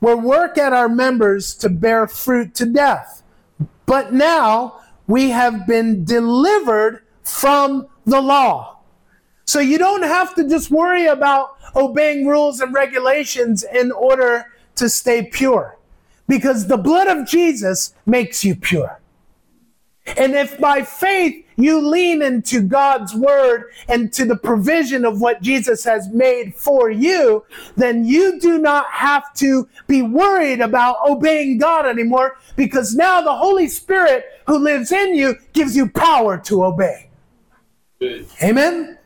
were 0.00 0.16
work 0.16 0.58
at 0.58 0.72
our 0.72 0.88
members 0.88 1.54
to 1.54 1.68
bear 1.68 2.06
fruit 2.06 2.54
to 2.56 2.66
death. 2.66 3.22
But 3.86 4.12
now 4.12 4.80
we 5.06 5.30
have 5.30 5.66
been 5.66 6.04
delivered 6.04 7.04
from 7.22 7.86
the 8.04 8.20
law. 8.20 8.78
So 9.44 9.60
you 9.60 9.78
don't 9.78 10.02
have 10.02 10.34
to 10.36 10.48
just 10.48 10.70
worry 10.70 11.06
about 11.06 11.56
obeying 11.74 12.26
rules 12.26 12.60
and 12.60 12.72
regulations 12.72 13.64
in 13.64 13.92
order 13.92 14.46
to 14.76 14.88
stay 14.88 15.24
pure. 15.24 15.78
Because 16.28 16.66
the 16.66 16.76
blood 16.76 17.08
of 17.08 17.26
Jesus 17.26 17.94
makes 18.06 18.44
you 18.44 18.54
pure. 18.54 19.00
And 20.16 20.34
if 20.34 20.58
by 20.58 20.82
faith 20.82 21.44
you 21.56 21.80
lean 21.80 22.22
into 22.22 22.60
God's 22.60 23.14
word 23.14 23.70
and 23.88 24.12
to 24.14 24.24
the 24.24 24.36
provision 24.36 25.04
of 25.04 25.20
what 25.20 25.42
Jesus 25.42 25.84
has 25.84 26.08
made 26.08 26.54
for 26.56 26.90
you, 26.90 27.44
then 27.76 28.04
you 28.04 28.40
do 28.40 28.58
not 28.58 28.86
have 28.86 29.32
to 29.34 29.68
be 29.86 30.02
worried 30.02 30.60
about 30.60 30.96
obeying 31.08 31.58
God 31.58 31.86
anymore 31.86 32.36
because 32.56 32.94
now 32.94 33.20
the 33.20 33.34
Holy 33.34 33.68
Spirit 33.68 34.24
who 34.46 34.58
lives 34.58 34.90
in 34.90 35.14
you 35.14 35.36
gives 35.52 35.76
you 35.76 35.88
power 35.88 36.36
to 36.38 36.64
obey. 36.64 37.08
Amen? 38.42 38.98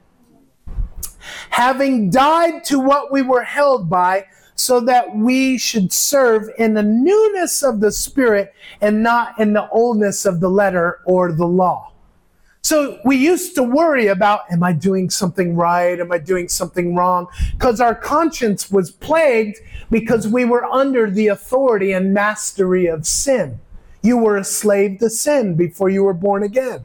Having 1.51 2.11
died 2.11 2.65
to 2.65 2.79
what 2.79 3.13
we 3.13 3.23
were 3.23 3.45
held 3.45 3.89
by, 3.89 4.27
so 4.57 4.81
that 4.81 5.15
we 5.15 5.59
should 5.59 5.93
serve 5.93 6.49
in 6.59 6.75
the 6.75 6.83
newness 6.83 7.63
of 7.63 7.81
the 7.81 7.93
Spirit 7.93 8.55
and 8.81 9.03
not 9.03 9.39
in 9.39 9.53
the 9.53 9.69
oldness 9.69 10.25
of 10.25 10.41
the 10.41 10.49
letter 10.49 11.01
or 11.05 11.31
the 11.31 11.47
law. 11.47 11.93
So 12.63 12.99
we 13.05 13.17
used 13.17 13.55
to 13.55 13.63
worry 13.63 14.09
about, 14.09 14.41
am 14.51 14.65
I 14.65 14.73
doing 14.73 15.09
something 15.09 15.55
right? 15.55 16.01
Am 16.01 16.11
I 16.11 16.19
doing 16.19 16.49
something 16.49 16.97
wrong? 16.97 17.29
Because 17.53 17.81
our 17.81 17.95
conscience 17.95 18.71
was 18.71 18.91
plagued 18.91 19.59
because 19.91 20.27
we 20.27 20.45
were 20.45 20.65
under 20.65 21.09
the 21.09 21.29
authority 21.29 21.93
and 21.93 22.13
mastery 22.13 22.87
of 22.87 23.07
sin. 23.07 23.61
You 24.03 24.17
were 24.17 24.37
a 24.37 24.43
slave 24.43 24.99
to 24.99 25.11
sin 25.11 25.55
before 25.55 25.91
you 25.91 26.03
were 26.03 26.15
born 26.15 26.43
again. 26.43 26.85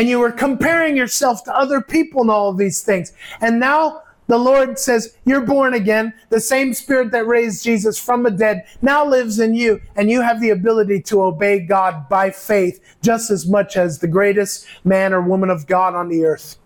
And 0.00 0.08
you 0.08 0.18
were 0.18 0.32
comparing 0.32 0.96
yourself 0.96 1.44
to 1.44 1.54
other 1.54 1.82
people 1.82 2.22
and 2.22 2.30
all 2.30 2.48
of 2.48 2.56
these 2.56 2.80
things. 2.80 3.12
And 3.42 3.60
now 3.60 4.00
the 4.28 4.38
Lord 4.38 4.78
says, 4.78 5.14
You're 5.26 5.42
born 5.42 5.74
again. 5.74 6.14
The 6.30 6.40
same 6.40 6.72
spirit 6.72 7.10
that 7.10 7.26
raised 7.26 7.62
Jesus 7.62 7.98
from 7.98 8.22
the 8.22 8.30
dead 8.30 8.64
now 8.80 9.04
lives 9.04 9.38
in 9.38 9.54
you, 9.54 9.78
and 9.96 10.10
you 10.10 10.22
have 10.22 10.40
the 10.40 10.48
ability 10.48 11.02
to 11.02 11.20
obey 11.20 11.60
God 11.60 12.08
by 12.08 12.30
faith 12.30 12.80
just 13.02 13.30
as 13.30 13.46
much 13.46 13.76
as 13.76 13.98
the 13.98 14.08
greatest 14.08 14.66
man 14.84 15.12
or 15.12 15.20
woman 15.20 15.50
of 15.50 15.66
God 15.66 15.94
on 15.94 16.08
the 16.08 16.24
earth 16.24 16.56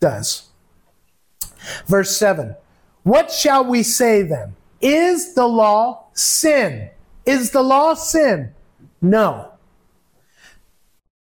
does. 0.00 0.48
Verse 1.86 2.16
7 2.16 2.56
What 3.02 3.30
shall 3.30 3.66
we 3.66 3.82
say 3.82 4.22
then? 4.22 4.56
Is 4.80 5.34
the 5.34 5.46
law 5.46 6.06
sin? 6.14 6.88
Is 7.26 7.50
the 7.50 7.62
law 7.62 7.92
sin? 7.92 8.54
No. 9.02 9.52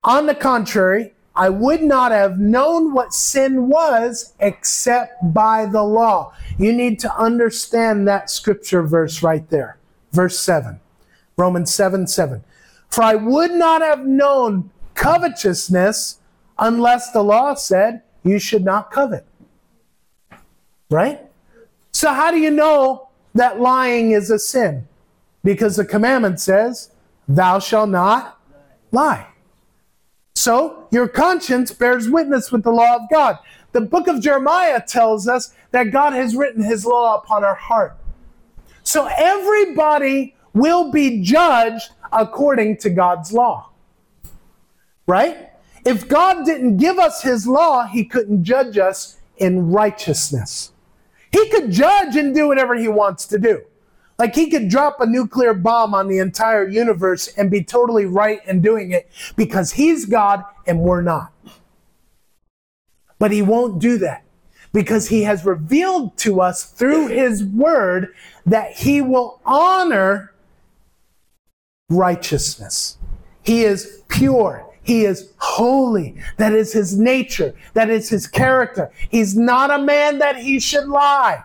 On 0.03 0.27
the 0.27 0.35
contrary, 0.35 1.13
I 1.41 1.49
would 1.49 1.83
not 1.83 2.13
have 2.13 2.39
known 2.39 2.93
what 2.93 3.15
sin 3.15 3.71
was 3.71 4.35
except 4.41 5.33
by 5.33 5.65
the 5.65 5.83
law. 5.83 6.35
You 6.59 6.71
need 6.71 7.01
to 7.01 7.17
understand 7.17 8.07
that 8.07 8.29
scripture 8.29 8.83
verse 8.83 9.23
right 9.23 9.49
there. 9.49 9.79
Verse 10.13 10.39
7. 10.39 10.79
Romans 11.39 11.73
7 11.73 12.07
7. 12.07 12.45
For 12.91 13.03
I 13.03 13.15
would 13.15 13.53
not 13.53 13.81
have 13.81 14.05
known 14.05 14.71
covetousness 14.95 16.19
unless 16.59 17.11
the 17.11 17.23
law 17.23 17.55
said, 17.55 18.03
You 18.23 18.39
should 18.39 18.63
not 18.63 18.91
covet. 18.91 19.25
Right? 20.91 21.21
So, 21.93 22.13
how 22.13 22.31
do 22.31 22.37
you 22.37 22.51
know 22.51 23.09
that 23.35 23.59
lying 23.59 24.11
is 24.11 24.31
a 24.31 24.39
sin? 24.39 24.87
Because 25.43 25.77
the 25.77 25.87
commandment 25.87 26.39
says, 26.39 26.91
Thou 27.27 27.61
shalt 27.61 27.89
not 27.89 28.39
lie. 28.93 29.30
So 30.41 30.89
your 30.91 31.07
conscience 31.07 31.71
bears 31.71 32.09
witness 32.09 32.51
with 32.51 32.63
the 32.63 32.71
law 32.71 32.97
of 32.97 33.03
God. 33.11 33.39
The 33.73 33.83
book 33.83 34.09
of 34.09 34.23
Jeremiah 34.23 34.83
tells 34.83 35.29
us 35.29 35.53
that 35.71 35.93
God 35.93 36.15
has 36.15 36.35
written 36.35 36.65
his 36.65 36.87
law 36.87 37.19
upon 37.19 37.45
our 37.45 37.55
heart. 37.55 37.95
So 38.83 39.07
everybody 39.19 40.35
will 40.55 40.91
be 40.91 41.21
judged 41.21 41.91
according 42.11 42.79
to 42.79 42.89
God's 42.89 43.35
law. 43.35 43.69
Right? 45.07 45.51
If 45.85 46.09
God 46.09 46.47
didn't 46.47 46.79
give 46.79 46.99
us 46.99 47.21
his 47.21 47.47
law, 47.47 47.85
he 47.85 48.07
couldn't 48.07 48.43
judge 48.43 48.79
us 48.79 49.19
in 49.37 49.71
righteousness. 49.71 50.73
He 51.33 51.51
could 51.51 51.71
judge 51.71 52.17
and 52.17 52.35
do 52.35 52.49
whatever 52.49 52.77
he 52.77 52.89
wants 52.89 53.27
to 53.27 53.39
do. 53.39 53.61
Like 54.21 54.35
he 54.35 54.51
could 54.51 54.69
drop 54.69 55.01
a 55.01 55.07
nuclear 55.07 55.55
bomb 55.55 55.95
on 55.95 56.07
the 56.07 56.19
entire 56.19 56.69
universe 56.69 57.29
and 57.39 57.51
be 57.51 57.65
totally 57.65 58.05
right 58.05 58.47
in 58.47 58.61
doing 58.61 58.93
it 58.93 59.11
because 59.35 59.73
he's 59.73 60.05
God 60.05 60.45
and 60.67 60.81
we're 60.81 61.01
not. 61.01 61.33
But 63.19 63.31
he 63.31 63.41
won't 63.41 63.79
do 63.79 63.97
that 63.97 64.23
because 64.75 65.09
he 65.09 65.23
has 65.23 65.47
revealed 65.47 66.19
to 66.19 66.43
us 66.43 66.65
through 66.65 67.09
his 67.09 67.43
word 67.43 68.09
that 68.45 68.73
he 68.73 69.01
will 69.01 69.41
honor 69.47 70.35
righteousness. 71.89 72.99
He 73.43 73.65
is 73.65 74.03
pure. 74.09 74.67
He 74.83 75.07
is 75.07 75.33
holy. 75.39 76.21
That 76.37 76.53
is 76.53 76.75
his 76.75 76.95
nature. 76.95 77.55
That 77.73 77.89
is 77.89 78.11
his 78.11 78.27
character. 78.27 78.91
He's 79.09 79.35
not 79.35 79.71
a 79.71 79.79
man 79.79 80.19
that 80.19 80.37
he 80.37 80.61
should 80.61 80.89
lie. 80.89 81.43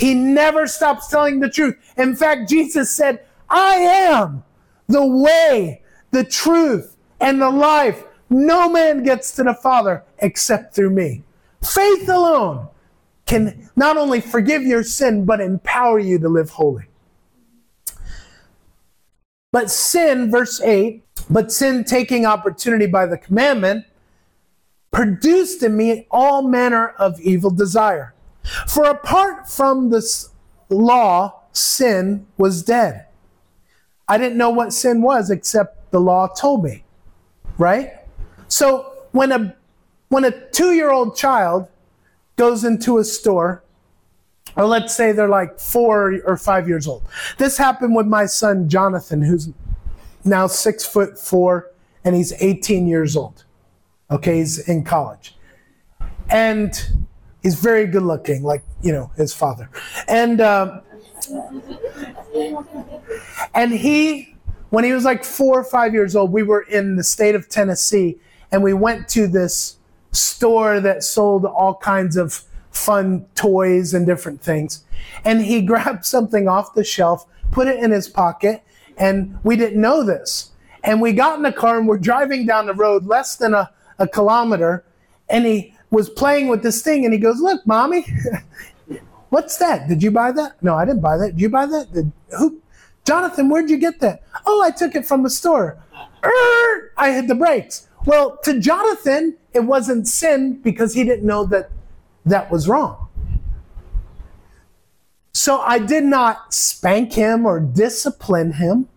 He 0.00 0.14
never 0.14 0.66
stops 0.66 1.08
telling 1.08 1.40
the 1.40 1.50
truth. 1.50 1.76
In 1.98 2.16
fact, 2.16 2.48
Jesus 2.48 2.90
said, 2.90 3.22
I 3.50 3.74
am 3.74 4.42
the 4.88 5.06
way, 5.06 5.82
the 6.10 6.24
truth, 6.24 6.96
and 7.20 7.42
the 7.42 7.50
life. 7.50 8.02
No 8.30 8.70
man 8.70 9.02
gets 9.02 9.32
to 9.36 9.42
the 9.42 9.52
Father 9.52 10.02
except 10.20 10.74
through 10.74 10.90
me. 10.90 11.22
Faith 11.62 12.08
alone 12.08 12.68
can 13.26 13.68
not 13.76 13.98
only 13.98 14.22
forgive 14.22 14.62
your 14.62 14.82
sin, 14.82 15.26
but 15.26 15.38
empower 15.38 15.98
you 15.98 16.18
to 16.18 16.30
live 16.30 16.48
holy. 16.48 16.86
But 19.52 19.70
sin, 19.70 20.30
verse 20.30 20.62
8, 20.62 21.04
but 21.28 21.52
sin 21.52 21.84
taking 21.84 22.24
opportunity 22.24 22.86
by 22.86 23.04
the 23.04 23.18
commandment, 23.18 23.84
produced 24.92 25.62
in 25.62 25.76
me 25.76 26.06
all 26.10 26.40
manner 26.40 26.88
of 26.98 27.20
evil 27.20 27.50
desire. 27.50 28.14
For 28.68 28.84
apart 28.84 29.48
from 29.48 29.90
this 29.90 30.30
law, 30.68 31.40
sin 31.52 32.26
was 32.36 32.62
dead. 32.62 33.06
I 34.08 34.18
didn't 34.18 34.38
know 34.38 34.50
what 34.50 34.72
sin 34.72 35.02
was 35.02 35.30
except 35.30 35.90
the 35.92 36.00
law 36.00 36.28
told 36.28 36.64
me. 36.64 36.84
Right? 37.58 37.92
So 38.48 38.92
when 39.12 39.32
a 39.32 39.56
when 40.08 40.24
a 40.24 40.30
two 40.50 40.72
year 40.72 40.90
old 40.90 41.16
child 41.16 41.68
goes 42.36 42.64
into 42.64 42.98
a 42.98 43.04
store, 43.04 43.62
or 44.56 44.66
let's 44.66 44.94
say 44.94 45.12
they're 45.12 45.28
like 45.28 45.60
four 45.60 46.20
or 46.24 46.36
five 46.36 46.68
years 46.68 46.86
old. 46.86 47.02
This 47.38 47.56
happened 47.56 47.94
with 47.94 48.06
my 48.06 48.26
son 48.26 48.68
Jonathan, 48.68 49.22
who's 49.22 49.50
now 50.24 50.46
six 50.46 50.84
foot 50.84 51.18
four 51.18 51.70
and 52.04 52.16
he's 52.16 52.32
18 52.40 52.86
years 52.86 53.16
old. 53.16 53.44
Okay, 54.10 54.38
he's 54.38 54.58
in 54.68 54.84
college. 54.84 55.36
And 56.28 57.06
he's 57.42 57.60
very 57.60 57.86
good 57.86 58.02
looking, 58.02 58.42
like, 58.42 58.62
you 58.82 58.92
know, 58.92 59.10
his 59.16 59.34
father. 59.34 59.70
And, 60.08 60.40
um, 60.40 60.82
and 63.54 63.72
he, 63.72 64.36
when 64.70 64.84
he 64.84 64.92
was 64.92 65.04
like 65.04 65.24
four 65.24 65.60
or 65.60 65.64
five 65.64 65.94
years 65.94 66.14
old, 66.14 66.32
we 66.32 66.42
were 66.42 66.62
in 66.62 66.96
the 66.96 67.04
state 67.04 67.34
of 67.34 67.48
Tennessee 67.48 68.18
and 68.52 68.62
we 68.62 68.72
went 68.72 69.08
to 69.08 69.26
this 69.26 69.78
store 70.12 70.80
that 70.80 71.04
sold 71.04 71.44
all 71.44 71.74
kinds 71.76 72.16
of 72.16 72.44
fun 72.70 73.26
toys 73.34 73.94
and 73.94 74.06
different 74.06 74.40
things. 74.40 74.84
And 75.24 75.42
he 75.42 75.60
grabbed 75.62 76.04
something 76.04 76.48
off 76.48 76.74
the 76.74 76.84
shelf, 76.84 77.26
put 77.50 77.68
it 77.68 77.82
in 77.82 77.90
his 77.90 78.08
pocket, 78.08 78.62
and 78.96 79.38
we 79.44 79.56
didn't 79.56 79.80
know 79.80 80.02
this. 80.04 80.50
And 80.82 81.00
we 81.00 81.12
got 81.12 81.36
in 81.36 81.42
the 81.42 81.52
car 81.52 81.78
and 81.78 81.86
we're 81.86 81.98
driving 81.98 82.46
down 82.46 82.66
the 82.66 82.74
road 82.74 83.04
less 83.04 83.36
than 83.36 83.54
a, 83.54 83.70
a 83.98 84.08
kilometer, 84.08 84.84
and 85.28 85.44
he 85.44 85.74
was 85.90 86.08
playing 86.08 86.48
with 86.48 86.62
this 86.62 86.82
thing 86.82 87.04
and 87.04 87.12
he 87.12 87.18
goes, 87.18 87.40
Look, 87.40 87.66
mommy, 87.66 88.06
what's 89.30 89.56
that? 89.58 89.88
Did 89.88 90.02
you 90.02 90.10
buy 90.10 90.32
that? 90.32 90.62
No, 90.62 90.74
I 90.76 90.84
didn't 90.84 91.00
buy 91.00 91.16
that. 91.16 91.32
Did 91.32 91.40
you 91.40 91.48
buy 91.48 91.66
that? 91.66 91.92
Did, 91.92 92.12
who? 92.38 92.60
Jonathan, 93.04 93.48
where'd 93.48 93.70
you 93.70 93.78
get 93.78 94.00
that? 94.00 94.22
Oh, 94.46 94.62
I 94.62 94.70
took 94.70 94.94
it 94.94 95.06
from 95.06 95.22
the 95.22 95.30
store. 95.30 95.78
Er, 96.24 96.92
I 96.96 97.12
hit 97.12 97.28
the 97.28 97.34
brakes. 97.34 97.88
Well, 98.06 98.38
to 98.44 98.60
Jonathan, 98.60 99.36
it 99.52 99.60
wasn't 99.60 100.06
sin 100.06 100.60
because 100.60 100.94
he 100.94 101.04
didn't 101.04 101.26
know 101.26 101.44
that 101.46 101.70
that 102.26 102.50
was 102.50 102.68
wrong. 102.68 103.08
So 105.32 105.60
I 105.60 105.78
did 105.78 106.04
not 106.04 106.52
spank 106.52 107.14
him 107.14 107.46
or 107.46 107.60
discipline 107.60 108.52
him. 108.52 108.88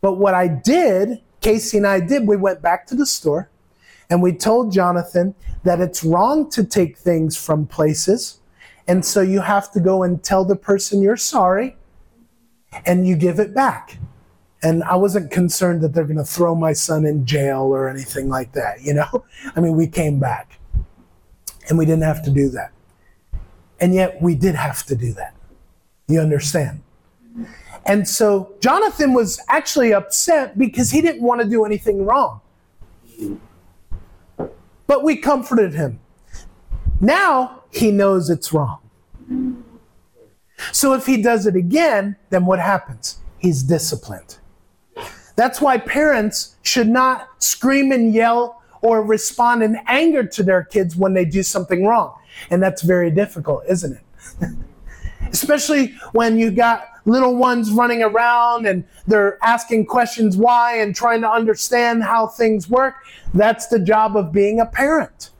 But 0.00 0.14
what 0.14 0.34
I 0.34 0.46
did, 0.46 1.20
Casey 1.40 1.78
and 1.78 1.86
I 1.86 2.00
did, 2.00 2.26
we 2.26 2.36
went 2.36 2.62
back 2.62 2.86
to 2.86 2.94
the 2.94 3.06
store 3.06 3.48
and 4.08 4.22
we 4.22 4.32
told 4.32 4.72
Jonathan 4.72 5.34
that 5.68 5.82
it's 5.82 6.02
wrong 6.02 6.48
to 6.48 6.64
take 6.64 6.96
things 6.96 7.36
from 7.36 7.66
places. 7.66 8.40
And 8.86 9.04
so 9.04 9.20
you 9.20 9.40
have 9.40 9.70
to 9.72 9.80
go 9.80 10.02
and 10.02 10.24
tell 10.24 10.42
the 10.42 10.56
person 10.56 11.02
you're 11.02 11.18
sorry 11.18 11.76
and 12.86 13.06
you 13.06 13.14
give 13.16 13.38
it 13.38 13.54
back. 13.54 13.98
And 14.62 14.82
I 14.84 14.96
wasn't 14.96 15.30
concerned 15.30 15.82
that 15.82 15.92
they're 15.92 16.04
going 16.04 16.16
to 16.16 16.24
throw 16.24 16.54
my 16.54 16.72
son 16.72 17.04
in 17.04 17.26
jail 17.26 17.60
or 17.60 17.86
anything 17.86 18.30
like 18.30 18.52
that, 18.52 18.80
you 18.80 18.94
know? 18.94 19.26
I 19.56 19.60
mean, 19.60 19.76
we 19.76 19.86
came 19.86 20.18
back 20.18 20.58
and 21.68 21.76
we 21.76 21.84
didn't 21.84 22.04
have 22.04 22.24
to 22.24 22.30
do 22.30 22.48
that. 22.48 22.72
And 23.78 23.92
yet 23.92 24.22
we 24.22 24.34
did 24.34 24.54
have 24.54 24.84
to 24.86 24.96
do 24.96 25.12
that. 25.12 25.34
You 26.08 26.20
understand? 26.20 26.80
And 27.84 28.08
so 28.08 28.54
Jonathan 28.60 29.12
was 29.12 29.38
actually 29.50 29.92
upset 29.92 30.56
because 30.58 30.90
he 30.90 31.02
didn't 31.02 31.20
want 31.20 31.42
to 31.42 31.46
do 31.46 31.66
anything 31.66 32.06
wrong. 32.06 32.40
But 34.88 35.04
we 35.04 35.16
comforted 35.16 35.74
him. 35.74 36.00
Now 37.00 37.62
he 37.70 37.92
knows 37.92 38.28
it's 38.28 38.52
wrong. 38.52 38.80
So 40.72 40.94
if 40.94 41.06
he 41.06 41.22
does 41.22 41.46
it 41.46 41.54
again, 41.54 42.16
then 42.30 42.46
what 42.46 42.58
happens? 42.58 43.18
He's 43.38 43.62
disciplined. 43.62 44.38
That's 45.36 45.60
why 45.60 45.78
parents 45.78 46.56
should 46.62 46.88
not 46.88 47.28
scream 47.38 47.92
and 47.92 48.12
yell 48.12 48.60
or 48.82 49.04
respond 49.04 49.62
in 49.62 49.78
anger 49.86 50.24
to 50.24 50.42
their 50.42 50.64
kids 50.64 50.96
when 50.96 51.14
they 51.14 51.24
do 51.24 51.44
something 51.44 51.84
wrong. 51.84 52.14
And 52.50 52.60
that's 52.60 52.82
very 52.82 53.12
difficult, 53.12 53.62
isn't 53.68 53.92
it? 53.92 54.48
Especially 55.32 55.94
when 56.12 56.38
you 56.38 56.50
got 56.50 56.88
little 57.04 57.36
ones 57.36 57.70
running 57.70 58.02
around 58.02 58.66
and 58.66 58.84
they're 59.06 59.38
asking 59.42 59.86
questions 59.86 60.36
why 60.36 60.78
and 60.78 60.94
trying 60.94 61.20
to 61.22 61.30
understand 61.30 62.02
how 62.02 62.26
things 62.26 62.68
work. 62.68 62.96
That's 63.34 63.66
the 63.66 63.78
job 63.78 64.16
of 64.16 64.32
being 64.32 64.60
a 64.60 64.66
parent. 64.66 65.30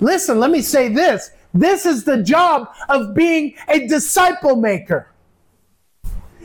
Listen, 0.00 0.40
let 0.40 0.50
me 0.50 0.62
say 0.62 0.88
this. 0.88 1.30
This 1.52 1.84
is 1.84 2.04
the 2.04 2.22
job 2.22 2.68
of 2.88 3.14
being 3.14 3.54
a 3.68 3.86
disciple 3.86 4.56
maker. 4.56 5.10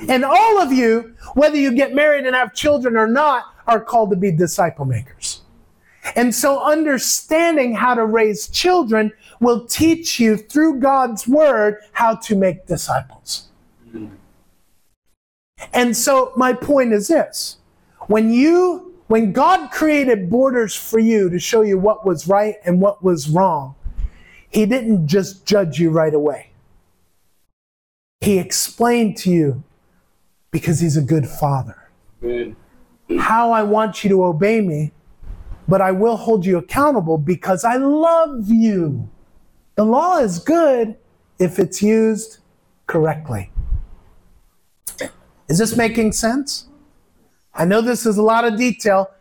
And 0.09 0.25
all 0.25 0.61
of 0.61 0.73
you, 0.73 1.15
whether 1.35 1.55
you 1.57 1.73
get 1.73 1.93
married 1.93 2.25
and 2.25 2.35
have 2.35 2.53
children 2.53 2.97
or 2.97 3.07
not, 3.07 3.45
are 3.67 3.79
called 3.79 4.09
to 4.11 4.15
be 4.15 4.31
disciple 4.31 4.85
makers. 4.85 5.41
And 6.15 6.35
so 6.35 6.61
understanding 6.61 7.73
how 7.73 7.95
to 7.95 8.05
raise 8.05 8.47
children 8.49 9.11
will 9.45 9.65
teach 9.65 10.19
you 10.19 10.35
through 10.35 10.79
God's 10.79 11.27
word 11.27 11.77
how 11.93 12.15
to 12.15 12.35
make 12.35 12.65
disciples. 12.65 13.47
And 15.71 15.95
so 15.95 16.33
my 16.35 16.51
point 16.51 16.91
is 16.91 17.07
this. 17.07 17.57
When 18.07 18.31
you 18.31 18.93
when 19.07 19.31
God 19.31 19.69
created 19.69 20.31
borders 20.31 20.75
for 20.75 20.97
you 20.97 21.29
to 21.29 21.37
show 21.37 21.61
you 21.61 21.77
what 21.77 22.07
was 22.07 22.27
right 22.27 22.55
and 22.65 22.81
what 22.81 23.03
was 23.03 23.29
wrong, 23.29 23.75
he 24.49 24.65
didn't 24.65 25.07
just 25.07 25.45
judge 25.45 25.79
you 25.79 25.91
right 25.91 26.13
away. 26.13 26.49
He 28.21 28.39
explained 28.39 29.15
to 29.17 29.29
you 29.29 29.63
because 30.49 30.79
he's 30.79 30.97
a 30.97 31.03
good 31.03 31.27
father. 31.27 31.77
Good. 32.19 32.55
How 33.19 33.51
I 33.51 33.61
want 33.61 34.03
you 34.03 34.09
to 34.09 34.23
obey 34.23 34.61
me, 34.61 34.91
but 35.67 35.81
I 35.81 35.91
will 35.91 36.17
hold 36.17 36.47
you 36.47 36.57
accountable 36.57 37.19
because 37.19 37.63
I 37.63 37.75
love 37.75 38.49
you. 38.49 39.07
The 39.75 39.83
law 39.83 40.17
is 40.19 40.39
good 40.39 40.95
if 41.37 41.59
it's 41.59 41.81
used 41.81 42.39
correctly. 42.87 43.51
Is 45.47 45.57
this 45.57 45.75
making 45.75 46.13
sense? 46.13 46.67
I 47.53 47.65
know 47.65 47.81
this 47.81 48.05
is 48.05 48.17
a 48.17 48.23
lot 48.23 48.45
of 48.45 48.57
detail, 48.57 49.11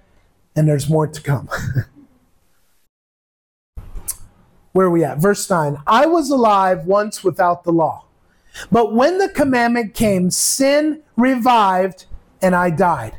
and 0.57 0.69
there's 0.69 0.89
more 0.89 1.07
to 1.07 1.21
come. 1.21 1.49
Where 4.73 4.87
are 4.87 4.91
we 4.91 5.05
at? 5.05 5.19
Verse 5.19 5.49
9 5.49 5.79
I 5.87 6.07
was 6.07 6.31
alive 6.31 6.87
once 6.87 7.23
without 7.23 7.65
the 7.65 7.73
law. 7.73 8.07
But 8.71 8.95
when 8.95 9.19
the 9.19 9.29
commandment 9.29 9.95
came, 9.95 10.31
sin 10.31 11.03
revived 11.17 12.07
and 12.41 12.55
I 12.55 12.71
died. 12.71 13.17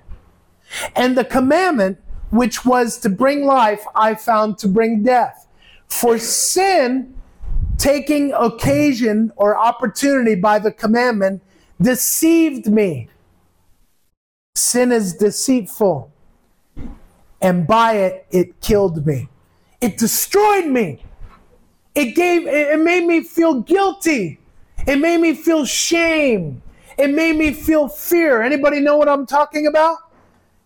And 0.95 1.17
the 1.17 1.25
commandment, 1.25 1.99
which 2.29 2.65
was 2.65 2.97
to 2.99 3.09
bring 3.09 3.45
life, 3.45 3.83
I 3.95 4.15
found 4.15 4.57
to 4.59 4.67
bring 4.67 5.03
death. 5.03 5.47
For 5.87 6.17
sin, 6.17 7.13
taking 7.77 8.33
occasion 8.33 9.31
or 9.35 9.57
opportunity 9.57 10.35
by 10.35 10.59
the 10.59 10.71
commandment, 10.71 11.41
deceived 11.81 12.71
me. 12.71 13.09
Sin 14.55 14.91
is 14.91 15.13
deceitful, 15.15 16.11
and 17.41 17.67
by 17.67 17.93
it, 17.93 18.25
it 18.31 18.61
killed 18.61 19.05
me. 19.05 19.27
It 19.81 19.97
destroyed 19.97 20.67
me. 20.67 21.03
It 21.93 22.15
gave, 22.15 22.47
it 22.47 22.79
made 22.79 23.05
me 23.05 23.21
feel 23.21 23.61
guilty. 23.61 24.39
It 24.87 24.97
made 24.97 25.19
me 25.19 25.33
feel 25.33 25.65
shame. 25.65 26.61
it 26.97 27.09
made 27.09 27.35
me 27.35 27.51
feel 27.53 27.87
fear. 27.87 28.41
Anybody 28.41 28.79
know 28.79 28.97
what 28.97 29.09
I'm 29.09 29.25
talking 29.25 29.67
about? 29.67 29.97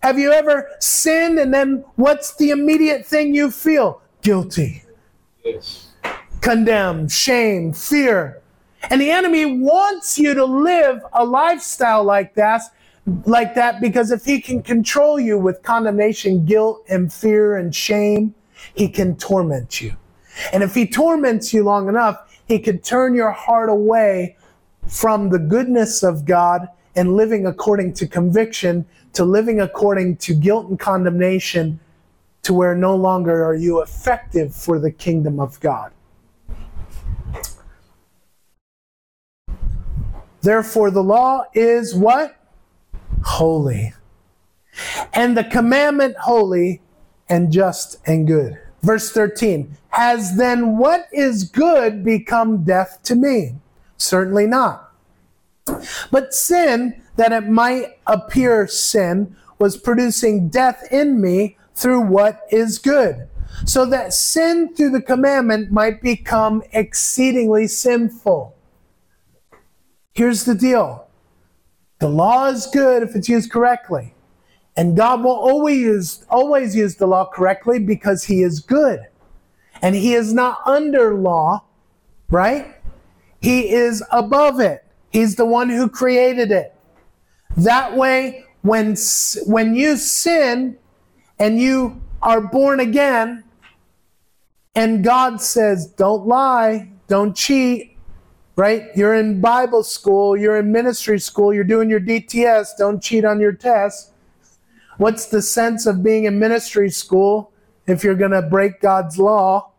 Have 0.02 0.18
you 0.18 0.32
ever 0.32 0.70
sinned 0.80 1.40
and 1.40 1.54
then 1.54 1.84
what's 1.96 2.36
the 2.36 2.52
immediate 2.52 3.06
thing 3.06 3.34
you 3.34 3.52
feel? 3.52 4.02
Guilty. 4.22 4.84
Yes. 5.44 5.89
Condemned, 6.42 7.12
shame, 7.12 7.74
fear. 7.74 8.42
And 8.90 9.02
the 9.02 9.12
enemy 9.12 9.60
wants 9.60 10.18
you 10.18 10.34
to 10.34 10.46
live 10.46 11.02
a 11.14 11.26
lifestyle 11.26 12.04
like 12.04 12.34
that, 12.36 12.62
like 13.26 13.56
that 13.56 13.82
because 13.82 14.12
if 14.12 14.24
he 14.24 14.40
can 14.40 14.62
control 14.62 15.20
you 15.20 15.38
with 15.38 15.62
condemnation, 15.64 16.46
guilt, 16.46 16.86
and 16.90 17.12
fear 17.12 17.58
and 17.58 17.76
shame, 17.76 18.34
he 18.76 18.88
can 18.88 19.16
torment 19.16 19.82
you. 19.82 19.96
And 20.54 20.64
if 20.64 20.74
he 20.74 20.88
torments 20.88 21.54
you 21.54 21.64
long 21.64 21.90
enough, 21.90 22.42
he 22.48 22.60
can 22.60 22.80
turn 22.80 23.16
your 23.16 23.32
heart 23.32 23.70
away 23.70 24.38
from 24.88 25.30
the 25.30 25.40
goodness 25.40 26.04
of 26.04 26.26
God 26.26 26.68
and 26.96 27.16
living 27.16 27.46
according 27.46 27.94
to 27.94 28.08
conviction 28.08 28.86
to 29.14 29.24
living 29.24 29.60
according 29.62 30.18
to 30.18 30.34
guilt 30.34 30.70
and 30.70 30.80
condemnation 30.80 31.80
to 32.44 32.54
where 32.54 32.76
no 32.76 32.96
longer 32.96 33.44
are 33.44 33.56
you 33.56 33.82
effective 33.82 34.56
for 34.56 34.80
the 34.80 34.92
kingdom 34.92 35.40
of 35.40 35.60
God. 35.60 35.92
Therefore, 40.42 40.92
the 40.92 41.04
law 41.04 41.44
is 41.54 41.94
what? 41.96 42.36
Holy. 43.24 43.94
And 45.14 45.36
the 45.36 45.44
commandment 45.44 46.16
holy 46.18 46.82
and 47.28 47.52
just 47.52 47.98
and 48.06 48.26
good. 48.26 48.58
Verse 48.82 49.12
13 49.12 49.76
Has 49.90 50.38
then 50.38 50.78
what 50.78 51.08
is 51.12 51.44
good 51.44 52.04
become 52.04 52.64
death 52.64 53.00
to 53.04 53.16
me? 53.16 53.56
Certainly 53.98 54.48
not. 54.48 54.92
But 56.12 56.34
sin, 56.34 57.02
that 57.18 57.32
it 57.32 57.48
might 57.48 58.00
appear 58.08 58.66
sin, 58.68 59.36
was 59.60 59.78
producing 59.78 60.50
death 60.50 60.88
in 60.90 61.22
me 61.22 61.58
through 61.76 62.02
what 62.02 62.42
is 62.50 62.80
good. 62.80 63.28
So 63.66 63.86
that 63.86 64.14
sin 64.14 64.74
through 64.74 64.92
the 64.92 65.02
commandment 65.02 65.72
might 65.72 66.02
become 66.02 66.64
exceedingly 66.72 67.68
sinful. 67.68 68.56
Here's 70.14 70.46
the 70.46 70.56
deal 70.56 71.08
the 72.00 72.10
law 72.10 72.48
is 72.48 72.66
good 72.68 73.04
if 73.04 73.16
it's 73.16 73.30
used 73.30 73.52
correctly. 73.52 74.14
And 74.78 74.96
God 74.96 75.24
will 75.24 75.32
always 75.32 75.78
use, 75.78 76.26
always 76.30 76.74
use 76.76 76.96
the 76.96 77.06
law 77.06 77.26
correctly 77.26 77.80
because 77.80 78.24
He 78.24 78.42
is 78.42 78.62
good. 78.62 79.02
And 79.82 79.94
He 79.94 80.14
is 80.14 80.34
not 80.34 80.60
under 80.66 81.16
law, 81.16 81.66
right? 82.30 82.78
He 83.42 83.72
is 83.72 84.04
above 84.12 84.60
it. 84.62 84.86
He's 85.12 85.36
the 85.36 85.46
one 85.46 85.70
who 85.70 85.90
created 85.90 86.52
it. 86.52 86.74
That 87.58 87.96
way, 87.96 88.46
when, 88.62 88.96
when 89.46 89.76
you 89.76 89.98
sin 89.98 90.78
and 91.40 91.60
you 91.60 92.02
are 92.22 92.42
born 92.42 92.80
again, 92.80 93.44
and 94.76 95.04
God 95.04 95.42
says, 95.42 95.88
don't 95.88 96.26
lie, 96.26 96.90
don't 97.08 97.36
cheat, 97.36 97.98
right? 98.60 98.90
You're 98.94 99.16
in 99.16 99.40
Bible 99.40 99.84
school, 99.84 100.36
you're 100.36 100.58
in 100.58 100.70
ministry 100.70 101.18
school, 101.18 101.54
you're 101.54 101.64
doing 101.64 101.90
your 101.90 102.02
DTS, 102.02 102.72
don't 102.78 103.02
cheat 103.02 103.24
on 103.24 103.40
your 103.40 103.54
test. 103.54 104.12
What's 104.98 105.28
the 105.28 105.42
sense 105.42 105.86
of 105.86 106.04
being 106.04 106.26
in 106.26 106.40
ministry 106.40 106.90
school 106.90 107.54
if 107.88 108.04
you're 108.04 108.16
going 108.16 108.32
to 108.32 108.42
break 108.42 108.82
God's 108.82 109.18
law? 109.18 109.72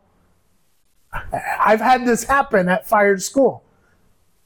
I've 1.63 1.79
had 1.79 2.07
this 2.07 2.23
happen 2.23 2.67
at 2.69 2.87
fire 2.87 3.19
school 3.19 3.63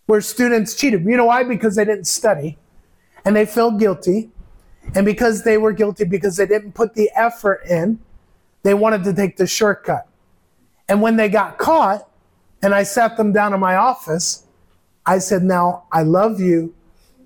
where 0.07 0.19
students 0.19 0.75
cheated. 0.75 1.05
You 1.05 1.15
know 1.15 1.25
why? 1.25 1.43
Because 1.43 1.77
they 1.77 1.85
didn't 1.85 2.07
study 2.07 2.57
and 3.23 3.37
they 3.37 3.45
felt 3.45 3.79
guilty. 3.79 4.31
And 4.95 5.05
because 5.05 5.45
they 5.45 5.57
were 5.57 5.71
guilty 5.71 6.03
because 6.03 6.35
they 6.35 6.45
didn't 6.45 6.73
put 6.73 6.93
the 6.93 7.09
effort 7.15 7.61
in, 7.69 7.99
they 8.63 8.73
wanted 8.73 9.05
to 9.05 9.13
take 9.13 9.37
the 9.37 9.47
shortcut. 9.47 10.09
And 10.89 11.01
when 11.01 11.15
they 11.15 11.29
got 11.29 11.57
caught 11.57 12.09
and 12.61 12.73
I 12.73 12.83
sat 12.83 13.17
them 13.17 13.31
down 13.31 13.53
in 13.53 13.59
my 13.59 13.75
office, 13.75 14.43
I 15.05 15.19
said, 15.19 15.43
"Now, 15.43 15.83
I 15.91 16.03
love 16.03 16.39
you, 16.39 16.73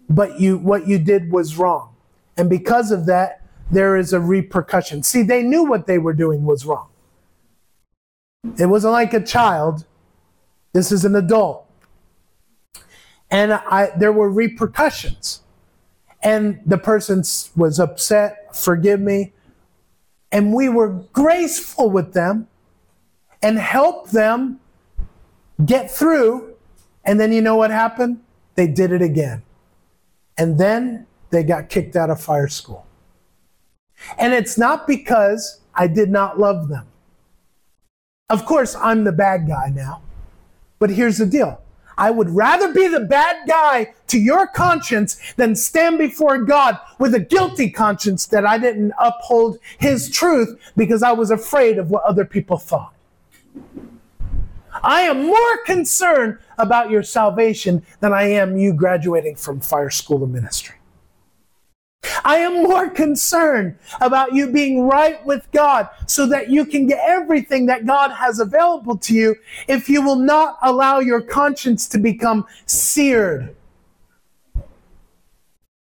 but 0.09 0.39
you 0.39 0.57
what 0.57 0.87
you 0.87 0.99
did 0.99 1.31
was 1.31 1.57
wrong." 1.57 1.95
And 2.37 2.49
because 2.49 2.91
of 2.91 3.05
that, 3.05 3.41
there 3.71 3.95
is 3.95 4.13
a 4.13 4.19
repercussion. 4.19 5.03
See, 5.03 5.23
they 5.23 5.43
knew 5.43 5.63
what 5.63 5.87
they 5.87 5.97
were 5.97 6.13
doing 6.13 6.45
was 6.45 6.65
wrong. 6.65 6.87
It 8.57 8.67
wasn't 8.67 8.93
like 8.93 9.13
a 9.13 9.21
child. 9.21 9.85
This 10.73 10.91
is 10.91 11.03
an 11.05 11.15
adult 11.15 11.69
and 13.31 13.53
I, 13.53 13.91
there 13.97 14.11
were 14.11 14.29
repercussions. 14.29 15.41
And 16.21 16.59
the 16.65 16.77
person 16.77 17.23
was 17.55 17.79
upset, 17.79 18.55
forgive 18.55 18.99
me. 18.99 19.33
And 20.31 20.53
we 20.53 20.67
were 20.67 20.89
graceful 21.13 21.89
with 21.89 22.13
them 22.13 22.47
and 23.41 23.57
helped 23.57 24.11
them 24.11 24.59
get 25.65 25.91
through. 25.91 26.55
And 27.03 27.19
then 27.19 27.31
you 27.31 27.41
know 27.41 27.55
what 27.55 27.71
happened? 27.71 28.21
They 28.55 28.67
did 28.67 28.91
it 28.91 29.01
again. 29.01 29.43
And 30.37 30.57
then 30.57 31.07
they 31.29 31.43
got 31.43 31.69
kicked 31.69 31.95
out 31.95 32.09
of 32.09 32.21
fire 32.21 32.47
school. 32.47 32.85
And 34.17 34.33
it's 34.33 34.57
not 34.57 34.87
because 34.87 35.59
I 35.75 35.87
did 35.87 36.09
not 36.09 36.39
love 36.39 36.69
them. 36.69 36.87
Of 38.29 38.45
course, 38.45 38.75
I'm 38.75 39.03
the 39.03 39.11
bad 39.11 39.47
guy 39.47 39.71
now. 39.73 40.01
But 40.77 40.91
here's 40.91 41.17
the 41.17 41.25
deal 41.25 41.61
I 41.97 42.11
would 42.11 42.29
rather 42.29 42.73
be 42.73 42.87
the 42.87 43.01
bad 43.01 43.47
guy 43.47 43.93
to 44.07 44.17
your 44.17 44.47
conscience 44.47 45.19
than 45.35 45.55
stand 45.55 45.97
before 45.97 46.37
God 46.37 46.79
with 46.97 47.13
a 47.13 47.19
guilty 47.19 47.69
conscience 47.69 48.25
that 48.27 48.45
I 48.45 48.57
didn't 48.57 48.93
uphold 48.97 49.59
His 49.79 50.09
truth 50.09 50.57
because 50.77 51.03
I 51.03 51.11
was 51.11 51.29
afraid 51.31 51.77
of 51.77 51.91
what 51.91 52.03
other 52.03 52.23
people 52.23 52.57
thought. 52.57 52.93
I 54.83 55.01
am 55.01 55.25
more 55.25 55.57
concerned 55.65 56.37
about 56.57 56.89
your 56.89 57.03
salvation 57.03 57.83
than 57.99 58.13
I 58.13 58.23
am 58.23 58.57
you 58.57 58.73
graduating 58.73 59.35
from 59.35 59.59
fire 59.59 59.89
school 59.89 60.23
of 60.23 60.29
ministry. 60.29 60.75
I 62.23 62.37
am 62.37 62.63
more 62.63 62.89
concerned 62.89 63.77
about 63.99 64.33
you 64.33 64.51
being 64.51 64.83
right 64.83 65.23
with 65.25 65.49
God 65.51 65.89
so 66.07 66.25
that 66.27 66.49
you 66.49 66.65
can 66.65 66.87
get 66.87 66.99
everything 67.05 67.65
that 67.65 67.85
God 67.85 68.11
has 68.11 68.39
available 68.39 68.97
to 68.99 69.13
you 69.13 69.35
if 69.67 69.89
you 69.89 70.01
will 70.01 70.15
not 70.15 70.57
allow 70.61 70.99
your 70.99 71.21
conscience 71.21 71.87
to 71.89 71.97
become 71.97 72.45
seared. 72.65 73.55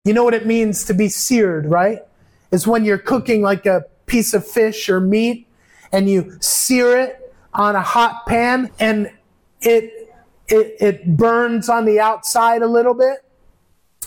You 0.04 0.14
know 0.14 0.24
what 0.24 0.34
it 0.34 0.48
means 0.48 0.84
to 0.86 0.94
be 0.94 1.10
seared, 1.10 1.68
right? 1.68 2.00
Is 2.52 2.66
when 2.66 2.84
you're 2.84 2.98
cooking 2.98 3.42
like 3.42 3.66
a 3.66 3.86
piece 4.08 4.34
of 4.34 4.46
fish 4.46 4.90
or 4.90 5.00
meat 5.00 5.48
and 5.92 6.10
you 6.10 6.38
sear 6.42 6.98
it 6.98 7.31
on 7.54 7.76
a 7.76 7.82
hot 7.82 8.26
pan 8.28 8.72
and 8.80 9.12
it 9.62 9.94
it, 10.48 10.76
it 10.80 11.18
burns 11.18 11.70
on 11.70 11.86
the 11.86 12.00
outside 12.00 12.62
a 12.62 12.68
little 12.68 12.94
bit. 12.94 13.24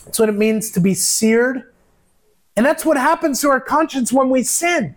That's 0.04 0.18
what 0.18 0.28
it 0.28 0.34
means 0.36 0.70
to 0.72 0.80
be 0.80 0.92
seared. 0.92 1.62
And 2.56 2.64
that's 2.64 2.84
what 2.84 2.96
happens 2.96 3.40
to 3.40 3.48
our 3.48 3.60
conscience 3.60 4.12
when 4.12 4.28
we 4.28 4.42
sin. 4.42 4.94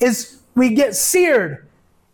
Is 0.00 0.40
we 0.54 0.74
get 0.74 0.94
seared 0.94 1.66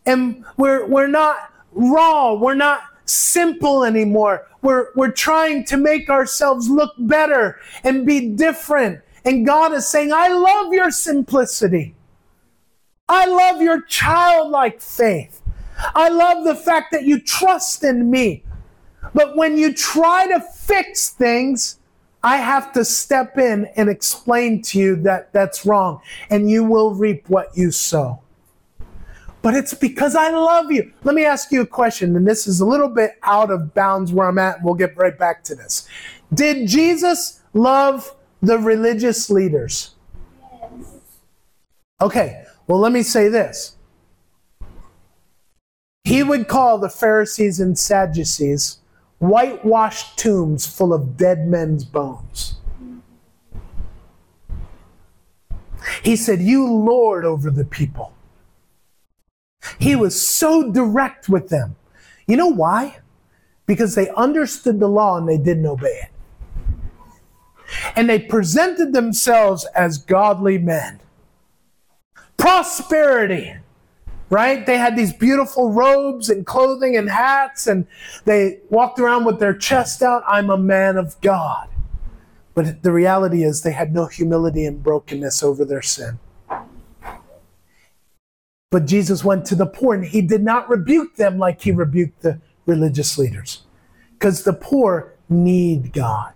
and 0.07 0.45
we're 0.57 0.87
we're 0.87 1.07
not 1.07 1.53
raw, 1.73 2.35
we're 2.35 2.55
not 2.55 2.83
simple 3.05 3.85
anymore. 3.85 4.47
We're 4.63 4.89
we're 4.95 5.13
trying 5.13 5.65
to 5.67 5.77
make 5.77 6.09
ourselves 6.09 6.69
look 6.69 6.93
better 6.99 7.61
and 7.83 8.07
be 8.07 8.31
different. 8.31 9.01
And 9.25 9.47
God 9.47 9.73
is 9.73 9.87
saying, 9.87 10.13
"I 10.13 10.29
love 10.29 10.73
your 10.73 10.91
simplicity. 10.91 11.95
I 13.09 13.27
love 13.27 13.61
your 13.61 13.83
childlike 13.83 14.81
faith. 14.81 15.43
I 15.95 16.09
love 16.09 16.45
the 16.45 16.55
fact 16.55 16.93
that 16.93 17.05
you 17.05 17.19
trust 17.21 17.85
in 17.85 18.11
me. 18.11 18.43
But 19.13 19.37
when 19.37 19.59
you 19.59 19.75
try 19.75 20.27
to 20.29 20.41
fix 20.41 21.11
things, 21.11 21.79
I 22.23 22.39
have 22.39 22.73
to 22.73 22.85
step 22.85 23.37
in 23.37 23.67
and 23.77 23.91
explain 23.91 24.63
to 24.63 24.79
you 24.79 24.97
that 25.03 25.33
that's 25.33 25.67
wrong, 25.67 26.01
and 26.31 26.51
you 26.51 26.65
will 26.65 26.95
reap 26.95 27.29
what 27.29 27.55
you 27.55 27.71
sow. 27.71 28.21
But 29.43 29.53
it's 29.53 29.75
because 29.75 30.17
I 30.17 30.31
love 30.31 30.73
you. 30.73 30.91
Let 31.03 31.15
me 31.15 31.27
ask 31.27 31.53
you 31.53 31.61
a 31.61 31.67
question, 31.67 32.17
and 32.17 32.27
this 32.27 32.47
is 32.47 32.61
a 32.61 32.67
little 32.67 32.89
bit 32.89 33.19
out 33.25 33.51
of 33.51 33.75
bounds 33.75 34.11
where 34.11 34.27
I'm 34.27 34.39
at, 34.39 34.57
and 34.57 34.65
we'll 34.65 34.75
get 34.75 34.97
right 34.97 35.19
back 35.19 35.45
to 35.45 35.55
this. 35.55 35.87
Did 36.33 36.67
Jesus 36.67 37.43
love 37.53 38.17
the 38.41 38.59
religious 38.59 39.29
leaders? 39.29 39.95
Yes. 40.51 40.95
Okay, 42.01 42.44
well, 42.67 42.79
let 42.79 42.93
me 42.93 43.03
say 43.03 43.29
this. 43.29 43.77
He 46.05 46.23
would 46.23 46.49
call 46.49 46.79
the 46.79 46.91
Pharisees 46.91 47.61
and 47.61 47.79
Sadducees 47.79 48.79
whitewashed 49.19 50.19
tombs 50.19 50.67
full 50.67 50.93
of 50.93 51.17
dead 51.17 51.49
men's 51.49 51.85
bones. 51.85 52.57
He 56.03 56.17
said, 56.17 56.41
You 56.43 56.71
lord 56.71 57.25
over 57.25 57.51
the 57.51 57.65
people. 57.65 58.13
He 59.79 59.97
was 59.97 60.27
so 60.27 60.71
direct 60.71 61.29
with 61.29 61.49
them. 61.49 61.77
You 62.27 62.37
know 62.37 62.49
why? 62.49 62.99
Because 63.67 63.95
they 63.95 64.11
understood 64.11 64.79
the 64.79 64.89
law 64.89 65.17
and 65.17 65.29
they 65.29 65.39
didn't 65.39 65.67
obey 65.67 66.03
it. 66.05 66.11
and 67.97 68.09
they 68.09 68.19
presented 68.19 68.93
themselves 68.93 69.65
as 69.75 69.99
godly 69.99 70.59
men. 70.59 71.01
Prosperity, 72.45 73.55
right? 74.29 74.67
They 74.67 74.77
had 74.77 74.97
these 74.97 75.15
beautiful 75.15 75.73
robes 75.73 76.29
and 76.29 76.45
clothing 76.45 76.95
and 76.95 77.09
hats, 77.09 77.67
and 77.67 77.87
they 78.27 78.61
walked 78.69 78.99
around 79.01 79.25
with 79.25 79.39
their 79.39 79.55
chest 79.55 80.03
out. 80.03 80.23
I'm 80.27 80.51
a 80.51 80.59
man 80.59 80.99
of 80.99 81.19
God. 81.23 81.71
But 82.53 82.83
the 82.83 82.93
reality 82.93 83.45
is, 83.45 83.63
they 83.63 83.73
had 83.73 83.95
no 83.95 84.05
humility 84.05 84.67
and 84.67 84.83
brokenness 84.83 85.43
over 85.43 85.65
their 85.65 85.81
sin. 85.81 86.19
But 88.71 88.85
Jesus 88.85 89.25
went 89.25 89.47
to 89.47 89.55
the 89.55 89.65
poor 89.65 89.95
and 89.95 90.05
he 90.05 90.21
did 90.21 90.43
not 90.43 90.69
rebuke 90.69 91.17
them 91.17 91.39
like 91.39 91.63
he 91.63 91.73
rebuked 91.73 92.21
the 92.21 92.43
religious 92.67 93.17
leaders. 93.17 93.63
Because 94.19 94.45
the 94.45 94.53
poor 94.53 95.15
need 95.31 95.95
God. 95.95 96.35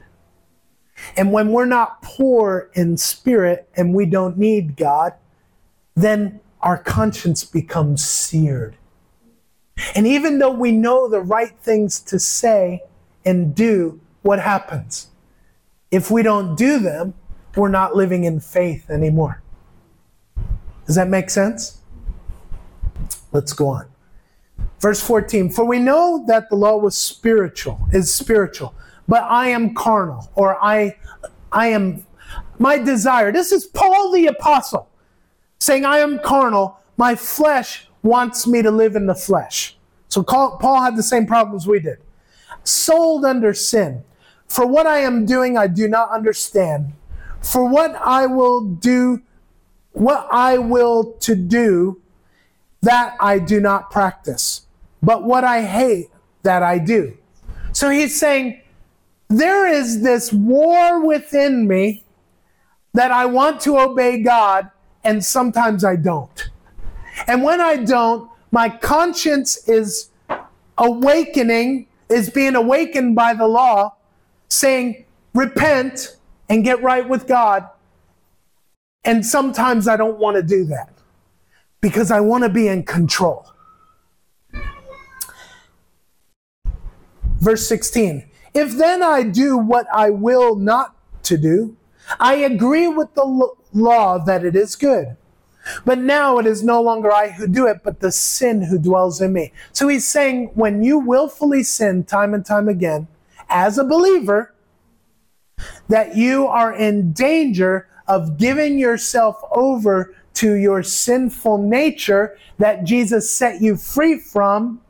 And 1.19 1.33
when 1.33 1.53
we're 1.53 1.67
not 1.67 2.01
poor 2.01 2.71
in 2.73 2.97
spirit 2.97 3.69
and 3.77 3.93
we 3.93 4.07
don't 4.07 4.39
need 4.39 4.75
God, 4.75 5.13
then 6.03 6.41
our 6.61 6.79
conscience 6.79 7.45
becomes 7.45 8.07
seared. 8.07 8.77
And 9.95 10.07
even 10.07 10.39
though 10.39 10.53
we 10.53 10.73
know 10.73 11.09
the 11.09 11.21
right 11.21 11.57
things 11.61 12.01
to 12.01 12.19
say 12.19 12.83
and 13.25 13.55
do, 13.55 14.01
what 14.23 14.41
happens? 14.41 15.09
If 15.91 16.11
we 16.11 16.23
don't 16.23 16.57
do 16.57 16.79
them, 16.79 17.15
we're 17.57 17.69
not 17.69 17.97
living 17.97 18.25
in 18.25 18.41
faith 18.41 18.91
anymore. 18.91 19.43
Does 20.87 20.97
that 20.97 21.09
make 21.09 21.31
sense? 21.31 21.79
Let's 23.33 23.53
go 23.53 23.69
on. 23.69 23.87
Verse 24.81 25.01
14, 25.01 25.51
for 25.51 25.65
we 25.65 25.79
know 25.79 26.25
that 26.29 26.49
the 26.51 26.57
law 26.57 26.77
was 26.77 26.97
spiritual, 26.97 27.81
is 27.93 28.15
spiritual, 28.15 28.75
but 29.09 29.23
I 29.25 29.49
am 29.49 29.75
carnal, 29.75 30.31
or 30.35 30.63
I 30.63 30.97
I 31.51 31.69
am 31.69 32.07
my 32.59 32.79
desire. 32.79 33.33
This 33.33 33.51
is 33.51 33.67
Paul 33.67 34.13
the 34.13 34.27
apostle 34.27 34.89
saying, 35.59 35.85
I 35.85 35.99
am 35.99 36.19
carnal, 36.19 36.79
my 36.97 37.15
flesh 37.15 37.89
wants 38.03 38.47
me 38.47 38.63
to 38.63 38.71
live 38.71 38.97
in 38.97 39.07
the 39.07 39.15
flesh. 39.15 39.77
So 40.09 40.23
Paul 40.23 40.83
had 40.83 40.97
the 40.97 41.03
same 41.03 41.27
problems 41.27 41.67
we 41.67 41.81
did. 41.81 41.99
Sold 42.65 43.25
under 43.25 43.53
sin. 43.55 44.05
For 44.47 44.67
what 44.67 44.87
I 44.87 44.99
am 44.99 45.27
doing, 45.27 45.59
I 45.59 45.67
do 45.67 45.89
not 45.89 46.11
understand. 46.11 46.93
For 47.43 47.69
what 47.69 47.95
I 47.97 48.27
will 48.27 48.63
do, 48.63 49.23
what 49.93 50.27
I 50.33 50.59
will 50.59 51.13
to 51.21 51.35
do, 51.35 52.01
that 52.83 53.17
I 53.21 53.39
do 53.39 53.61
not 53.61 53.91
practice, 53.91 54.67
but 55.03 55.25
what 55.25 55.45
I 55.45 55.63
hate, 55.63 56.09
that 56.43 56.63
I 56.63 56.79
do. 56.79 57.17
So 57.73 57.91
he's 57.91 58.19
saying, 58.19 58.61
there 59.29 59.67
is 59.67 60.03
this 60.03 60.33
war 60.33 61.05
within 61.05 61.69
me 61.69 62.05
that 62.95 63.11
I 63.11 63.27
want 63.27 63.61
to 63.63 63.79
obey 63.79 64.23
God, 64.23 64.71
and 65.05 65.25
sometimes 65.25 65.85
I 65.85 65.97
don't. 65.97 66.51
And 67.27 67.43
when 67.43 67.61
I 67.61 67.77
don't, 67.77 68.31
my 68.51 68.69
conscience 68.69 69.69
is 69.69 70.11
awakening, 70.77 71.87
is 72.09 72.31
being 72.31 72.55
awakened 72.55 73.15
by 73.15 73.35
the 73.35 73.47
law, 73.47 73.95
saying, 74.49 75.05
repent 75.35 76.17
and 76.49 76.65
get 76.65 76.83
right 76.83 77.09
with 77.09 77.27
God. 77.27 77.69
And 79.05 79.25
sometimes 79.25 79.89
I 79.89 79.97
don't 79.97 80.19
want 80.19 80.37
to 80.37 80.43
do 80.43 80.65
that 80.67 80.93
because 81.81 82.11
I 82.11 82.21
want 82.21 82.45
to 82.45 82.49
be 82.49 82.69
in 82.69 82.83
control. 82.83 83.47
Verse 87.41 87.67
16 87.69 88.29
If 88.55 88.77
then 88.77 89.03
I 89.03 89.23
do 89.23 89.57
what 89.57 89.87
I 89.93 90.11
will 90.11 90.57
not 90.57 90.95
to 91.25 91.39
do, 91.39 91.77
I 92.19 92.35
agree 92.37 92.89
with 92.89 93.15
the 93.15 93.55
law 93.73 94.19
that 94.19 94.45
it 94.45 94.57
is 94.57 94.77
good. 94.77 95.17
But 95.85 95.99
now 95.99 96.39
it 96.39 96.47
is 96.47 96.63
no 96.63 96.81
longer 96.81 97.13
I 97.13 97.31
who 97.31 97.47
do 97.47 97.67
it, 97.67 97.83
but 97.83 98.01
the 98.01 98.13
sin 98.13 98.63
who 98.63 98.79
dwells 98.79 99.21
in 99.21 99.33
me. 99.33 99.53
So 99.73 99.89
he's 99.89 100.07
saying 100.07 100.53
when 100.55 100.83
you 100.83 100.99
willfully 100.99 101.63
sin 101.63 102.05
time 102.05 102.33
and 102.35 102.45
time 102.45 102.69
again, 102.69 103.09
as 103.49 103.79
a 103.79 103.85
believer, 103.85 104.55
that 105.89 106.17
you 106.17 106.47
are 106.47 106.73
in 106.73 107.13
danger 107.13 107.89
of 108.07 108.39
giving 108.39 108.79
yourself 108.79 109.41
over 109.51 110.15
to 110.35 110.55
your 110.55 110.83
sinful 110.83 111.59
nature 111.59 112.39
that 112.59 112.85
Jesus 112.85 113.31
set 113.31 113.61
you 113.61 113.77
free 113.77 114.19
from 114.19 114.81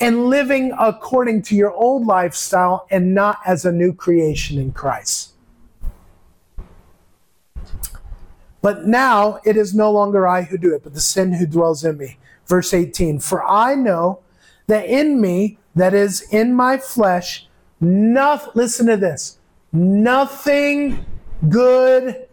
and 0.00 0.26
living 0.26 0.72
according 0.78 1.42
to 1.42 1.54
your 1.54 1.72
old 1.72 2.06
lifestyle 2.06 2.86
and 2.90 3.14
not 3.14 3.38
as 3.46 3.64
a 3.64 3.72
new 3.72 3.92
creation 3.92 4.58
in 4.58 4.72
Christ. 4.72 5.31
But 8.62 8.86
now 8.86 9.40
it 9.44 9.56
is 9.56 9.74
no 9.74 9.90
longer 9.90 10.26
I 10.26 10.42
who 10.42 10.56
do 10.56 10.74
it, 10.74 10.84
but 10.84 10.94
the 10.94 11.00
sin 11.00 11.34
who 11.34 11.46
dwells 11.46 11.84
in 11.84 11.98
me. 11.98 12.16
Verse 12.46 12.72
18 12.72 13.18
For 13.18 13.44
I 13.44 13.74
know 13.74 14.20
that 14.68 14.86
in 14.86 15.20
me, 15.20 15.58
that 15.74 15.92
is 15.92 16.22
in 16.30 16.54
my 16.54 16.78
flesh, 16.78 17.48
nothing, 17.80 18.52
listen 18.54 18.86
to 18.86 18.96
this, 18.96 19.38
nothing 19.72 21.04
good 21.48 22.28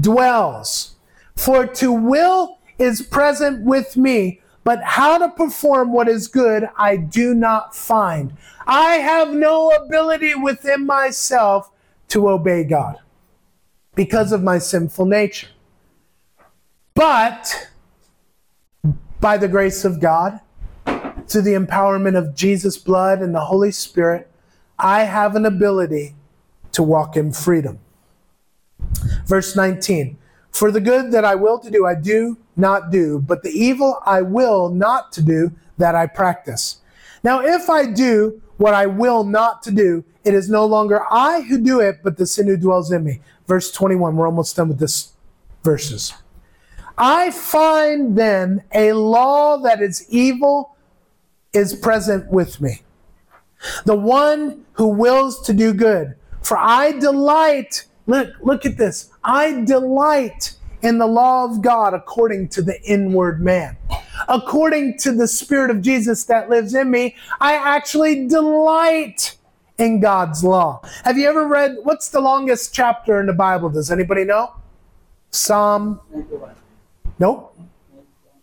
dwells. 0.00 0.94
For 1.36 1.66
to 1.66 1.92
will 1.92 2.58
is 2.78 3.02
present 3.02 3.64
with 3.64 3.96
me, 3.96 4.40
but 4.64 4.82
how 4.82 5.18
to 5.18 5.28
perform 5.28 5.92
what 5.92 6.08
is 6.08 6.28
good 6.28 6.68
I 6.76 6.96
do 6.96 7.34
not 7.34 7.74
find. 7.74 8.36
I 8.66 8.94
have 8.94 9.32
no 9.32 9.70
ability 9.70 10.34
within 10.36 10.86
myself 10.86 11.70
to 12.08 12.28
obey 12.28 12.62
God 12.62 12.98
because 13.94 14.32
of 14.32 14.42
my 14.42 14.58
sinful 14.58 15.06
nature. 15.06 15.48
But 16.94 17.70
by 19.20 19.36
the 19.38 19.48
grace 19.48 19.84
of 19.84 20.00
God, 20.00 20.40
through 21.26 21.42
the 21.42 21.54
empowerment 21.54 22.16
of 22.16 22.34
Jesus' 22.34 22.76
blood 22.76 23.20
and 23.20 23.34
the 23.34 23.40
Holy 23.40 23.70
Spirit, 23.70 24.30
I 24.78 25.04
have 25.04 25.36
an 25.36 25.46
ability 25.46 26.14
to 26.72 26.82
walk 26.82 27.16
in 27.16 27.32
freedom. 27.32 27.78
Verse 29.26 29.54
19 29.54 30.18
for 30.52 30.70
the 30.70 30.80
good 30.80 31.12
that 31.12 31.24
I 31.24 31.34
will 31.34 31.58
to 31.58 31.70
do, 31.70 31.86
I 31.86 31.94
do 31.94 32.36
not 32.56 32.90
do, 32.90 33.18
but 33.18 33.42
the 33.42 33.50
evil 33.50 33.98
I 34.04 34.20
will 34.20 34.68
not 34.68 35.10
to 35.12 35.22
do, 35.22 35.52
that 35.78 35.94
I 35.94 36.06
practice. 36.06 36.76
Now, 37.24 37.40
if 37.40 37.70
I 37.70 37.86
do 37.86 38.40
what 38.58 38.74
I 38.74 38.86
will 38.86 39.24
not 39.24 39.62
to 39.62 39.70
do, 39.70 40.04
it 40.24 40.34
is 40.34 40.50
no 40.50 40.66
longer 40.66 41.02
I 41.10 41.40
who 41.40 41.58
do 41.58 41.80
it, 41.80 42.00
but 42.04 42.18
the 42.18 42.26
sin 42.26 42.46
who 42.46 42.56
dwells 42.56 42.92
in 42.92 43.02
me. 43.02 43.20
Verse 43.48 43.72
21, 43.72 44.14
we're 44.14 44.26
almost 44.26 44.54
done 44.54 44.68
with 44.68 44.78
this 44.78 45.12
verses. 45.64 46.12
I 46.96 47.30
find 47.30 48.16
then 48.16 48.64
a 48.74 48.92
law 48.92 49.58
that 49.58 49.80
is 49.80 50.06
evil 50.08 50.76
is 51.52 51.74
present 51.74 52.30
with 52.30 52.60
me. 52.60 52.82
The 53.84 53.96
one 53.96 54.64
who 54.74 54.88
wills 54.88 55.40
to 55.42 55.54
do 55.54 55.72
good. 55.72 56.14
For 56.42 56.56
I 56.58 56.92
delight 56.92 57.86
Look, 58.06 58.30
look 58.40 58.66
at 58.66 58.76
this. 58.76 59.10
I 59.22 59.64
delight 59.64 60.54
in 60.82 60.98
the 60.98 61.06
law 61.06 61.44
of 61.44 61.62
God 61.62 61.94
according 61.94 62.48
to 62.50 62.62
the 62.62 62.80
inward 62.82 63.40
man. 63.40 63.76
According 64.28 64.98
to 64.98 65.12
the 65.12 65.28
Spirit 65.28 65.70
of 65.70 65.80
Jesus 65.80 66.24
that 66.24 66.50
lives 66.50 66.74
in 66.74 66.90
me, 66.90 67.16
I 67.40 67.54
actually 67.54 68.26
delight 68.26 69.36
in 69.78 70.00
God's 70.00 70.42
law. 70.42 70.80
Have 71.04 71.16
you 71.16 71.28
ever 71.28 71.46
read 71.46 71.76
what's 71.82 72.08
the 72.08 72.20
longest 72.20 72.74
chapter 72.74 73.20
in 73.20 73.26
the 73.26 73.32
Bible? 73.32 73.70
Does 73.70 73.90
anybody 73.90 74.24
know? 74.24 74.52
Psalm. 75.30 76.00
Nope. 77.22 77.56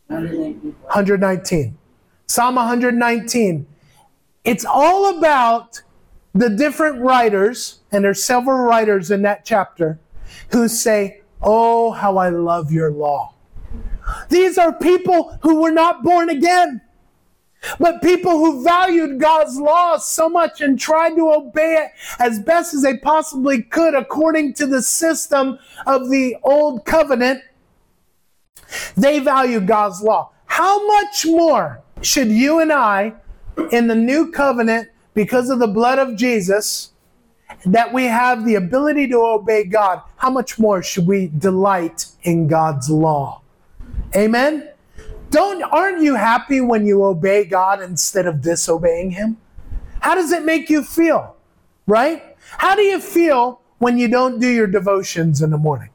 119. 0.08 1.78
Psalm 2.28 2.56
119. 2.56 3.68
It's 4.46 4.64
all 4.64 5.18
about 5.18 5.82
the 6.34 6.50
different 6.50 7.02
writers, 7.02 7.82
and 7.92 8.06
there's 8.06 8.24
several 8.24 8.60
writers 8.60 9.12
in 9.12 9.22
that 9.24 9.44
chapter, 9.44 10.00
who 10.54 10.70
say, 10.70 11.20
Oh, 11.42 11.92
how 11.92 12.16
I 12.16 12.30
love 12.30 12.72
your 12.72 12.90
law. 12.90 13.34
These 14.30 14.58
are 14.58 14.72
people 14.72 15.38
who 15.42 15.62
were 15.62 15.72
not 15.72 16.02
born 16.02 16.30
again, 16.30 16.80
but 17.80 18.02
people 18.02 18.38
who 18.38 18.64
valued 18.64 19.20
God's 19.20 19.58
law 19.60 19.98
so 19.98 20.30
much 20.30 20.62
and 20.62 20.80
tried 20.80 21.18
to 21.18 21.30
obey 21.30 21.84
it 21.84 21.92
as 22.18 22.40
best 22.40 22.74
as 22.74 22.84
they 22.84 22.96
possibly 22.96 23.62
could 23.62 23.94
according 23.94 24.54
to 24.54 24.66
the 24.66 24.82
system 24.82 25.60
of 25.86 26.10
the 26.10 26.38
old 26.44 26.86
covenant. 26.86 27.42
They 29.00 29.20
value 29.20 29.62
God's 29.62 30.02
law. 30.02 30.32
How 30.46 30.86
much 30.88 31.26
more 31.26 31.82
should 32.02 32.28
you 32.28 32.60
and 32.60 32.72
I 32.72 33.14
in 33.72 33.88
the 33.88 33.96
new 33.96 34.32
covenant 34.32 34.90
because 35.14 35.50
of 35.50 35.60
the 35.60 35.68
blood 35.68 36.00
of 36.00 36.16
Jesus, 36.16 36.92
that 37.66 37.94
we 37.94 38.06
have 38.06 38.46
the 38.46 38.56
ability 38.56 39.08
to 39.08 39.18
obey 39.18 39.64
God, 39.64 40.02
how 40.18 40.30
much 40.30 40.60
more 40.60 40.84
should 40.84 41.08
we 41.08 41.32
delight 41.38 42.08
in 42.24 42.48
God's 42.48 42.90
law? 42.90 43.42
Amen? 44.16 44.70
Don't 45.30 45.64
aren't 45.64 46.02
you 46.02 46.16
happy 46.16 46.60
when 46.60 46.86
you 46.86 47.04
obey 47.04 47.46
God 47.46 47.82
instead 47.82 48.26
of 48.26 48.42
disobeying 48.42 49.12
him? 49.12 49.38
How 50.02 50.16
does 50.16 50.32
it 50.32 50.44
make 50.44 50.70
you 50.70 50.84
feel? 50.84 51.36
Right? 51.88 52.36
How 52.58 52.76
do 52.76 52.82
you 52.82 53.00
feel 53.00 53.62
when 53.78 53.98
you 53.98 54.08
don't 54.08 54.40
do 54.40 54.48
your 54.48 54.68
devotions 54.68 55.42
in 55.42 55.52
the 55.52 55.58
morning? 55.58 55.90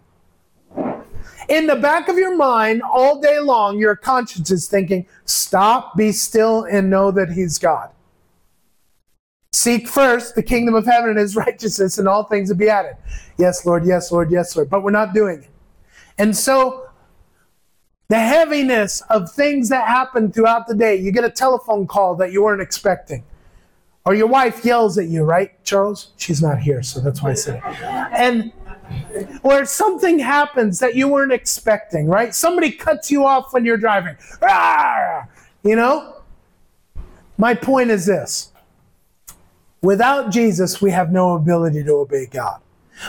In 1.48 1.66
the 1.66 1.76
back 1.76 2.08
of 2.08 2.16
your 2.16 2.36
mind, 2.36 2.82
all 2.82 3.20
day 3.20 3.38
long, 3.38 3.78
your 3.78 3.96
conscience 3.96 4.50
is 4.50 4.68
thinking, 4.68 5.06
stop, 5.24 5.96
be 5.96 6.12
still, 6.12 6.64
and 6.64 6.88
know 6.88 7.10
that 7.10 7.30
He's 7.30 7.58
God. 7.58 7.90
Seek 9.52 9.86
first 9.86 10.34
the 10.34 10.42
kingdom 10.42 10.74
of 10.74 10.86
heaven 10.86 11.10
and 11.10 11.18
His 11.18 11.36
righteousness, 11.36 11.98
and 11.98 12.08
all 12.08 12.24
things 12.24 12.48
will 12.48 12.56
be 12.56 12.68
added. 12.68 12.96
Yes, 13.38 13.66
Lord, 13.66 13.86
yes, 13.86 14.10
Lord, 14.10 14.30
yes, 14.30 14.56
Lord. 14.56 14.70
But 14.70 14.82
we're 14.82 14.90
not 14.90 15.14
doing 15.14 15.42
it. 15.42 15.48
And 16.18 16.36
so, 16.36 16.88
the 18.08 18.18
heaviness 18.18 19.02
of 19.10 19.32
things 19.32 19.68
that 19.70 19.88
happen 19.88 20.30
throughout 20.30 20.66
the 20.66 20.74
day, 20.74 20.96
you 20.96 21.10
get 21.10 21.24
a 21.24 21.30
telephone 21.30 21.86
call 21.86 22.14
that 22.16 22.32
you 22.32 22.42
weren't 22.42 22.62
expecting. 22.62 23.24
Or 24.06 24.14
your 24.14 24.26
wife 24.26 24.64
yells 24.64 24.98
at 24.98 25.06
you, 25.06 25.24
right, 25.24 25.52
Charles? 25.64 26.12
She's 26.16 26.42
not 26.42 26.58
here, 26.58 26.82
so 26.82 27.00
that's 27.00 27.22
why 27.22 27.30
I 27.30 27.34
said 27.34 27.56
it. 27.56 27.82
And 28.12 28.52
or 29.42 29.64
something 29.64 30.18
happens 30.18 30.78
that 30.80 30.94
you 30.94 31.08
weren't 31.08 31.32
expecting, 31.32 32.06
right? 32.06 32.34
Somebody 32.34 32.70
cuts 32.70 33.10
you 33.10 33.24
off 33.24 33.52
when 33.52 33.64
you're 33.64 33.76
driving. 33.76 34.16
You 35.62 35.76
know? 35.76 36.22
My 37.36 37.54
point 37.54 37.90
is 37.90 38.06
this 38.06 38.52
without 39.82 40.30
Jesus, 40.30 40.80
we 40.80 40.90
have 40.90 41.12
no 41.12 41.34
ability 41.34 41.84
to 41.84 41.92
obey 41.92 42.26
God. 42.26 42.60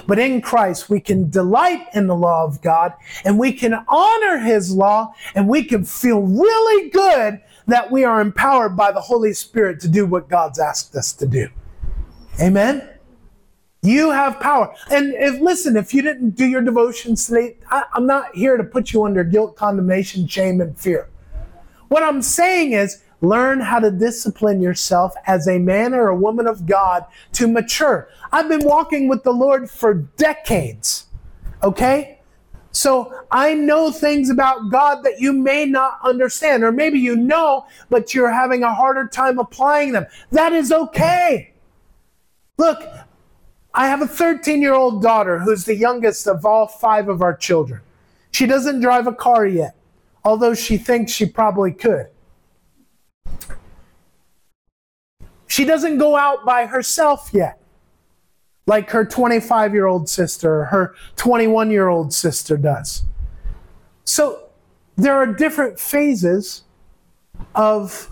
But 0.08 0.20
in 0.20 0.42
Christ, 0.42 0.90
we 0.90 1.00
can 1.00 1.30
delight 1.30 1.88
in 1.94 2.08
the 2.08 2.16
law 2.16 2.44
of 2.44 2.62
God 2.62 2.94
and 3.24 3.38
we 3.38 3.54
can 3.54 3.74
honor 3.88 4.40
his 4.40 4.76
law 4.76 5.14
and 5.36 5.48
we 5.48 5.64
can 5.64 5.86
feel 5.86 6.22
really 6.22 6.90
good 6.90 7.40
that 7.68 7.92
we 7.92 8.04
are 8.04 8.20
empowered 8.20 8.76
by 8.76 8.92
the 8.92 9.02
Holy 9.02 9.34
Spirit 9.34 9.80
to 9.82 9.88
do 9.88 10.06
what 10.06 10.28
God's 10.28 10.60
asked 10.60 10.96
us 10.96 11.14
to 11.14 11.28
do. 11.28 11.50
Amen? 12.42 12.95
You 13.86 14.10
have 14.12 14.40
power. 14.40 14.74
And 14.90 15.14
if 15.14 15.40
listen, 15.40 15.78
if 15.78 15.94
you 15.94 16.02
didn't 16.02 16.32
do 16.32 16.46
your 16.46 16.62
devotions 16.62 17.28
today, 17.28 17.58
I, 17.70 17.84
I'm 17.94 18.08
not 18.08 18.36
here 18.36 18.58
to 18.58 18.64
put 18.64 18.92
you 18.92 19.04
under 19.04 19.24
guilt, 19.24 19.56
condemnation, 19.56 20.28
shame, 20.28 20.60
and 20.60 20.78
fear. 20.78 21.10
What 21.90 22.02
I'm 22.02 22.22
saying 22.22 22.74
is 22.74 23.04
learn 23.22 23.60
how 23.60 23.80
to 23.80 23.92
discipline 23.92 24.62
yourself 24.62 25.14
as 25.28 25.48
a 25.48 25.60
man 25.60 25.94
or 25.94 26.08
a 26.08 26.16
woman 26.16 26.48
of 26.48 26.66
God 26.66 27.06
to 27.34 27.48
mature. 27.48 28.10
I've 28.32 28.50
been 28.50 28.66
walking 28.66 29.08
with 29.08 29.24
the 29.24 29.32
Lord 29.32 29.70
for 29.70 29.94
decades. 29.94 31.06
Okay? 31.64 32.20
So 32.72 33.14
I 33.32 33.54
know 33.54 33.92
things 33.92 34.30
about 34.30 34.70
God 34.70 35.04
that 35.04 35.20
you 35.20 35.32
may 35.32 35.66
not 35.66 36.00
understand, 36.04 36.64
or 36.64 36.72
maybe 36.72 37.00
you 37.00 37.16
know, 37.16 37.66
but 37.90 38.14
you're 38.14 38.32
having 38.32 38.64
a 38.64 38.74
harder 38.74 39.08
time 39.08 39.40
applying 39.40 39.94
them. 39.94 40.06
That 40.32 40.52
is 40.52 40.72
okay. 40.72 41.54
Look, 42.58 42.84
I 43.78 43.88
have 43.88 44.02
a 44.02 44.08
13 44.08 44.62
year 44.62 44.74
old 44.74 45.02
daughter 45.02 45.40
who's 45.40 45.66
the 45.66 45.76
youngest 45.76 46.28
of 46.28 46.46
all 46.46 46.66
five 46.66 47.10
of 47.10 47.22
our 47.22 47.36
children. 47.36 47.82
She 48.32 48.46
doesn't 48.46 48.80
drive 48.80 49.06
a 49.06 49.14
car 49.14 49.46
yet, 49.46 49.76
although 50.24 50.54
she 50.54 50.78
thinks 50.78 51.12
she 51.12 51.26
probably 51.26 51.74
could. 51.74 52.08
She 55.48 55.66
doesn't 55.66 55.98
go 55.98 56.16
out 56.16 56.46
by 56.46 56.66
herself 56.66 57.30
yet, 57.34 57.60
like 58.66 58.90
her 58.92 59.06
25 59.06 59.74
year 59.74 59.88
old 59.88 60.08
sister 60.08 60.62
or 60.62 60.66
her 60.66 60.96
21 61.18 61.70
year 61.70 61.90
old 61.90 62.14
sister 62.14 62.56
does. 62.56 63.04
So 64.06 64.48
there 64.96 65.16
are 65.16 65.28
different 65.28 65.80
phases 65.80 66.64
of 67.54 68.10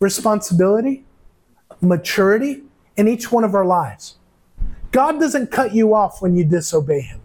responsibility, 0.00 1.04
maturity 1.82 2.62
in 2.96 3.08
each 3.08 3.30
one 3.30 3.44
of 3.44 3.54
our 3.54 3.66
lives. 3.66 4.16
God 4.92 5.20
doesn't 5.20 5.50
cut 5.50 5.74
you 5.74 5.94
off 5.94 6.20
when 6.20 6.36
you 6.36 6.44
disobey 6.44 7.02
Him, 7.02 7.20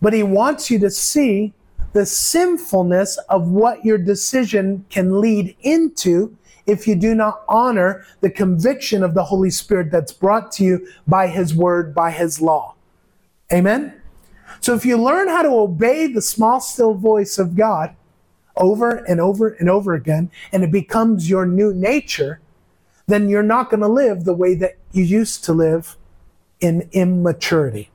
but 0.00 0.12
He 0.12 0.22
wants 0.22 0.70
you 0.70 0.78
to 0.80 0.90
see 0.90 1.52
the 1.92 2.06
sinfulness 2.06 3.18
of 3.28 3.48
what 3.48 3.84
your 3.84 3.98
decision 3.98 4.84
can 4.88 5.20
lead 5.20 5.54
into 5.60 6.36
if 6.66 6.86
you 6.86 6.94
do 6.94 7.14
not 7.14 7.42
honor 7.48 8.04
the 8.20 8.30
conviction 8.30 9.02
of 9.02 9.14
the 9.14 9.24
Holy 9.24 9.50
Spirit 9.50 9.90
that's 9.90 10.12
brought 10.12 10.52
to 10.52 10.64
you 10.64 10.88
by 11.06 11.26
His 11.26 11.54
Word, 11.54 11.94
by 11.94 12.10
His 12.10 12.40
law. 12.40 12.74
Amen? 13.52 14.00
So 14.60 14.74
if 14.74 14.84
you 14.86 14.96
learn 14.96 15.28
how 15.28 15.42
to 15.42 15.50
obey 15.50 16.06
the 16.06 16.22
small, 16.22 16.60
still 16.60 16.94
voice 16.94 17.38
of 17.38 17.56
God 17.56 17.94
over 18.56 18.96
and 18.96 19.20
over 19.20 19.48
and 19.48 19.68
over 19.68 19.94
again, 19.94 20.30
and 20.52 20.62
it 20.62 20.70
becomes 20.70 21.28
your 21.28 21.46
new 21.46 21.74
nature, 21.74 22.40
then 23.06 23.28
you're 23.28 23.42
not 23.42 23.70
going 23.70 23.80
to 23.80 23.88
live 23.88 24.24
the 24.24 24.34
way 24.34 24.54
that 24.54 24.76
you 24.92 25.02
used 25.02 25.44
to 25.44 25.52
live 25.52 25.96
in 26.62 26.88
immaturity. 26.92 27.90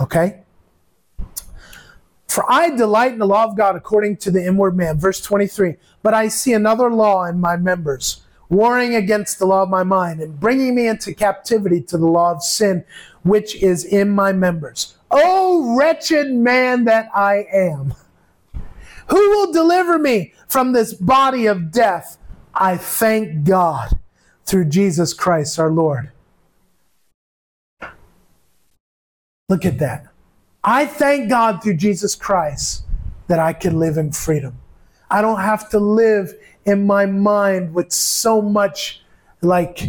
Okay? 0.00 0.42
For 2.28 2.50
I 2.50 2.70
delight 2.70 3.12
in 3.12 3.18
the 3.18 3.26
law 3.26 3.44
of 3.44 3.56
God 3.56 3.76
according 3.76 4.18
to 4.18 4.30
the 4.30 4.44
inward 4.44 4.76
man. 4.76 4.98
Verse 4.98 5.20
23. 5.20 5.74
But 6.02 6.14
I 6.14 6.28
see 6.28 6.52
another 6.52 6.90
law 6.90 7.24
in 7.24 7.40
my 7.40 7.56
members, 7.56 8.22
warring 8.48 8.94
against 8.94 9.38
the 9.38 9.46
law 9.46 9.62
of 9.62 9.68
my 9.68 9.82
mind 9.82 10.20
and 10.20 10.38
bringing 10.38 10.74
me 10.74 10.86
into 10.86 11.14
captivity 11.14 11.80
to 11.82 11.98
the 11.98 12.06
law 12.06 12.32
of 12.32 12.42
sin, 12.42 12.84
which 13.22 13.56
is 13.62 13.84
in 13.84 14.10
my 14.10 14.32
members. 14.32 14.96
O 15.10 15.76
wretched 15.76 16.32
man 16.32 16.84
that 16.84 17.08
I 17.14 17.46
am! 17.52 17.94
Who 19.08 19.30
will 19.30 19.52
deliver 19.52 19.98
me 19.98 20.32
from 20.48 20.72
this 20.72 20.92
body 20.94 21.46
of 21.46 21.70
death? 21.70 22.18
I 22.54 22.76
thank 22.76 23.44
God 23.44 23.98
through 24.44 24.66
Jesus 24.66 25.12
Christ 25.12 25.58
our 25.58 25.70
Lord. 25.70 26.10
Look 29.48 29.64
at 29.64 29.78
that. 29.78 30.08
I 30.64 30.86
thank 30.86 31.28
God 31.28 31.62
through 31.62 31.76
Jesus 31.76 32.16
Christ 32.16 32.82
that 33.28 33.38
I 33.38 33.52
can 33.52 33.78
live 33.78 33.96
in 33.96 34.10
freedom. 34.10 34.58
I 35.08 35.20
don't 35.20 35.38
have 35.38 35.68
to 35.70 35.78
live 35.78 36.34
in 36.64 36.84
my 36.84 37.06
mind 37.06 37.72
with 37.72 37.92
so 37.92 38.42
much 38.42 39.04
like 39.42 39.82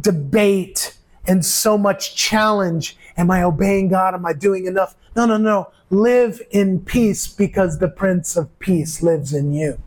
debate 0.00 0.96
and 1.26 1.44
so 1.44 1.76
much 1.76 2.14
challenge. 2.14 2.96
Am 3.16 3.28
I 3.28 3.42
obeying 3.42 3.88
God? 3.88 4.14
Am 4.14 4.24
I 4.24 4.32
doing 4.32 4.66
enough? 4.66 4.94
No, 5.16 5.26
no, 5.26 5.36
no. 5.36 5.72
Live 5.90 6.40
in 6.52 6.78
peace 6.78 7.26
because 7.26 7.80
the 7.80 7.88
Prince 7.88 8.36
of 8.36 8.56
Peace 8.60 9.02
lives 9.02 9.32
in 9.32 9.52
you. 9.52 9.82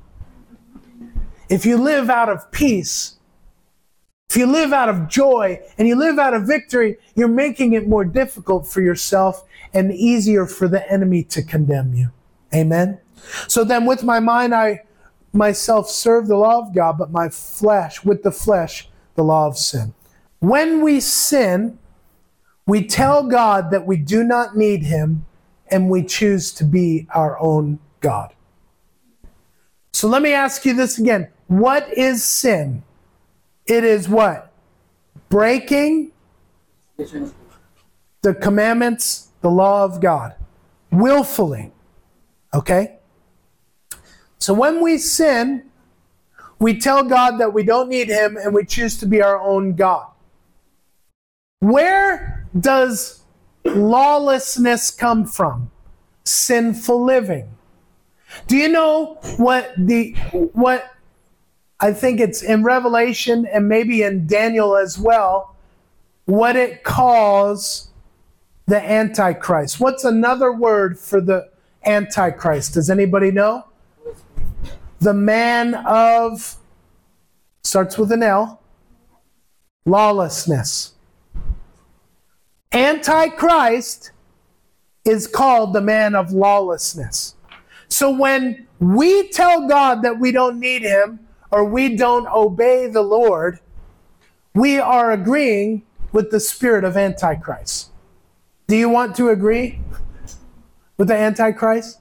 If 1.48 1.66
you 1.66 1.78
live 1.78 2.10
out 2.10 2.28
of 2.28 2.52
peace, 2.52 3.16
if 4.30 4.38
you 4.38 4.46
live 4.46 4.74
out 4.74 4.90
of 4.90 5.08
joy 5.08 5.60
and 5.78 5.88
you 5.88 5.96
live 5.96 6.20
out 6.20 6.36
of 6.36 6.46
victory, 6.46 6.98
you're 7.16 7.28
making 7.28 7.74
it 7.74 7.88
more 7.88 8.06
difficult 8.06 8.68
for 8.68 8.82
yourself 8.82 9.44
and 9.74 9.92
easier 9.92 10.46
for 10.46 10.68
the 10.68 10.90
enemy 10.92 11.24
to 11.24 11.42
condemn 11.42 11.94
you. 11.96 12.12
Amen. 12.54 13.00
So 13.48 13.64
then 13.64 13.86
with 13.86 14.04
my 14.04 14.20
mind 14.20 14.54
I 14.54 14.84
myself 15.34 15.90
serve 15.90 16.28
the 16.28 16.36
law 16.36 16.60
of 16.60 16.74
God, 16.74 16.98
but 16.98 17.12
my 17.12 17.30
flesh, 17.30 18.04
with 18.04 18.24
the 18.24 18.32
flesh, 18.32 18.90
the 19.16 19.24
law 19.24 19.48
of 19.48 19.58
sin. 19.58 19.94
When 20.40 20.82
we 20.82 21.00
sin, 21.00 21.80
we 22.66 22.86
tell 22.86 23.24
God 23.28 23.72
that 23.72 23.86
we 23.86 23.98
do 23.98 24.24
not 24.24 24.56
need 24.56 24.84
him 24.84 25.26
and 25.72 25.90
we 25.90 26.04
choose 26.04 26.52
to 26.54 26.64
be 26.64 27.08
our 27.14 27.40
own 27.40 27.80
God. 28.00 28.34
So 29.92 30.08
let 30.08 30.22
me 30.22 30.34
ask 30.34 30.66
you 30.66 30.74
this 30.74 31.00
again. 31.00 31.30
What 31.48 31.92
is 31.94 32.24
sin? 32.24 32.84
It 33.70 33.84
is 33.84 34.10
what? 34.10 34.52
Breaking 35.30 36.12
the 36.98 38.34
commandments, 38.34 39.28
the 39.42 39.52
law 39.52 39.86
of 39.86 40.02
God, 40.02 40.34
willfully. 40.92 41.72
Okay? 42.54 42.98
So 44.40 44.56
when 44.56 44.82
we 44.82 44.98
sin, 44.98 45.70
we 46.58 46.80
tell 46.80 47.04
God 47.04 47.38
that 47.38 47.54
we 47.54 47.64
don't 47.64 47.90
need 47.90 48.10
Him 48.10 48.38
and 48.38 48.56
we 48.56 48.66
choose 48.66 48.98
to 48.98 49.06
be 49.06 49.22
our 49.22 49.40
own 49.40 49.76
God. 49.76 50.08
Where 51.60 52.48
does 52.60 53.22
lawlessness 53.64 54.90
come 54.90 55.26
from? 55.26 55.70
Sinful 56.26 57.04
living. 57.04 57.50
Do 58.48 58.58
you 58.58 58.70
know 58.70 59.20
what 59.38 59.74
the 59.78 60.14
what 60.54 60.90
I 61.80 61.94
think 61.94 62.20
it's 62.20 62.42
in 62.42 62.64
Revelation 62.64 63.46
and 63.46 63.70
maybe 63.70 64.04
in 64.04 64.28
Daniel 64.28 64.76
as 64.76 64.98
well, 64.98 65.56
what 66.26 66.56
it 66.56 66.84
calls 66.84 67.90
the 68.68 68.82
Antichrist. 68.82 69.80
What's 69.80 70.04
another 70.04 70.52
word 70.52 71.00
for 71.00 71.22
the 71.22 71.50
Antichrist? 71.86 72.74
Does 72.74 72.90
anybody 72.90 73.32
know? 73.32 73.66
The 75.00 75.14
man 75.14 75.74
of, 75.74 76.58
starts 77.64 77.98
with 77.98 78.12
an 78.12 78.24
L, 78.24 78.62
lawlessness. 79.86 80.94
Antichrist 82.74 84.12
is 85.06 85.26
called 85.26 85.74
the 85.74 85.82
man 85.82 86.14
of 86.14 86.32
lawlessness. 86.32 87.36
So 87.88 88.12
when 88.12 88.68
we 88.80 89.30
tell 89.30 89.68
God 89.68 90.04
that 90.04 90.20
we 90.20 90.32
don't 90.32 90.60
need 90.60 90.84
him, 90.84 91.26
or 91.52 91.64
we 91.64 91.96
don't 91.96 92.28
obey 92.28 92.88
the 92.88 93.02
Lord, 93.02 93.60
we 94.54 94.80
are 94.80 95.12
agreeing 95.12 95.84
with 96.12 96.32
the 96.32 96.40
spirit 96.40 96.84
of 96.84 96.98
Antichrist. 96.98 97.90
Do 98.68 98.76
you 98.76 98.90
want 98.90 99.16
to 99.16 99.30
agree 99.30 99.80
with 100.98 101.08
the 101.08 101.16
Antichrist? 101.16 102.00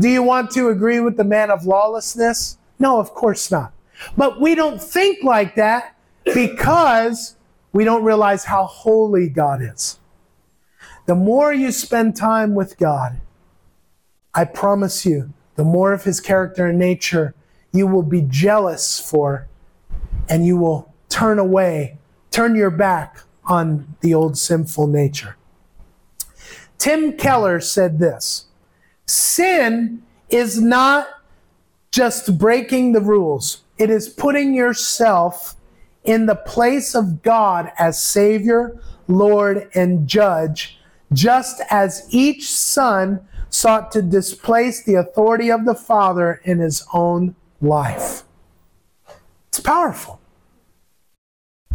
Do 0.00 0.08
you 0.08 0.22
want 0.22 0.50
to 0.52 0.68
agree 0.68 1.00
with 1.00 1.16
the 1.16 1.24
man 1.24 1.50
of 1.50 1.64
lawlessness? 1.64 2.58
No, 2.78 2.98
of 2.98 3.14
course 3.14 3.50
not. 3.50 3.72
But 4.16 4.40
we 4.40 4.54
don't 4.54 4.82
think 4.82 5.22
like 5.22 5.54
that 5.56 5.96
because 6.24 7.36
we 7.72 7.84
don't 7.84 8.04
realize 8.04 8.44
how 8.44 8.64
holy 8.64 9.28
God 9.28 9.62
is. 9.62 9.98
The 11.06 11.14
more 11.14 11.52
you 11.52 11.72
spend 11.72 12.16
time 12.16 12.54
with 12.54 12.78
God, 12.78 13.20
I 14.34 14.44
promise 14.44 15.06
you, 15.06 15.32
the 15.56 15.64
more 15.64 15.92
of 15.92 16.04
his 16.04 16.20
character 16.20 16.66
and 16.66 16.78
nature 16.78 17.34
you 17.72 17.86
will 17.86 18.02
be 18.02 18.22
jealous 18.22 18.98
for, 18.98 19.46
and 20.28 20.46
you 20.46 20.56
will 20.56 20.92
turn 21.08 21.38
away, 21.38 21.98
turn 22.30 22.54
your 22.54 22.70
back 22.70 23.22
on 23.44 23.96
the 24.00 24.14
old 24.14 24.38
sinful 24.38 24.86
nature. 24.86 25.36
Tim 26.78 27.16
Keller 27.16 27.60
said 27.60 27.98
this 27.98 28.46
Sin 29.06 30.02
is 30.30 30.60
not 30.60 31.08
just 31.90 32.38
breaking 32.38 32.92
the 32.92 33.00
rules, 33.00 33.62
it 33.78 33.90
is 33.90 34.08
putting 34.08 34.54
yourself 34.54 35.54
in 36.04 36.26
the 36.26 36.34
place 36.34 36.94
of 36.94 37.22
God 37.22 37.70
as 37.78 38.02
Savior, 38.02 38.80
Lord, 39.08 39.68
and 39.74 40.06
Judge, 40.06 40.78
just 41.12 41.60
as 41.70 42.06
each 42.10 42.50
son 42.50 43.20
sought 43.50 43.90
to 43.92 44.02
displace 44.02 44.82
the 44.82 44.94
authority 44.94 45.50
of 45.50 45.64
the 45.64 45.74
Father 45.74 46.40
in 46.44 46.58
his 46.58 46.86
own 46.92 47.34
life. 47.60 48.22
It's 49.48 49.60
powerful. 49.60 50.20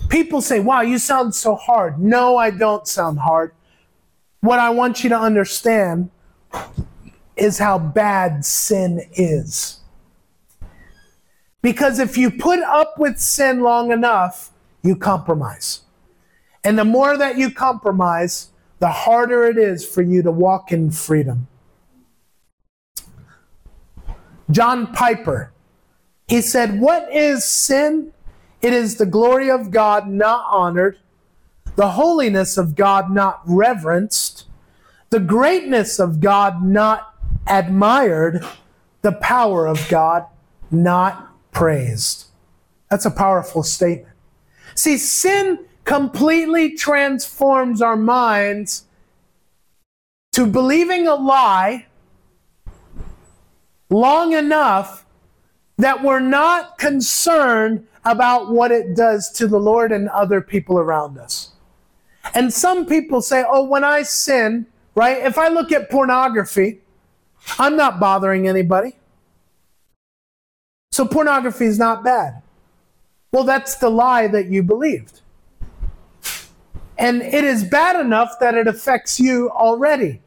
People 0.10 0.42
say, 0.42 0.60
wow, 0.60 0.82
you 0.82 0.98
sound 0.98 1.34
so 1.34 1.56
hard. 1.56 2.00
No, 2.00 2.38
I 2.38 2.52
don't 2.52 2.88
sound 2.88 3.20
hard. 3.20 3.54
What 4.42 4.60
I 4.60 4.70
want 4.70 5.04
you 5.04 5.10
to 5.10 5.20
understand 5.20 6.10
is 7.36 7.58
how 7.58 7.80
bad 7.80 8.46
sin 8.46 9.02
is. 9.14 9.80
Because 11.62 11.98
if 11.98 12.18
you 12.18 12.30
put 12.30 12.60
up 12.60 13.00
with 13.00 13.18
sin 13.20 13.62
long 13.62 13.92
enough, 13.92 14.52
you 14.84 14.96
compromise. 14.96 15.82
And 16.64 16.78
the 16.78 16.86
more 16.86 17.18
that 17.18 17.38
you 17.38 17.50
compromise, 17.50 18.50
the 18.80 18.90
harder 18.90 19.46
it 19.46 19.58
is 19.58 19.86
for 19.86 20.02
you 20.02 20.22
to 20.24 20.32
walk 20.32 20.72
in 20.72 20.92
freedom. 20.92 21.48
John 24.52 24.94
Piper, 24.94 25.54
he 26.34 26.42
said, 26.42 26.82
What 26.82 27.14
is 27.14 27.46
sin? 27.46 28.12
It 28.64 28.74
is 28.74 28.96
the 28.96 29.06
glory 29.06 29.52
of 29.52 29.70
God 29.70 30.08
not 30.08 30.44
honored, 30.50 30.98
the 31.76 31.92
holiness 31.92 32.58
of 32.58 32.74
God 32.74 33.12
not 33.12 33.42
reverenced, 33.46 34.46
the 35.12 35.20
greatness 35.20 36.00
of 36.00 36.22
God 36.22 36.64
not 36.64 37.14
admired, 37.46 38.44
the 39.04 39.12
power 39.12 39.68
of 39.68 39.88
God 39.90 40.26
not 40.72 41.32
praised. 41.52 42.26
That's 42.90 43.06
a 43.06 43.12
powerful 43.12 43.62
statement. 43.62 44.16
See, 44.74 44.98
sin 44.98 45.60
completely 45.84 46.76
transforms 46.76 47.80
our 47.80 47.96
minds 47.96 48.86
to 50.32 50.48
believing 50.48 51.06
a 51.06 51.14
lie 51.14 51.86
long 53.92 54.34
enough 54.34 55.03
that 55.78 56.04
we're 56.04 56.20
not 56.20 56.78
concerned 56.78 57.88
about 58.06 58.50
what 58.50 58.72
it 58.72 58.96
does 58.96 59.32
to 59.32 59.48
the 59.48 59.60
Lord 59.60 59.92
and 59.92 60.10
other 60.10 60.42
people 60.42 60.78
around 60.78 61.18
us. 61.18 61.52
And 62.34 62.54
some 62.54 62.86
people 62.86 63.22
say, 63.22 63.44
oh, 63.48 63.64
when 63.64 63.84
I 63.84 64.04
sin, 64.04 64.66
right, 64.96 65.18
if 65.24 65.38
I 65.38 65.48
look 65.48 65.72
at 65.72 65.90
pornography, 65.90 66.82
I'm 67.60 67.76
not 67.76 68.00
bothering 68.00 68.48
anybody. 68.48 68.96
So 70.92 71.06
pornography 71.06 71.66
is 71.66 71.80
not 71.80 72.04
bad. 72.04 72.42
Well, 73.32 73.44
that's 73.44 73.76
the 73.76 73.90
lie 73.90 74.28
that 74.28 74.48
you 74.48 74.62
believed. 74.64 75.22
And 76.98 77.22
it 77.22 77.44
is 77.44 77.64
bad 77.64 78.00
enough 78.00 78.40
that 78.40 78.54
it 78.54 78.68
affects 78.68 79.20
you 79.20 79.50
already. 79.50 80.22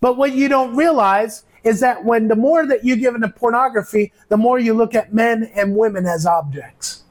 But 0.00 0.16
what 0.16 0.32
you 0.32 0.48
don't 0.48 0.74
realize 0.74 1.44
is 1.64 1.80
that 1.80 2.04
when 2.04 2.28
the 2.28 2.36
more 2.36 2.66
that 2.66 2.84
you 2.84 2.96
give 2.96 3.14
into 3.14 3.28
pornography, 3.28 4.12
the 4.28 4.36
more 4.36 4.58
you 4.58 4.74
look 4.74 4.94
at 4.94 5.12
men 5.12 5.50
and 5.54 5.76
women 5.76 6.06
as 6.06 6.26
objects. 6.26 7.02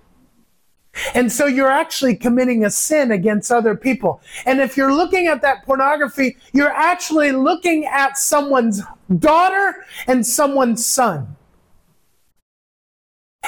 And 1.13 1.31
so 1.31 1.45
you're 1.45 1.71
actually 1.71 2.15
committing 2.15 2.65
a 2.65 2.69
sin 2.69 3.11
against 3.11 3.51
other 3.51 3.75
people. 3.75 4.21
And 4.45 4.59
if 4.59 4.75
you're 4.75 4.93
looking 4.93 5.27
at 5.27 5.41
that 5.41 5.65
pornography, 5.65 6.37
you're 6.51 6.73
actually 6.73 7.31
looking 7.31 7.85
at 7.85 8.17
someone's 8.17 8.81
daughter 9.19 9.85
and 10.07 10.25
someone's 10.25 10.85
son. 10.85 11.37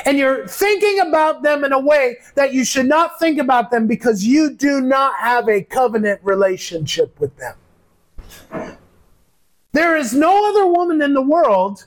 And 0.05 0.17
you're 0.17 0.47
thinking 0.47 0.99
about 1.01 1.43
them 1.43 1.63
in 1.63 1.71
a 1.71 1.79
way 1.79 2.17
that 2.35 2.53
you 2.53 2.65
should 2.65 2.87
not 2.87 3.19
think 3.19 3.39
about 3.39 3.71
them 3.71 3.87
because 3.87 4.25
you 4.25 4.51
do 4.51 4.81
not 4.81 5.13
have 5.19 5.47
a 5.47 5.61
covenant 5.61 6.21
relationship 6.23 7.19
with 7.19 7.31
them. 7.37 8.77
There 9.73 9.97
is 9.97 10.13
no 10.13 10.49
other 10.49 10.67
woman 10.67 11.01
in 11.01 11.13
the 11.13 11.21
world 11.21 11.85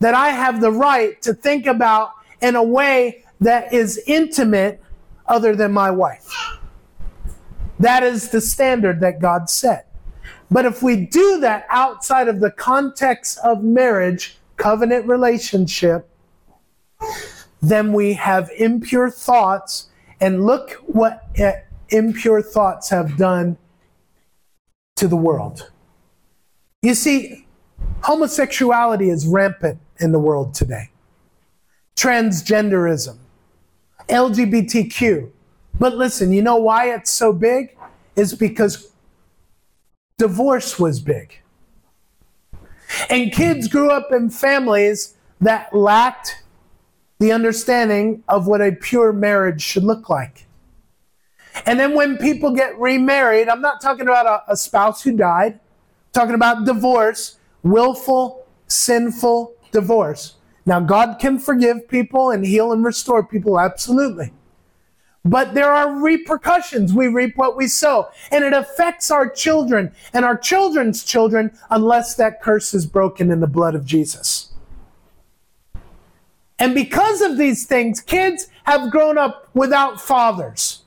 that 0.00 0.14
I 0.14 0.28
have 0.30 0.60
the 0.60 0.70
right 0.70 1.20
to 1.22 1.32
think 1.34 1.66
about 1.66 2.12
in 2.40 2.56
a 2.56 2.62
way 2.62 3.24
that 3.40 3.72
is 3.72 4.02
intimate 4.06 4.82
other 5.26 5.56
than 5.56 5.72
my 5.72 5.90
wife. 5.90 6.30
That 7.78 8.02
is 8.02 8.30
the 8.30 8.40
standard 8.40 9.00
that 9.00 9.20
God 9.20 9.48
set. 9.48 9.88
But 10.50 10.66
if 10.66 10.82
we 10.82 11.06
do 11.06 11.40
that 11.40 11.66
outside 11.70 12.28
of 12.28 12.40
the 12.40 12.50
context 12.50 13.38
of 13.42 13.64
marriage, 13.64 14.36
covenant 14.56 15.06
relationship, 15.06 16.08
then 17.62 17.92
we 17.92 18.12
have 18.12 18.50
impure 18.58 19.10
thoughts. 19.10 19.88
And 20.20 20.44
look 20.44 20.72
what 20.86 21.24
uh, 21.40 21.52
impure 21.88 22.42
thoughts 22.42 22.90
have 22.90 23.16
done 23.16 23.56
to 24.96 25.08
the 25.08 25.16
world. 25.16 25.71
You 26.82 26.94
see, 26.94 27.46
homosexuality 28.02 29.08
is 29.08 29.26
rampant 29.26 29.78
in 30.00 30.10
the 30.10 30.18
world 30.18 30.52
today. 30.52 30.90
Transgenderism, 31.94 33.18
LGBTQ. 34.08 35.30
But 35.78 35.94
listen, 35.94 36.32
you 36.32 36.42
know 36.42 36.56
why 36.56 36.92
it's 36.92 37.10
so 37.10 37.32
big? 37.32 37.76
Is 38.16 38.34
because 38.34 38.90
divorce 40.18 40.78
was 40.78 41.00
big. 41.00 41.38
And 43.08 43.32
kids 43.32 43.68
grew 43.68 43.90
up 43.90 44.12
in 44.12 44.28
families 44.28 45.14
that 45.40 45.74
lacked 45.74 46.42
the 47.20 47.32
understanding 47.32 48.22
of 48.28 48.46
what 48.48 48.60
a 48.60 48.72
pure 48.72 49.12
marriage 49.12 49.62
should 49.62 49.84
look 49.84 50.08
like. 50.08 50.46
And 51.64 51.78
then 51.78 51.94
when 51.94 52.18
people 52.18 52.54
get 52.54 52.78
remarried, 52.78 53.48
I'm 53.48 53.60
not 53.60 53.80
talking 53.80 54.02
about 54.02 54.26
a, 54.26 54.52
a 54.52 54.56
spouse 54.56 55.02
who 55.02 55.16
died, 55.16 55.60
talking 56.12 56.34
about 56.34 56.64
divorce, 56.64 57.38
willful, 57.62 58.46
sinful 58.66 59.54
divorce. 59.72 60.36
Now, 60.64 60.80
God 60.80 61.18
can 61.18 61.38
forgive 61.38 61.88
people 61.88 62.30
and 62.30 62.46
heal 62.46 62.72
and 62.72 62.84
restore 62.84 63.24
people, 63.24 63.58
absolutely. 63.58 64.32
But 65.24 65.54
there 65.54 65.72
are 65.72 66.00
repercussions. 66.00 66.92
We 66.92 67.06
reap 67.06 67.36
what 67.36 67.56
we 67.56 67.68
sow. 67.68 68.10
And 68.30 68.44
it 68.44 68.52
affects 68.52 69.10
our 69.10 69.28
children 69.28 69.92
and 70.12 70.24
our 70.24 70.36
children's 70.36 71.04
children 71.04 71.56
unless 71.70 72.16
that 72.16 72.42
curse 72.42 72.74
is 72.74 72.86
broken 72.86 73.30
in 73.30 73.40
the 73.40 73.46
blood 73.46 73.74
of 73.74 73.84
Jesus. 73.84 74.52
And 76.58 76.74
because 76.74 77.20
of 77.20 77.38
these 77.38 77.66
things, 77.66 78.00
kids 78.00 78.48
have 78.64 78.90
grown 78.90 79.18
up 79.18 79.48
without 79.54 80.00
fathers. 80.00 80.81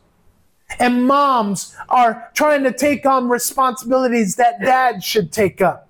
And 0.79 1.05
moms 1.05 1.75
are 1.89 2.31
trying 2.33 2.63
to 2.63 2.73
take 2.73 3.05
on 3.05 3.29
responsibilities 3.29 4.35
that 4.35 4.59
dads 4.59 5.05
should 5.05 5.31
take 5.31 5.61
up. 5.61 5.87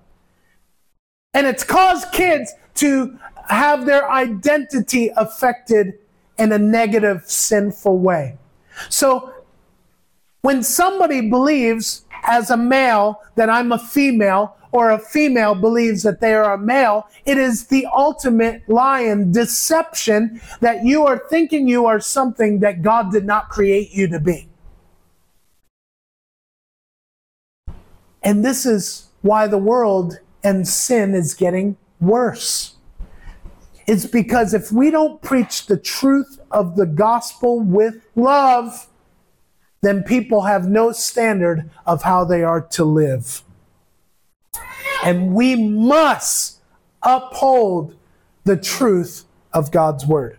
And 1.34 1.46
it's 1.46 1.64
caused 1.64 2.12
kids 2.12 2.52
to 2.76 3.18
have 3.48 3.86
their 3.86 4.10
identity 4.10 5.10
affected 5.16 5.94
in 6.38 6.52
a 6.52 6.58
negative, 6.58 7.22
sinful 7.26 7.98
way. 7.98 8.38
So 8.88 9.32
when 10.42 10.62
somebody 10.62 11.28
believes 11.28 12.04
as 12.24 12.50
a 12.50 12.56
male 12.56 13.22
that 13.36 13.48
I'm 13.48 13.72
a 13.72 13.78
female, 13.78 14.56
or 14.72 14.90
a 14.90 14.98
female 14.98 15.54
believes 15.54 16.02
that 16.02 16.20
they 16.20 16.34
are 16.34 16.52
a 16.52 16.58
male, 16.58 17.08
it 17.24 17.38
is 17.38 17.68
the 17.68 17.86
ultimate 17.86 18.62
lie 18.68 19.00
and 19.00 19.32
deception 19.32 20.40
that 20.60 20.84
you 20.84 21.06
are 21.06 21.22
thinking 21.30 21.66
you 21.66 21.86
are 21.86 21.98
something 21.98 22.60
that 22.60 22.82
God 22.82 23.10
did 23.10 23.24
not 23.24 23.48
create 23.48 23.92
you 23.92 24.06
to 24.08 24.20
be. 24.20 24.48
And 28.26 28.44
this 28.44 28.66
is 28.66 29.06
why 29.22 29.46
the 29.46 29.56
world 29.56 30.18
and 30.42 30.66
sin 30.66 31.14
is 31.14 31.32
getting 31.32 31.76
worse. 32.00 32.74
It's 33.86 34.04
because 34.04 34.52
if 34.52 34.72
we 34.72 34.90
don't 34.90 35.22
preach 35.22 35.66
the 35.66 35.76
truth 35.76 36.40
of 36.50 36.74
the 36.74 36.86
gospel 36.86 37.60
with 37.60 38.04
love, 38.16 38.88
then 39.80 40.02
people 40.02 40.42
have 40.42 40.66
no 40.68 40.90
standard 40.90 41.70
of 41.86 42.02
how 42.02 42.24
they 42.24 42.42
are 42.42 42.60
to 42.60 42.84
live. 42.84 43.44
And 45.04 45.32
we 45.32 45.54
must 45.54 46.58
uphold 47.04 47.94
the 48.42 48.56
truth 48.56 49.22
of 49.52 49.70
God's 49.70 50.04
word. 50.04 50.36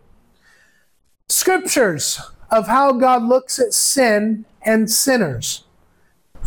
Scriptures 1.29 2.19
of 2.51 2.67
how 2.67 2.91
God 2.91 3.23
looks 3.23 3.59
at 3.59 3.73
sin 3.73 4.43
and 4.61 4.91
sinners. 4.91 5.63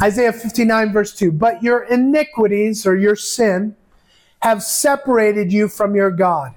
Isaiah 0.02 0.32
59, 0.32 0.92
verse 0.92 1.14
2. 1.14 1.32
But 1.32 1.62
your 1.62 1.82
iniquities 1.82 2.86
or 2.86 2.96
your 2.96 3.16
sin 3.16 3.76
have 4.40 4.62
separated 4.62 5.52
you 5.52 5.68
from 5.68 5.94
your 5.94 6.10
God, 6.10 6.54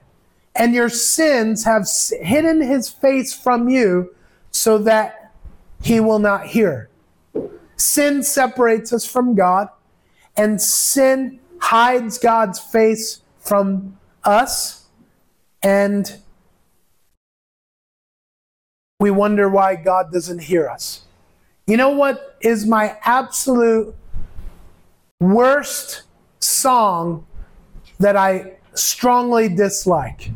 and 0.56 0.74
your 0.74 0.90
sins 0.90 1.66
have 1.66 1.88
hidden 2.22 2.62
his 2.62 2.90
face 2.90 3.34
from 3.34 3.68
you 3.68 4.16
so 4.52 4.78
that 4.78 5.34
he 5.82 6.00
will 6.00 6.20
not 6.20 6.48
hear. 6.48 6.90
Sin 7.76 8.24
separates 8.24 8.94
us 8.94 9.06
from 9.06 9.36
God, 9.36 9.68
and 10.38 10.62
sin 10.62 11.40
hides 11.60 12.18
God's 12.18 12.60
face 12.60 13.22
from 13.40 13.98
us, 14.24 14.86
and 15.62 16.20
we 19.00 19.12
wonder 19.12 19.50
why 19.50 19.76
God 19.76 20.14
doesn't 20.14 20.40
hear 20.40 20.70
us. 20.70 21.02
You 21.66 21.78
know 21.78 21.92
what 21.92 22.38
is 22.42 22.66
my 22.66 22.98
absolute 23.06 23.96
worst 25.22 26.04
song 26.40 27.26
that 28.00 28.18
I 28.18 28.58
strongly 28.74 29.48
dislike? 29.48 30.32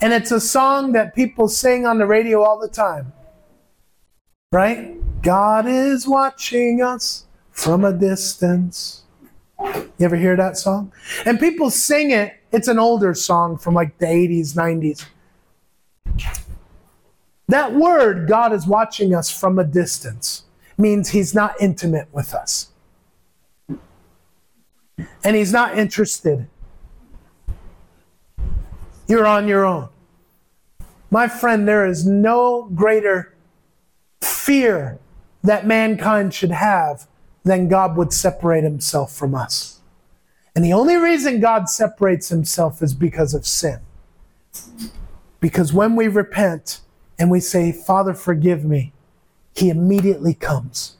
And 0.00 0.12
it's 0.14 0.32
a 0.32 0.40
song 0.40 0.92
that 0.92 1.14
people 1.14 1.46
sing 1.46 1.86
on 1.86 1.98
the 1.98 2.06
radio 2.06 2.42
all 2.42 2.58
the 2.58 2.68
time. 2.68 3.12
Right? 4.50 4.96
God 5.22 5.66
is 5.66 6.08
watching 6.08 6.82
us 6.82 7.26
from 7.50 7.84
a 7.84 7.92
distance. 7.92 9.02
You 9.60 9.90
ever 10.00 10.16
hear 10.16 10.36
that 10.36 10.56
song? 10.56 10.90
And 11.26 11.38
people 11.38 11.70
sing 11.70 12.10
it. 12.10 12.34
It's 12.50 12.66
an 12.66 12.78
older 12.78 13.14
song 13.14 13.58
from 13.58 13.74
like 13.74 13.98
the 13.98 14.06
80s, 14.06 14.54
90s. 14.54 15.04
That 17.52 17.74
word, 17.74 18.28
God 18.28 18.54
is 18.54 18.66
watching 18.66 19.14
us 19.14 19.30
from 19.30 19.58
a 19.58 19.64
distance, 19.64 20.44
means 20.78 21.10
He's 21.10 21.34
not 21.34 21.54
intimate 21.60 22.08
with 22.10 22.32
us. 22.32 22.68
And 25.22 25.36
He's 25.36 25.52
not 25.52 25.76
interested. 25.76 26.48
You're 29.06 29.26
on 29.26 29.48
your 29.48 29.66
own. 29.66 29.90
My 31.10 31.28
friend, 31.28 31.68
there 31.68 31.84
is 31.84 32.06
no 32.06 32.70
greater 32.74 33.34
fear 34.22 34.98
that 35.44 35.66
mankind 35.66 36.32
should 36.32 36.52
have 36.52 37.06
than 37.44 37.68
God 37.68 37.98
would 37.98 38.14
separate 38.14 38.64
Himself 38.64 39.14
from 39.14 39.34
us. 39.34 39.80
And 40.56 40.64
the 40.64 40.72
only 40.72 40.96
reason 40.96 41.38
God 41.38 41.68
separates 41.68 42.30
Himself 42.30 42.80
is 42.80 42.94
because 42.94 43.34
of 43.34 43.46
sin. 43.46 43.80
Because 45.38 45.74
when 45.74 45.96
we 45.96 46.08
repent, 46.08 46.80
and 47.22 47.30
we 47.30 47.38
say, 47.38 47.70
Father, 47.70 48.14
forgive 48.14 48.64
me, 48.64 48.92
He 49.54 49.70
immediately 49.70 50.34
comes 50.34 50.96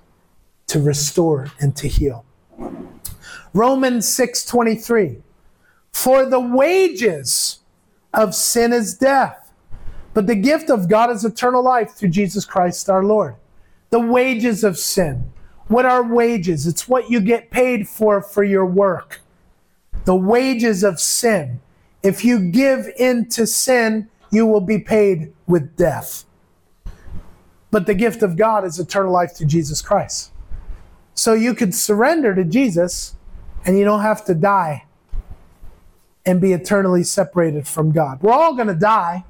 to 0.68 0.80
restore 0.80 1.48
and 1.58 1.74
to 1.74 1.88
heal. 1.88 2.24
Romans 3.52 4.06
6:23 4.06 5.20
For 5.92 6.24
the 6.24 6.38
wages 6.38 7.58
of 8.14 8.36
sin 8.36 8.72
is 8.72 8.94
death, 8.94 9.52
but 10.14 10.28
the 10.28 10.36
gift 10.36 10.70
of 10.70 10.88
God 10.88 11.10
is 11.10 11.24
eternal 11.24 11.60
life 11.60 11.90
through 11.90 12.10
Jesus 12.10 12.44
Christ 12.44 12.88
our 12.88 13.02
Lord. 13.02 13.34
The 13.90 13.98
wages 13.98 14.62
of 14.62 14.78
sin. 14.78 15.32
What 15.66 15.86
are 15.86 16.04
wages? 16.04 16.68
It's 16.68 16.86
what 16.86 17.10
you 17.10 17.20
get 17.20 17.50
paid 17.50 17.88
for 17.88 18.22
for 18.22 18.44
your 18.44 18.64
work. 18.64 19.22
The 20.04 20.14
wages 20.14 20.84
of 20.84 21.00
sin. 21.00 21.60
If 22.00 22.24
you 22.24 22.38
give 22.38 22.88
in 22.96 23.28
to 23.30 23.44
sin, 23.44 24.08
you 24.32 24.46
will 24.46 24.60
be 24.60 24.78
paid 24.78 25.32
with 25.46 25.76
death. 25.76 26.24
But 27.70 27.86
the 27.86 27.94
gift 27.94 28.22
of 28.22 28.36
God 28.36 28.64
is 28.64 28.80
eternal 28.80 29.12
life 29.12 29.36
through 29.36 29.46
Jesus 29.46 29.80
Christ. 29.80 30.32
So 31.14 31.34
you 31.34 31.54
could 31.54 31.74
surrender 31.74 32.34
to 32.34 32.44
Jesus 32.44 33.14
and 33.64 33.78
you 33.78 33.84
don't 33.84 34.00
have 34.00 34.24
to 34.24 34.34
die 34.34 34.86
and 36.24 36.40
be 36.40 36.52
eternally 36.52 37.04
separated 37.04 37.68
from 37.68 37.92
God. 37.92 38.22
We're 38.22 38.32
all 38.32 38.54
going 38.54 38.68
to 38.68 38.74
die 38.74 39.24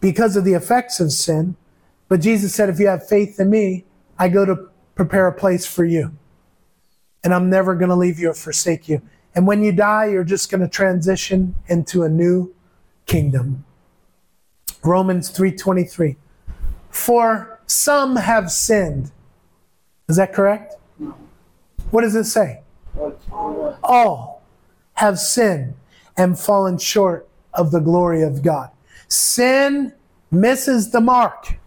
because 0.00 0.34
of 0.34 0.44
the 0.44 0.54
effects 0.54 0.98
of 0.98 1.12
sin. 1.12 1.56
But 2.08 2.20
Jesus 2.20 2.54
said, 2.54 2.68
if 2.68 2.80
you 2.80 2.88
have 2.88 3.06
faith 3.06 3.38
in 3.38 3.50
me, 3.50 3.84
I 4.18 4.28
go 4.28 4.44
to 4.44 4.68
prepare 4.94 5.26
a 5.26 5.32
place 5.32 5.66
for 5.66 5.84
you. 5.84 6.16
And 7.24 7.34
I'm 7.34 7.50
never 7.50 7.74
going 7.74 7.88
to 7.90 7.96
leave 7.96 8.18
you 8.18 8.30
or 8.30 8.34
forsake 8.34 8.88
you. 8.88 9.02
And 9.34 9.46
when 9.46 9.62
you 9.62 9.72
die, 9.72 10.06
you're 10.06 10.24
just 10.24 10.50
going 10.50 10.60
to 10.60 10.68
transition 10.68 11.54
into 11.68 12.02
a 12.02 12.08
new 12.08 12.54
kingdom. 13.06 13.64
Romans 14.82 15.30
3:23. 15.30 16.16
For 16.90 17.60
some 17.66 18.16
have 18.16 18.50
sinned. 18.50 19.10
Is 20.08 20.16
that 20.16 20.32
correct? 20.32 20.74
What 21.90 22.02
does 22.02 22.14
it 22.14 22.24
say? 22.24 22.62
All 23.82 24.42
have 24.94 25.18
sinned 25.18 25.74
and 26.16 26.38
fallen 26.38 26.78
short 26.78 27.28
of 27.54 27.70
the 27.70 27.80
glory 27.80 28.22
of 28.22 28.42
God. 28.42 28.70
Sin 29.08 29.92
misses 30.30 30.90
the 30.90 31.00
mark. 31.00 31.58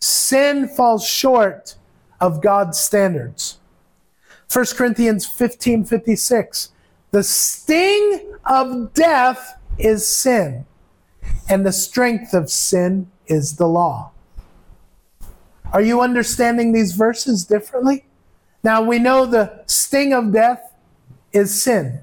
Sin 0.00 0.68
falls 0.68 1.06
short 1.06 1.76
of 2.20 2.42
God's 2.42 2.78
standards. 2.78 3.58
1 4.52 4.66
Corinthians 4.76 5.26
15 5.26 5.84
56. 5.84 6.70
The 7.10 7.22
sting 7.22 8.32
of 8.44 8.92
death 8.92 9.58
is 9.78 10.06
sin, 10.06 10.66
and 11.48 11.64
the 11.64 11.72
strength 11.72 12.34
of 12.34 12.50
sin 12.50 13.10
is 13.26 13.56
the 13.56 13.66
law. 13.66 14.10
Are 15.72 15.80
you 15.80 16.00
understanding 16.00 16.72
these 16.72 16.92
verses 16.92 17.44
differently? 17.44 18.04
Now 18.62 18.82
we 18.82 18.98
know 18.98 19.26
the 19.26 19.62
sting 19.66 20.12
of 20.12 20.32
death 20.32 20.72
is 21.32 21.60
sin. 21.60 22.00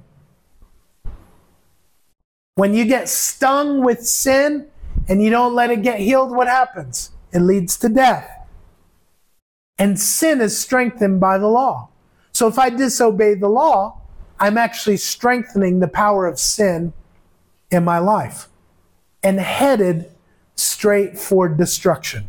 When 2.56 2.74
you 2.74 2.86
get 2.86 3.08
stung 3.08 3.82
with 3.82 4.06
sin 4.06 4.68
and 5.08 5.24
you 5.24 5.30
don't 5.30 5.56
let 5.56 5.72
it 5.72 5.82
get 5.82 6.00
healed, 6.00 6.32
what 6.36 6.48
happens? 6.48 7.12
It 7.32 7.40
leads 7.40 7.78
to 7.78 7.90
death. 7.90 8.30
And 9.78 10.00
sin 10.00 10.42
is 10.42 10.60
strengthened 10.60 11.20
by 11.20 11.38
the 11.38 11.48
law. 11.48 11.90
So 12.34 12.48
if 12.48 12.60
I 12.60 12.70
disobey 12.70 13.36
the 13.36 13.48
law, 13.48 14.02
I'm 14.40 14.58
actually 14.58 14.98
strengthening 14.98 15.80
the 15.80 15.88
power 15.88 16.28
of 16.28 16.40
sin 16.40 16.94
in 17.72 17.84
my 17.84 18.00
life 18.00 18.48
and 19.24 19.40
headed 19.40 20.12
straight 20.56 21.18
for 21.18 21.48
destruction. 21.48 22.28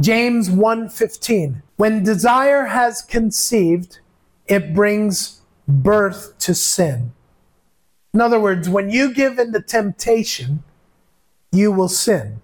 James 0.00 0.48
1:15 0.48 1.62
When 1.76 2.02
desire 2.02 2.66
has 2.66 3.02
conceived 3.02 3.98
it 4.46 4.74
brings 4.74 5.40
birth 5.66 6.34
to 6.38 6.54
sin. 6.54 7.12
In 8.12 8.20
other 8.20 8.38
words, 8.38 8.68
when 8.68 8.90
you 8.90 9.12
give 9.12 9.38
in 9.38 9.52
to 9.52 9.60
temptation, 9.60 10.62
you 11.50 11.72
will 11.72 11.88
sin. 11.88 12.40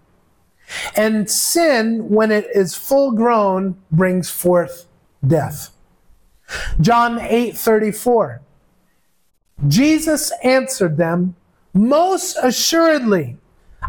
And 0.97 1.31
sin, 1.31 2.09
when 2.09 2.31
it 2.31 2.47
is 2.55 2.75
full 2.75 3.13
grown, 3.13 3.77
brings 3.91 4.31
forth 4.31 4.87
death. 5.27 5.71
John 6.81 7.21
8 7.21 7.57
34. 7.57 8.41
Jesus 9.69 10.33
answered 10.43 10.97
them, 10.97 11.35
Most 11.75 12.37
assuredly, 12.43 13.37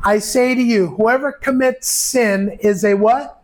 I 0.03 0.19
say 0.19 0.55
to 0.55 0.61
you, 0.61 0.87
whoever 0.87 1.31
commits 1.31 1.87
sin 1.87 2.57
is 2.61 2.83
a 2.83 2.95
what? 2.95 3.41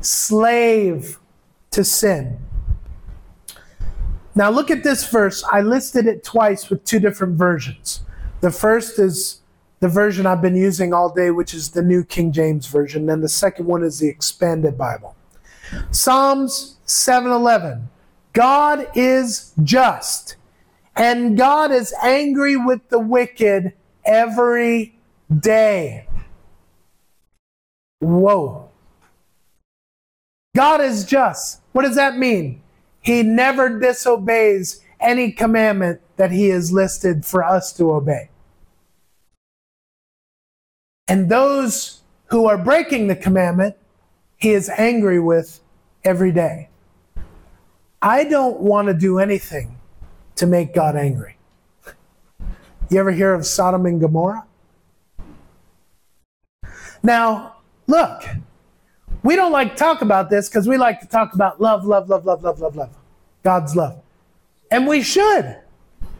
Slave 0.00 1.18
to 1.70 1.84
sin. 1.84 2.38
Now 4.34 4.50
look 4.50 4.70
at 4.70 4.82
this 4.82 5.08
verse. 5.08 5.42
I 5.50 5.62
listed 5.62 6.06
it 6.06 6.22
twice 6.22 6.68
with 6.68 6.84
two 6.84 7.00
different 7.00 7.38
versions. 7.38 8.02
The 8.40 8.50
first 8.50 8.98
is 8.98 9.40
the 9.80 9.88
version 9.88 10.26
I've 10.26 10.42
been 10.42 10.56
using 10.56 10.92
all 10.92 11.08
day, 11.08 11.30
which 11.30 11.54
is 11.54 11.70
the 11.70 11.82
New 11.82 12.04
King 12.04 12.32
James 12.32 12.66
Version. 12.66 13.08
And 13.08 13.22
the 13.22 13.28
second 13.28 13.66
one 13.66 13.82
is 13.82 13.98
the 13.98 14.08
Expanded 14.08 14.76
Bible. 14.76 15.16
Psalms 15.90 16.76
7:11. 16.86 17.88
God 18.32 18.86
is 18.94 19.52
just 19.62 20.36
and 20.96 21.36
God 21.36 21.72
is 21.72 21.94
angry 22.02 22.56
with 22.56 22.88
the 22.88 22.98
wicked 22.98 23.74
every 24.04 24.94
day. 25.38 26.08
Whoa. 28.00 28.70
God 30.56 30.80
is 30.80 31.04
just. 31.04 31.60
What 31.72 31.82
does 31.82 31.96
that 31.96 32.16
mean? 32.16 32.62
He 33.02 33.22
never 33.22 33.78
disobeys 33.78 34.80
any 34.98 35.32
commandment 35.32 36.00
that 36.16 36.32
he 36.32 36.48
has 36.48 36.72
listed 36.72 37.26
for 37.26 37.44
us 37.44 37.74
to 37.74 37.92
obey. 37.92 38.30
And 41.08 41.28
those 41.28 42.00
who 42.26 42.46
are 42.46 42.58
breaking 42.58 43.06
the 43.06 43.14
commandment, 43.14 43.76
he 44.38 44.52
is 44.52 44.70
angry 44.70 45.20
with 45.20 45.60
every 46.04 46.32
day. 46.32 46.70
I 48.00 48.24
don't 48.24 48.60
want 48.60 48.88
to 48.88 48.94
do 48.94 49.18
anything 49.18 49.75
to 50.36 50.46
make 50.46 50.74
God 50.74 50.96
angry. 50.96 51.36
You 52.88 53.00
ever 53.00 53.10
hear 53.10 53.34
of 53.34 53.44
Sodom 53.44 53.84
and 53.86 54.00
Gomorrah? 54.00 54.46
Now, 57.02 57.56
look, 57.86 58.24
we 59.22 59.34
don't 59.34 59.52
like 59.52 59.72
to 59.72 59.76
talk 59.76 60.02
about 60.02 60.30
this 60.30 60.48
because 60.48 60.68
we 60.68 60.76
like 60.76 61.00
to 61.00 61.06
talk 61.06 61.34
about 61.34 61.60
love, 61.60 61.84
love, 61.84 62.08
love, 62.08 62.24
love, 62.24 62.42
love, 62.42 62.60
love, 62.60 62.76
love. 62.76 62.96
God's 63.42 63.74
love. 63.76 64.00
And 64.70 64.86
we 64.86 65.02
should 65.02 65.58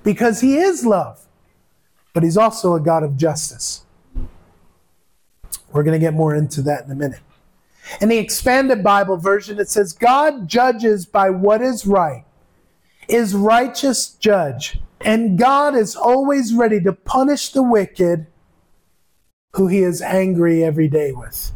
because 0.03 0.41
He 0.41 0.57
is 0.57 0.85
love. 0.85 1.27
But 2.13 2.23
He's 2.23 2.37
also 2.37 2.75
a 2.75 2.81
God 2.81 3.03
of 3.03 3.17
justice. 3.17 3.85
We're 5.73 5.83
going 5.83 5.99
to 5.99 6.05
get 6.05 6.15
more 6.15 6.35
into 6.35 6.63
that 6.63 6.85
in 6.85 6.91
a 6.91 6.95
minute. 6.95 7.21
In 8.01 8.09
the 8.09 8.19
expanded 8.19 8.83
Bible 8.83 9.17
version, 9.17 9.59
it 9.61 9.69
says, 9.69 9.93
God 9.93 10.49
judges 10.49 11.07
by 11.07 11.31
what 11.31 11.61
is 11.61 11.87
right, 11.87 12.25
is 13.09 13.35
righteous 13.35 14.09
judge, 14.09 14.79
and 15.01 15.39
God 15.39 15.77
is 15.77 15.95
always 15.95 16.55
ready 16.55 16.81
to 16.81 16.93
punish 16.93 17.51
the 17.51 17.63
wicked 17.63 18.27
who 19.53 19.69
he 19.69 19.81
is 19.81 20.03
angry 20.03 20.63
every 20.63 20.89
day 20.89 21.13
with. 21.13 21.53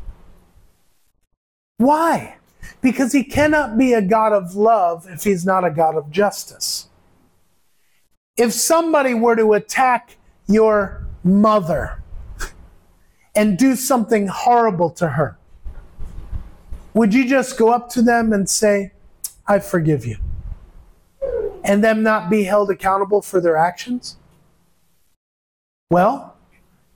Why? 1.76 2.36
Because 2.80 3.12
he 3.12 3.24
cannot 3.24 3.76
be 3.76 3.92
a 3.92 4.02
God 4.02 4.32
of 4.32 4.54
love 4.54 5.06
if 5.08 5.24
he's 5.24 5.44
not 5.44 5.64
a 5.64 5.70
God 5.70 5.96
of 5.96 6.10
justice. 6.10 6.88
If 8.36 8.52
somebody 8.52 9.12
were 9.14 9.36
to 9.36 9.52
attack 9.52 10.16
your 10.46 11.06
mother 11.22 12.02
and 13.34 13.58
do 13.58 13.76
something 13.76 14.28
horrible 14.28 14.90
to 14.90 15.08
her, 15.08 15.36
would 16.94 17.14
you 17.14 17.28
just 17.28 17.58
go 17.58 17.70
up 17.70 17.90
to 17.90 18.02
them 18.02 18.32
and 18.32 18.48
say, 18.48 18.92
I 19.46 19.58
forgive 19.58 20.06
you? 20.06 20.16
And 21.62 21.84
them 21.84 22.02
not 22.02 22.30
be 22.30 22.44
held 22.44 22.70
accountable 22.70 23.22
for 23.22 23.40
their 23.40 23.56
actions? 23.56 24.16
Well, 25.90 26.36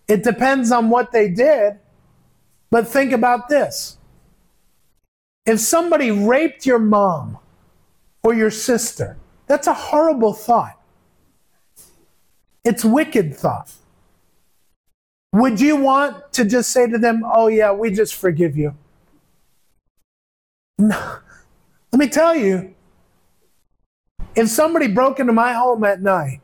it 0.09 0.23
depends 0.23 0.71
on 0.71 0.91
what 0.91 1.13
they 1.13 1.29
did, 1.29 1.79
but 2.71 2.87
think 2.89 3.13
about 3.13 3.49
this. 3.49 3.99
If 5.47 5.61
somebody 5.61 6.11
raped 6.11 6.65
your 6.65 6.79
mom 6.79 7.39
or 8.23 8.33
your 8.35 8.51
sister, 8.51 9.17
that's 9.47 9.67
a 9.67 9.75
horrible 9.75 10.33
thought. 10.33 10.81
It's 12.65 12.85
wicked 12.85 13.37
thought. 13.37 13.73
Would 15.35 15.61
you 15.61 15.77
want 15.77 16.33
to 16.35 16.45
just 16.45 16.71
say 16.71 16.89
to 16.89 16.97
them, 16.97 17.25
"Oh 17.27 17.49
yeah, 17.49 17.73
we 17.73 17.91
just 17.91 18.15
forgive 18.15 18.57
you"? 18.57 18.75
No. 20.79 21.19
Let 21.93 21.99
me 21.99 22.09
tell 22.09 22.35
you, 22.35 22.74
if 24.37 24.49
somebody 24.49 24.89
broke 24.89 25.21
into 25.21 25.33
my 25.33 25.53
home 25.53 25.85
at 25.85 26.03
night 26.03 26.41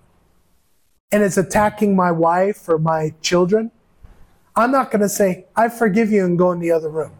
and 1.10 1.22
is 1.22 1.36
attacking 1.36 1.96
my 1.96 2.12
wife 2.12 2.68
or 2.68 2.78
my 2.78 3.14
children, 3.20 3.70
I'm 4.54 4.70
not 4.70 4.90
going 4.90 5.02
to 5.02 5.08
say, 5.08 5.46
I 5.56 5.68
forgive 5.68 6.10
you 6.10 6.24
and 6.24 6.38
go 6.38 6.52
in 6.52 6.60
the 6.60 6.70
other 6.70 6.88
room. 6.88 7.12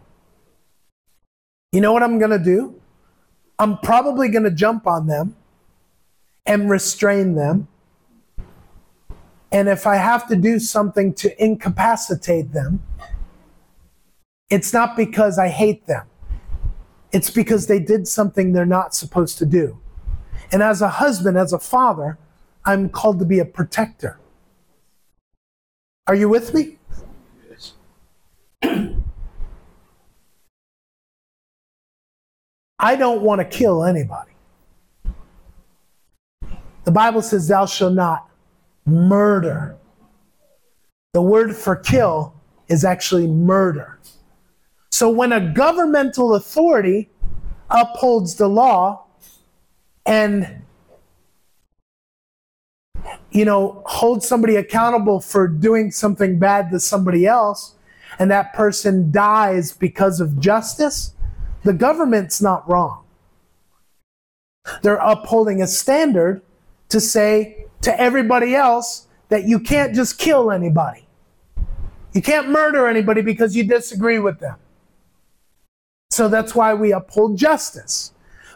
You 1.71 1.81
know 1.81 1.93
what 1.93 2.03
I'm 2.03 2.19
going 2.19 2.31
to 2.31 2.39
do? 2.39 2.81
I'm 3.59 3.77
probably 3.77 4.29
going 4.29 4.43
to 4.43 4.51
jump 4.51 4.87
on 4.87 5.07
them 5.07 5.35
and 6.45 6.69
restrain 6.69 7.35
them. 7.35 7.67
And 9.51 9.67
if 9.67 9.85
I 9.85 9.95
have 9.97 10.27
to 10.27 10.35
do 10.35 10.59
something 10.59 11.13
to 11.15 11.43
incapacitate 11.43 12.53
them, 12.53 12.81
it's 14.49 14.73
not 14.73 14.95
because 14.95 15.37
I 15.37 15.49
hate 15.49 15.85
them. 15.87 16.07
It's 17.11 17.29
because 17.29 17.67
they 17.67 17.79
did 17.79 18.07
something 18.07 18.53
they're 18.53 18.65
not 18.65 18.95
supposed 18.95 19.37
to 19.39 19.45
do. 19.45 19.80
And 20.51 20.61
as 20.61 20.81
a 20.81 20.89
husband, 20.89 21.37
as 21.37 21.53
a 21.53 21.59
father, 21.59 22.17
I'm 22.65 22.89
called 22.89 23.19
to 23.19 23.25
be 23.25 23.39
a 23.39 23.45
protector. 23.45 24.19
Are 26.07 26.15
you 26.15 26.27
with 26.27 26.53
me? 26.53 26.77
Yes. 27.49 27.73
I 32.79 32.95
don't 32.95 33.21
want 33.21 33.39
to 33.39 33.45
kill 33.45 33.83
anybody. 33.83 34.31
The 36.83 36.91
Bible 36.91 37.21
says, 37.21 37.47
Thou 37.47 37.65
shalt 37.65 37.93
not 37.93 38.29
murder. 38.85 39.77
The 41.13 41.21
word 41.21 41.55
for 41.55 41.75
kill 41.75 42.33
is 42.67 42.83
actually 42.83 43.27
murder. 43.27 43.99
So 44.91 45.09
when 45.09 45.31
a 45.31 45.39
governmental 45.53 46.35
authority 46.35 47.09
upholds 47.69 48.35
the 48.35 48.47
law 48.47 49.05
and 50.05 50.63
you 53.31 53.45
know 53.45 53.81
hold 53.85 54.23
somebody 54.23 54.55
accountable 54.55 55.19
for 55.19 55.47
doing 55.47 55.91
something 55.91 56.39
bad 56.39 56.69
to 56.71 56.79
somebody 56.79 57.25
else 57.25 57.75
and 58.19 58.29
that 58.29 58.53
person 58.53 59.11
dies 59.11 59.71
because 59.71 60.19
of 60.19 60.39
justice, 60.39 61.13
the 61.63 61.73
government's 61.73 62.41
not 62.41 62.69
wrong. 62.69 63.03
They're 64.83 64.95
upholding 64.95 65.61
a 65.61 65.67
standard 65.67 66.41
to 66.89 66.99
say 66.99 67.65
to 67.81 67.99
everybody 67.99 68.53
else 68.53 69.07
that 69.29 69.47
you 69.47 69.59
can't 69.59 69.95
just 69.95 70.19
kill 70.19 70.51
anybody. 70.51 71.07
You 72.13 72.21
can't 72.21 72.49
murder 72.49 72.87
anybody 72.87 73.21
because 73.21 73.55
you 73.55 73.63
disagree 73.63 74.19
with 74.19 74.39
them. 74.39 74.57
So 76.11 76.27
that's 76.27 76.53
why 76.53 76.73
we 76.73 76.91
uphold 76.91 77.37
justice. 77.37 78.11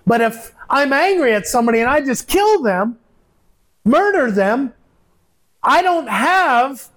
But 0.05 0.21
if 0.21 0.53
I'm 0.69 0.93
angry 0.93 1.33
at 1.33 1.47
somebody 1.47 1.79
and 1.79 1.89
I 1.89 2.01
just 2.01 2.27
kill 2.27 2.61
them, 2.61 2.97
murder 3.83 4.31
them, 4.31 4.73
I 5.63 5.81
don't 5.81 6.07
have 6.07 6.89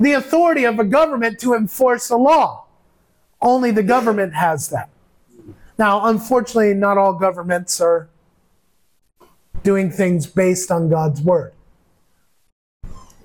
the 0.00 0.12
authority 0.12 0.64
of 0.64 0.78
a 0.78 0.84
government 0.84 1.38
to 1.40 1.54
enforce 1.54 2.08
a 2.10 2.16
law. 2.16 2.64
Only 3.40 3.70
the 3.70 3.82
government 3.82 4.34
has 4.34 4.68
that. 4.70 4.88
Now, 5.78 6.06
unfortunately, 6.06 6.74
not 6.74 6.98
all 6.98 7.12
governments 7.12 7.80
are 7.80 8.08
doing 9.62 9.90
things 9.90 10.26
based 10.26 10.70
on 10.70 10.88
God's 10.88 11.20
word. 11.20 11.52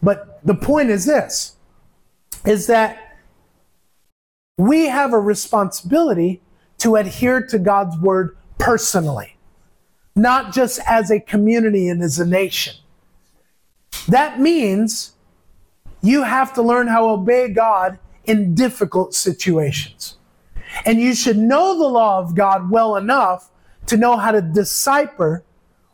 But 0.01 0.45
the 0.45 0.55
point 0.55 0.89
is 0.89 1.05
this 1.05 1.55
is 2.45 2.67
that 2.67 3.17
we 4.57 4.87
have 4.87 5.13
a 5.13 5.19
responsibility 5.19 6.41
to 6.79 6.97
adhere 6.97 7.41
to 7.47 7.57
God's 7.57 7.97
word 7.97 8.35
personally, 8.63 9.35
not 10.15 10.53
just 10.53 10.79
as 10.87 11.11
a 11.11 11.19
community 11.19 11.89
and 11.89 12.01
as 12.01 12.17
a 12.17 12.25
nation. 12.25 12.73
That 14.07 14.39
means 14.39 15.11
you 16.01 16.23
have 16.23 16.53
to 16.53 16.61
learn 16.61 16.87
how 16.87 17.01
to 17.01 17.21
obey 17.21 17.49
God 17.49 17.99
in 18.23 18.55
difficult 18.55 19.13
situations. 19.13 20.17
And 20.85 21.01
you 21.01 21.13
should 21.13 21.37
know 21.37 21.77
the 21.77 21.87
law 21.87 22.19
of 22.19 22.35
God 22.35 22.71
well 22.71 22.95
enough 22.95 23.51
to 23.87 23.97
know 23.97 24.15
how 24.15 24.31
to 24.31 24.41
decipher 24.41 25.43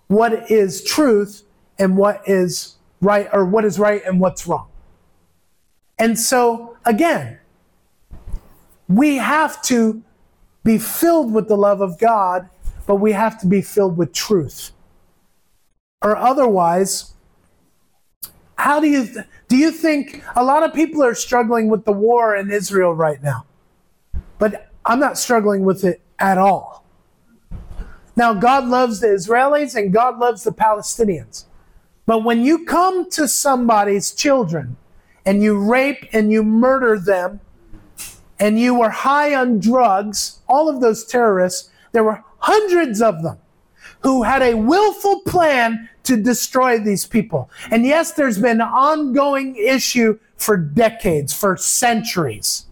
what 0.07 0.51
is 0.51 0.83
truth 0.83 1.43
and 1.79 1.97
what 1.97 2.21
is 2.27 2.75
right, 3.01 3.27
or 3.33 3.45
what 3.45 3.65
is 3.65 3.79
right 3.79 4.03
and 4.05 4.19
what's 4.19 4.45
wrong. 4.45 4.67
And 5.97 6.19
so, 6.19 6.77
again, 6.85 7.39
we 8.87 9.17
have 9.17 9.59
to 9.63 10.03
be 10.63 10.77
filled 10.77 11.33
with 11.33 11.47
the 11.47 11.57
love 11.57 11.81
of 11.81 11.97
God, 11.97 12.49
but 12.89 12.95
we 12.95 13.11
have 13.11 13.39
to 13.39 13.45
be 13.45 13.61
filled 13.61 13.97
with 13.97 14.11
truth. 14.11 14.71
Or 16.01 16.17
otherwise, 16.17 17.13
how 18.55 18.79
do 18.79 18.87
you 18.87 19.07
do 19.47 19.55
you 19.55 19.69
think 19.69 20.23
a 20.35 20.43
lot 20.43 20.63
of 20.63 20.73
people 20.73 21.03
are 21.03 21.13
struggling 21.13 21.69
with 21.69 21.85
the 21.85 21.91
war 21.91 22.35
in 22.35 22.49
Israel 22.49 22.95
right 22.95 23.21
now? 23.21 23.45
But 24.39 24.71
I'm 24.83 24.99
not 24.99 25.19
struggling 25.19 25.65
with 25.65 25.83
it 25.83 26.01
at 26.17 26.39
all. 26.39 26.83
Now 28.15 28.33
God 28.33 28.67
loves 28.67 29.01
the 29.01 29.07
Israelis 29.09 29.75
and 29.75 29.93
God 29.93 30.17
loves 30.17 30.43
the 30.43 30.51
Palestinians. 30.51 31.45
But 32.07 32.23
when 32.23 32.43
you 32.43 32.65
come 32.65 33.07
to 33.11 33.27
somebody's 33.27 34.13
children 34.13 34.77
and 35.27 35.43
you 35.43 35.59
rape 35.59 36.07
and 36.11 36.31
you 36.31 36.41
murder 36.41 36.97
them 36.97 37.39
and 38.39 38.59
you 38.59 38.73
were 38.73 38.89
high 38.89 39.35
on 39.35 39.59
drugs, 39.59 40.39
all 40.47 40.67
of 40.67 40.81
those 40.81 41.05
terrorists, 41.05 41.69
there 41.91 42.03
were 42.03 42.23
hundreds 42.39 43.01
of 43.01 43.23
them 43.23 43.37
who 44.01 44.23
had 44.23 44.41
a 44.41 44.55
willful 44.55 45.21
plan 45.21 45.89
to 46.03 46.17
destroy 46.17 46.79
these 46.79 47.05
people. 47.05 47.49
And 47.71 47.85
yes, 47.85 48.13
there's 48.13 48.39
been 48.39 48.61
an 48.61 48.67
ongoing 48.67 49.55
issue 49.55 50.19
for 50.37 50.57
decades, 50.57 51.33
for 51.33 51.57
centuries. 51.57 52.65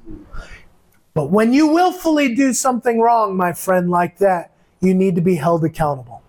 But 1.13 1.31
when 1.31 1.51
you 1.51 1.67
willfully 1.67 2.35
do 2.35 2.53
something 2.53 2.99
wrong, 2.99 3.35
my 3.35 3.53
friend, 3.53 3.89
like 3.89 4.17
that, 4.19 4.51
you 4.79 4.93
need 4.93 5.15
to 5.15 5.21
be 5.21 5.35
held 5.35 5.63
accountable. 5.63 6.21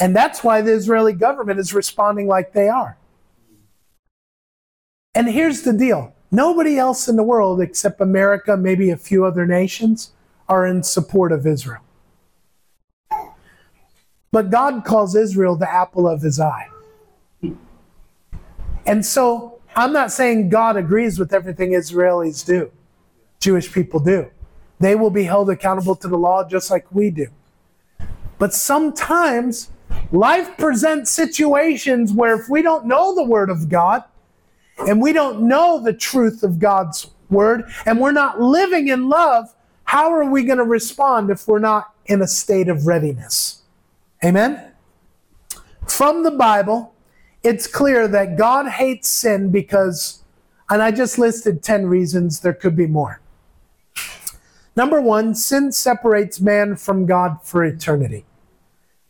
And 0.00 0.16
that's 0.16 0.42
why 0.42 0.62
the 0.62 0.72
Israeli 0.72 1.12
government 1.12 1.60
is 1.60 1.74
responding 1.74 2.26
like 2.26 2.52
they 2.52 2.68
are. 2.68 2.96
And 5.14 5.28
here's 5.28 5.62
the 5.62 5.72
deal 5.72 6.14
Nobody 6.30 6.78
else 6.78 7.08
in 7.08 7.16
the 7.16 7.22
world 7.22 7.60
except 7.60 8.00
America, 8.00 8.56
maybe 8.56 8.88
a 8.88 8.96
few 8.96 9.26
other 9.26 9.46
nations, 9.46 10.12
are 10.52 10.66
in 10.66 10.82
support 10.82 11.32
of 11.32 11.46
Israel. 11.46 11.80
But 14.30 14.50
God 14.50 14.84
calls 14.84 15.16
Israel 15.16 15.56
the 15.56 15.72
apple 15.72 16.06
of 16.06 16.20
his 16.20 16.38
eye. 16.38 16.68
And 18.84 19.04
so 19.04 19.60
I'm 19.74 19.94
not 19.94 20.12
saying 20.12 20.50
God 20.50 20.76
agrees 20.76 21.18
with 21.18 21.32
everything 21.32 21.70
Israelis 21.70 22.44
do, 22.44 22.70
Jewish 23.40 23.72
people 23.72 23.98
do. 23.98 24.30
They 24.78 24.94
will 24.94 25.08
be 25.10 25.24
held 25.24 25.48
accountable 25.48 25.96
to 25.96 26.08
the 26.08 26.18
law 26.18 26.46
just 26.46 26.70
like 26.70 26.84
we 26.92 27.08
do. 27.08 27.28
But 28.38 28.52
sometimes 28.52 29.70
life 30.10 30.58
presents 30.58 31.10
situations 31.10 32.12
where 32.12 32.38
if 32.38 32.50
we 32.50 32.60
don't 32.60 32.84
know 32.84 33.14
the 33.14 33.24
Word 33.24 33.48
of 33.48 33.70
God 33.70 34.04
and 34.86 35.00
we 35.00 35.14
don't 35.14 35.48
know 35.48 35.82
the 35.82 35.94
truth 35.94 36.42
of 36.42 36.58
God's 36.58 37.10
Word 37.30 37.64
and 37.86 37.98
we're 37.98 38.12
not 38.12 38.38
living 38.42 38.88
in 38.88 39.08
love, 39.08 39.54
how 39.92 40.10
are 40.10 40.24
we 40.24 40.42
going 40.42 40.56
to 40.56 40.64
respond 40.64 41.28
if 41.28 41.46
we're 41.46 41.58
not 41.58 41.92
in 42.06 42.22
a 42.22 42.26
state 42.26 42.66
of 42.70 42.86
readiness? 42.86 43.60
Amen? 44.24 44.72
From 45.86 46.22
the 46.22 46.30
Bible, 46.30 46.94
it's 47.42 47.66
clear 47.66 48.08
that 48.08 48.38
God 48.38 48.68
hates 48.68 49.10
sin 49.10 49.50
because, 49.50 50.22
and 50.70 50.80
I 50.80 50.92
just 50.92 51.18
listed 51.18 51.62
10 51.62 51.84
reasons, 51.84 52.40
there 52.40 52.54
could 52.54 52.74
be 52.74 52.86
more. 52.86 53.20
Number 54.76 54.98
one, 54.98 55.34
sin 55.34 55.72
separates 55.72 56.40
man 56.40 56.76
from 56.76 57.04
God 57.04 57.40
for 57.42 57.62
eternity. 57.62 58.24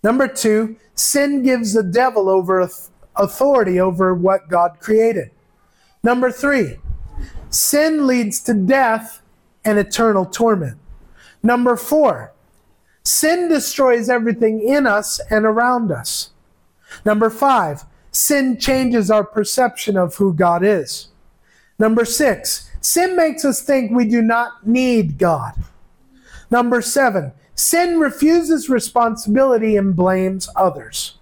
Number 0.03 0.27
two, 0.27 0.75
sin 0.97 1.45
gives 1.45 1.75
the 1.75 1.85
devil 1.85 2.29
over 2.29 2.69
authority 3.15 3.79
over 3.79 4.17
what 4.17 4.49
God 4.49 4.79
created. 4.81 5.31
Number 6.03 6.33
three, 6.33 6.79
sin 7.51 8.09
leads 8.09 8.41
to 8.41 8.55
death 8.55 9.22
and 9.65 9.79
eternal 9.79 10.25
torment. 10.25 10.79
Number 11.43 11.77
four, 11.77 12.33
sin 13.05 13.49
destroys 13.49 14.09
everything 14.09 14.61
in 14.67 14.87
us 14.87 15.21
and 15.31 15.45
around 15.45 15.91
us. 15.91 16.31
Number 17.05 17.31
five, 17.31 17.85
sin 18.11 18.59
changes 18.59 19.11
our 19.11 19.25
perception 19.25 19.97
of 19.97 20.15
who 20.17 20.35
God 20.35 20.63
is. 20.63 21.09
Number 21.79 22.05
six, 22.05 22.71
sin 22.81 23.17
makes 23.17 23.45
us 23.45 23.63
think 23.63 23.91
we 23.91 24.05
do 24.05 24.23
not 24.23 24.67
need 24.67 25.19
God. 25.19 25.55
Number 26.51 26.83
seven, 26.83 27.33
sin 27.55 27.99
refuses 27.99 28.69
responsibility 28.69 29.77
and 29.77 29.97
blames 29.97 30.49
others. 30.55 31.19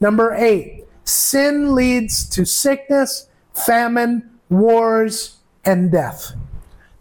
Number 0.00 0.34
eight, 0.34 0.84
sin 1.04 1.74
leads 1.74 2.28
to 2.30 2.44
sickness, 2.46 3.28
famine, 3.52 4.30
wars, 4.48 5.36
and 5.64 5.92
death. 5.92 6.32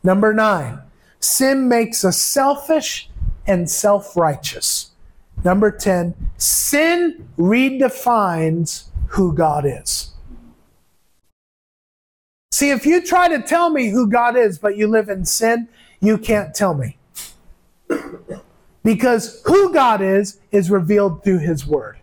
Number 0.04 0.34
nine, 0.34 0.80
sin 1.20 1.68
makes 1.68 2.06
us 2.06 2.18
selfish 2.18 3.10
and 3.46 3.70
self 3.70 4.16
righteous. 4.16 4.92
Number 5.44 5.72
10, 5.72 6.16
sin 6.38 7.30
redefines 7.38 8.86
who 9.10 9.34
God 9.34 9.66
is. 9.66 10.12
See, 12.52 12.72
if 12.72 12.86
you 12.86 13.06
try 13.06 13.30
to 13.30 13.42
tell 13.42 13.70
me 13.70 13.90
who 13.90 14.08
God 14.10 14.36
is, 14.36 14.60
but 14.60 14.76
you 14.76 14.88
live 14.88 15.08
in 15.08 15.24
sin, 15.24 15.70
you 16.02 16.18
can't 16.18 16.54
tell 16.54 16.74
me. 16.74 16.98
Because 18.82 19.42
who 19.46 19.74
God 19.74 20.02
is, 20.02 20.40
is 20.52 20.72
revealed 20.72 21.22
through 21.22 21.40
His 21.40 21.68
Word. 21.68 22.00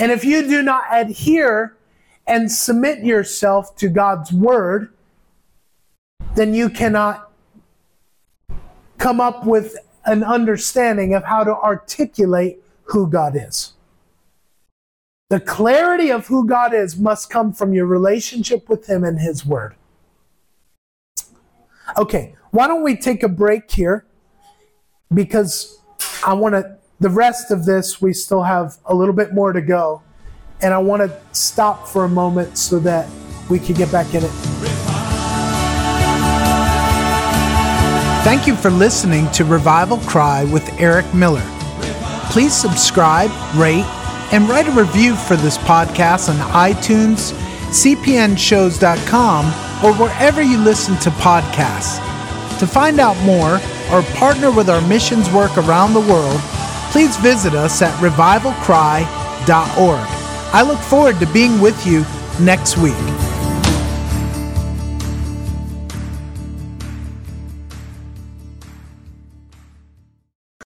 And 0.00 0.10
if 0.10 0.24
you 0.24 0.42
do 0.42 0.60
not 0.60 0.82
adhere 0.90 1.76
and 2.26 2.50
submit 2.50 3.04
yourself 3.04 3.76
to 3.76 3.88
God's 3.88 4.32
Word, 4.32 4.92
then 6.36 6.54
you 6.54 6.68
cannot 6.68 7.32
come 8.98 9.20
up 9.20 9.44
with 9.44 9.76
an 10.04 10.22
understanding 10.22 11.14
of 11.14 11.24
how 11.24 11.42
to 11.42 11.54
articulate 11.54 12.62
who 12.84 13.08
God 13.08 13.34
is. 13.34 13.72
The 15.28 15.40
clarity 15.40 16.10
of 16.10 16.28
who 16.28 16.46
God 16.46 16.72
is 16.72 16.96
must 16.96 17.30
come 17.30 17.52
from 17.52 17.72
your 17.72 17.86
relationship 17.86 18.68
with 18.68 18.88
Him 18.88 19.02
and 19.02 19.18
His 19.18 19.44
Word. 19.44 19.74
Okay, 21.96 22.36
why 22.50 22.68
don't 22.68 22.84
we 22.84 22.96
take 22.96 23.22
a 23.22 23.28
break 23.28 23.70
here? 23.70 24.06
Because 25.12 25.80
I 26.24 26.34
want 26.34 26.54
to, 26.54 26.76
the 27.00 27.10
rest 27.10 27.50
of 27.50 27.64
this, 27.64 28.00
we 28.00 28.12
still 28.12 28.42
have 28.42 28.76
a 28.84 28.94
little 28.94 29.14
bit 29.14 29.34
more 29.34 29.52
to 29.52 29.60
go. 29.60 30.02
And 30.62 30.72
I 30.72 30.78
want 30.78 31.02
to 31.02 31.20
stop 31.32 31.88
for 31.88 32.04
a 32.04 32.08
moment 32.08 32.56
so 32.56 32.78
that 32.80 33.08
we 33.50 33.58
can 33.58 33.74
get 33.74 33.90
back 33.90 34.14
in 34.14 34.22
it. 34.24 34.75
Thank 38.26 38.48
you 38.48 38.56
for 38.56 38.72
listening 38.72 39.30
to 39.30 39.44
Revival 39.44 39.98
Cry 39.98 40.42
with 40.42 40.68
Eric 40.80 41.14
Miller. 41.14 41.44
Please 42.32 42.52
subscribe, 42.52 43.30
rate, 43.54 43.84
and 44.32 44.48
write 44.48 44.66
a 44.66 44.72
review 44.72 45.14
for 45.14 45.36
this 45.36 45.56
podcast 45.58 46.28
on 46.28 46.34
iTunes, 46.50 47.30
cpnshows.com, 47.70 49.46
or 49.84 49.94
wherever 49.94 50.42
you 50.42 50.58
listen 50.58 50.96
to 50.96 51.10
podcasts. 51.10 52.00
To 52.58 52.66
find 52.66 52.98
out 52.98 53.16
more 53.18 53.60
or 53.92 54.02
partner 54.16 54.50
with 54.50 54.68
our 54.70 54.80
missions 54.88 55.30
work 55.30 55.56
around 55.56 55.94
the 55.94 56.00
world, 56.00 56.40
please 56.90 57.16
visit 57.18 57.54
us 57.54 57.80
at 57.80 57.96
revivalcry.org. 58.00 59.06
I 60.52 60.62
look 60.66 60.80
forward 60.80 61.20
to 61.20 61.26
being 61.32 61.60
with 61.60 61.86
you 61.86 62.04
next 62.44 62.76
week. 62.76 63.25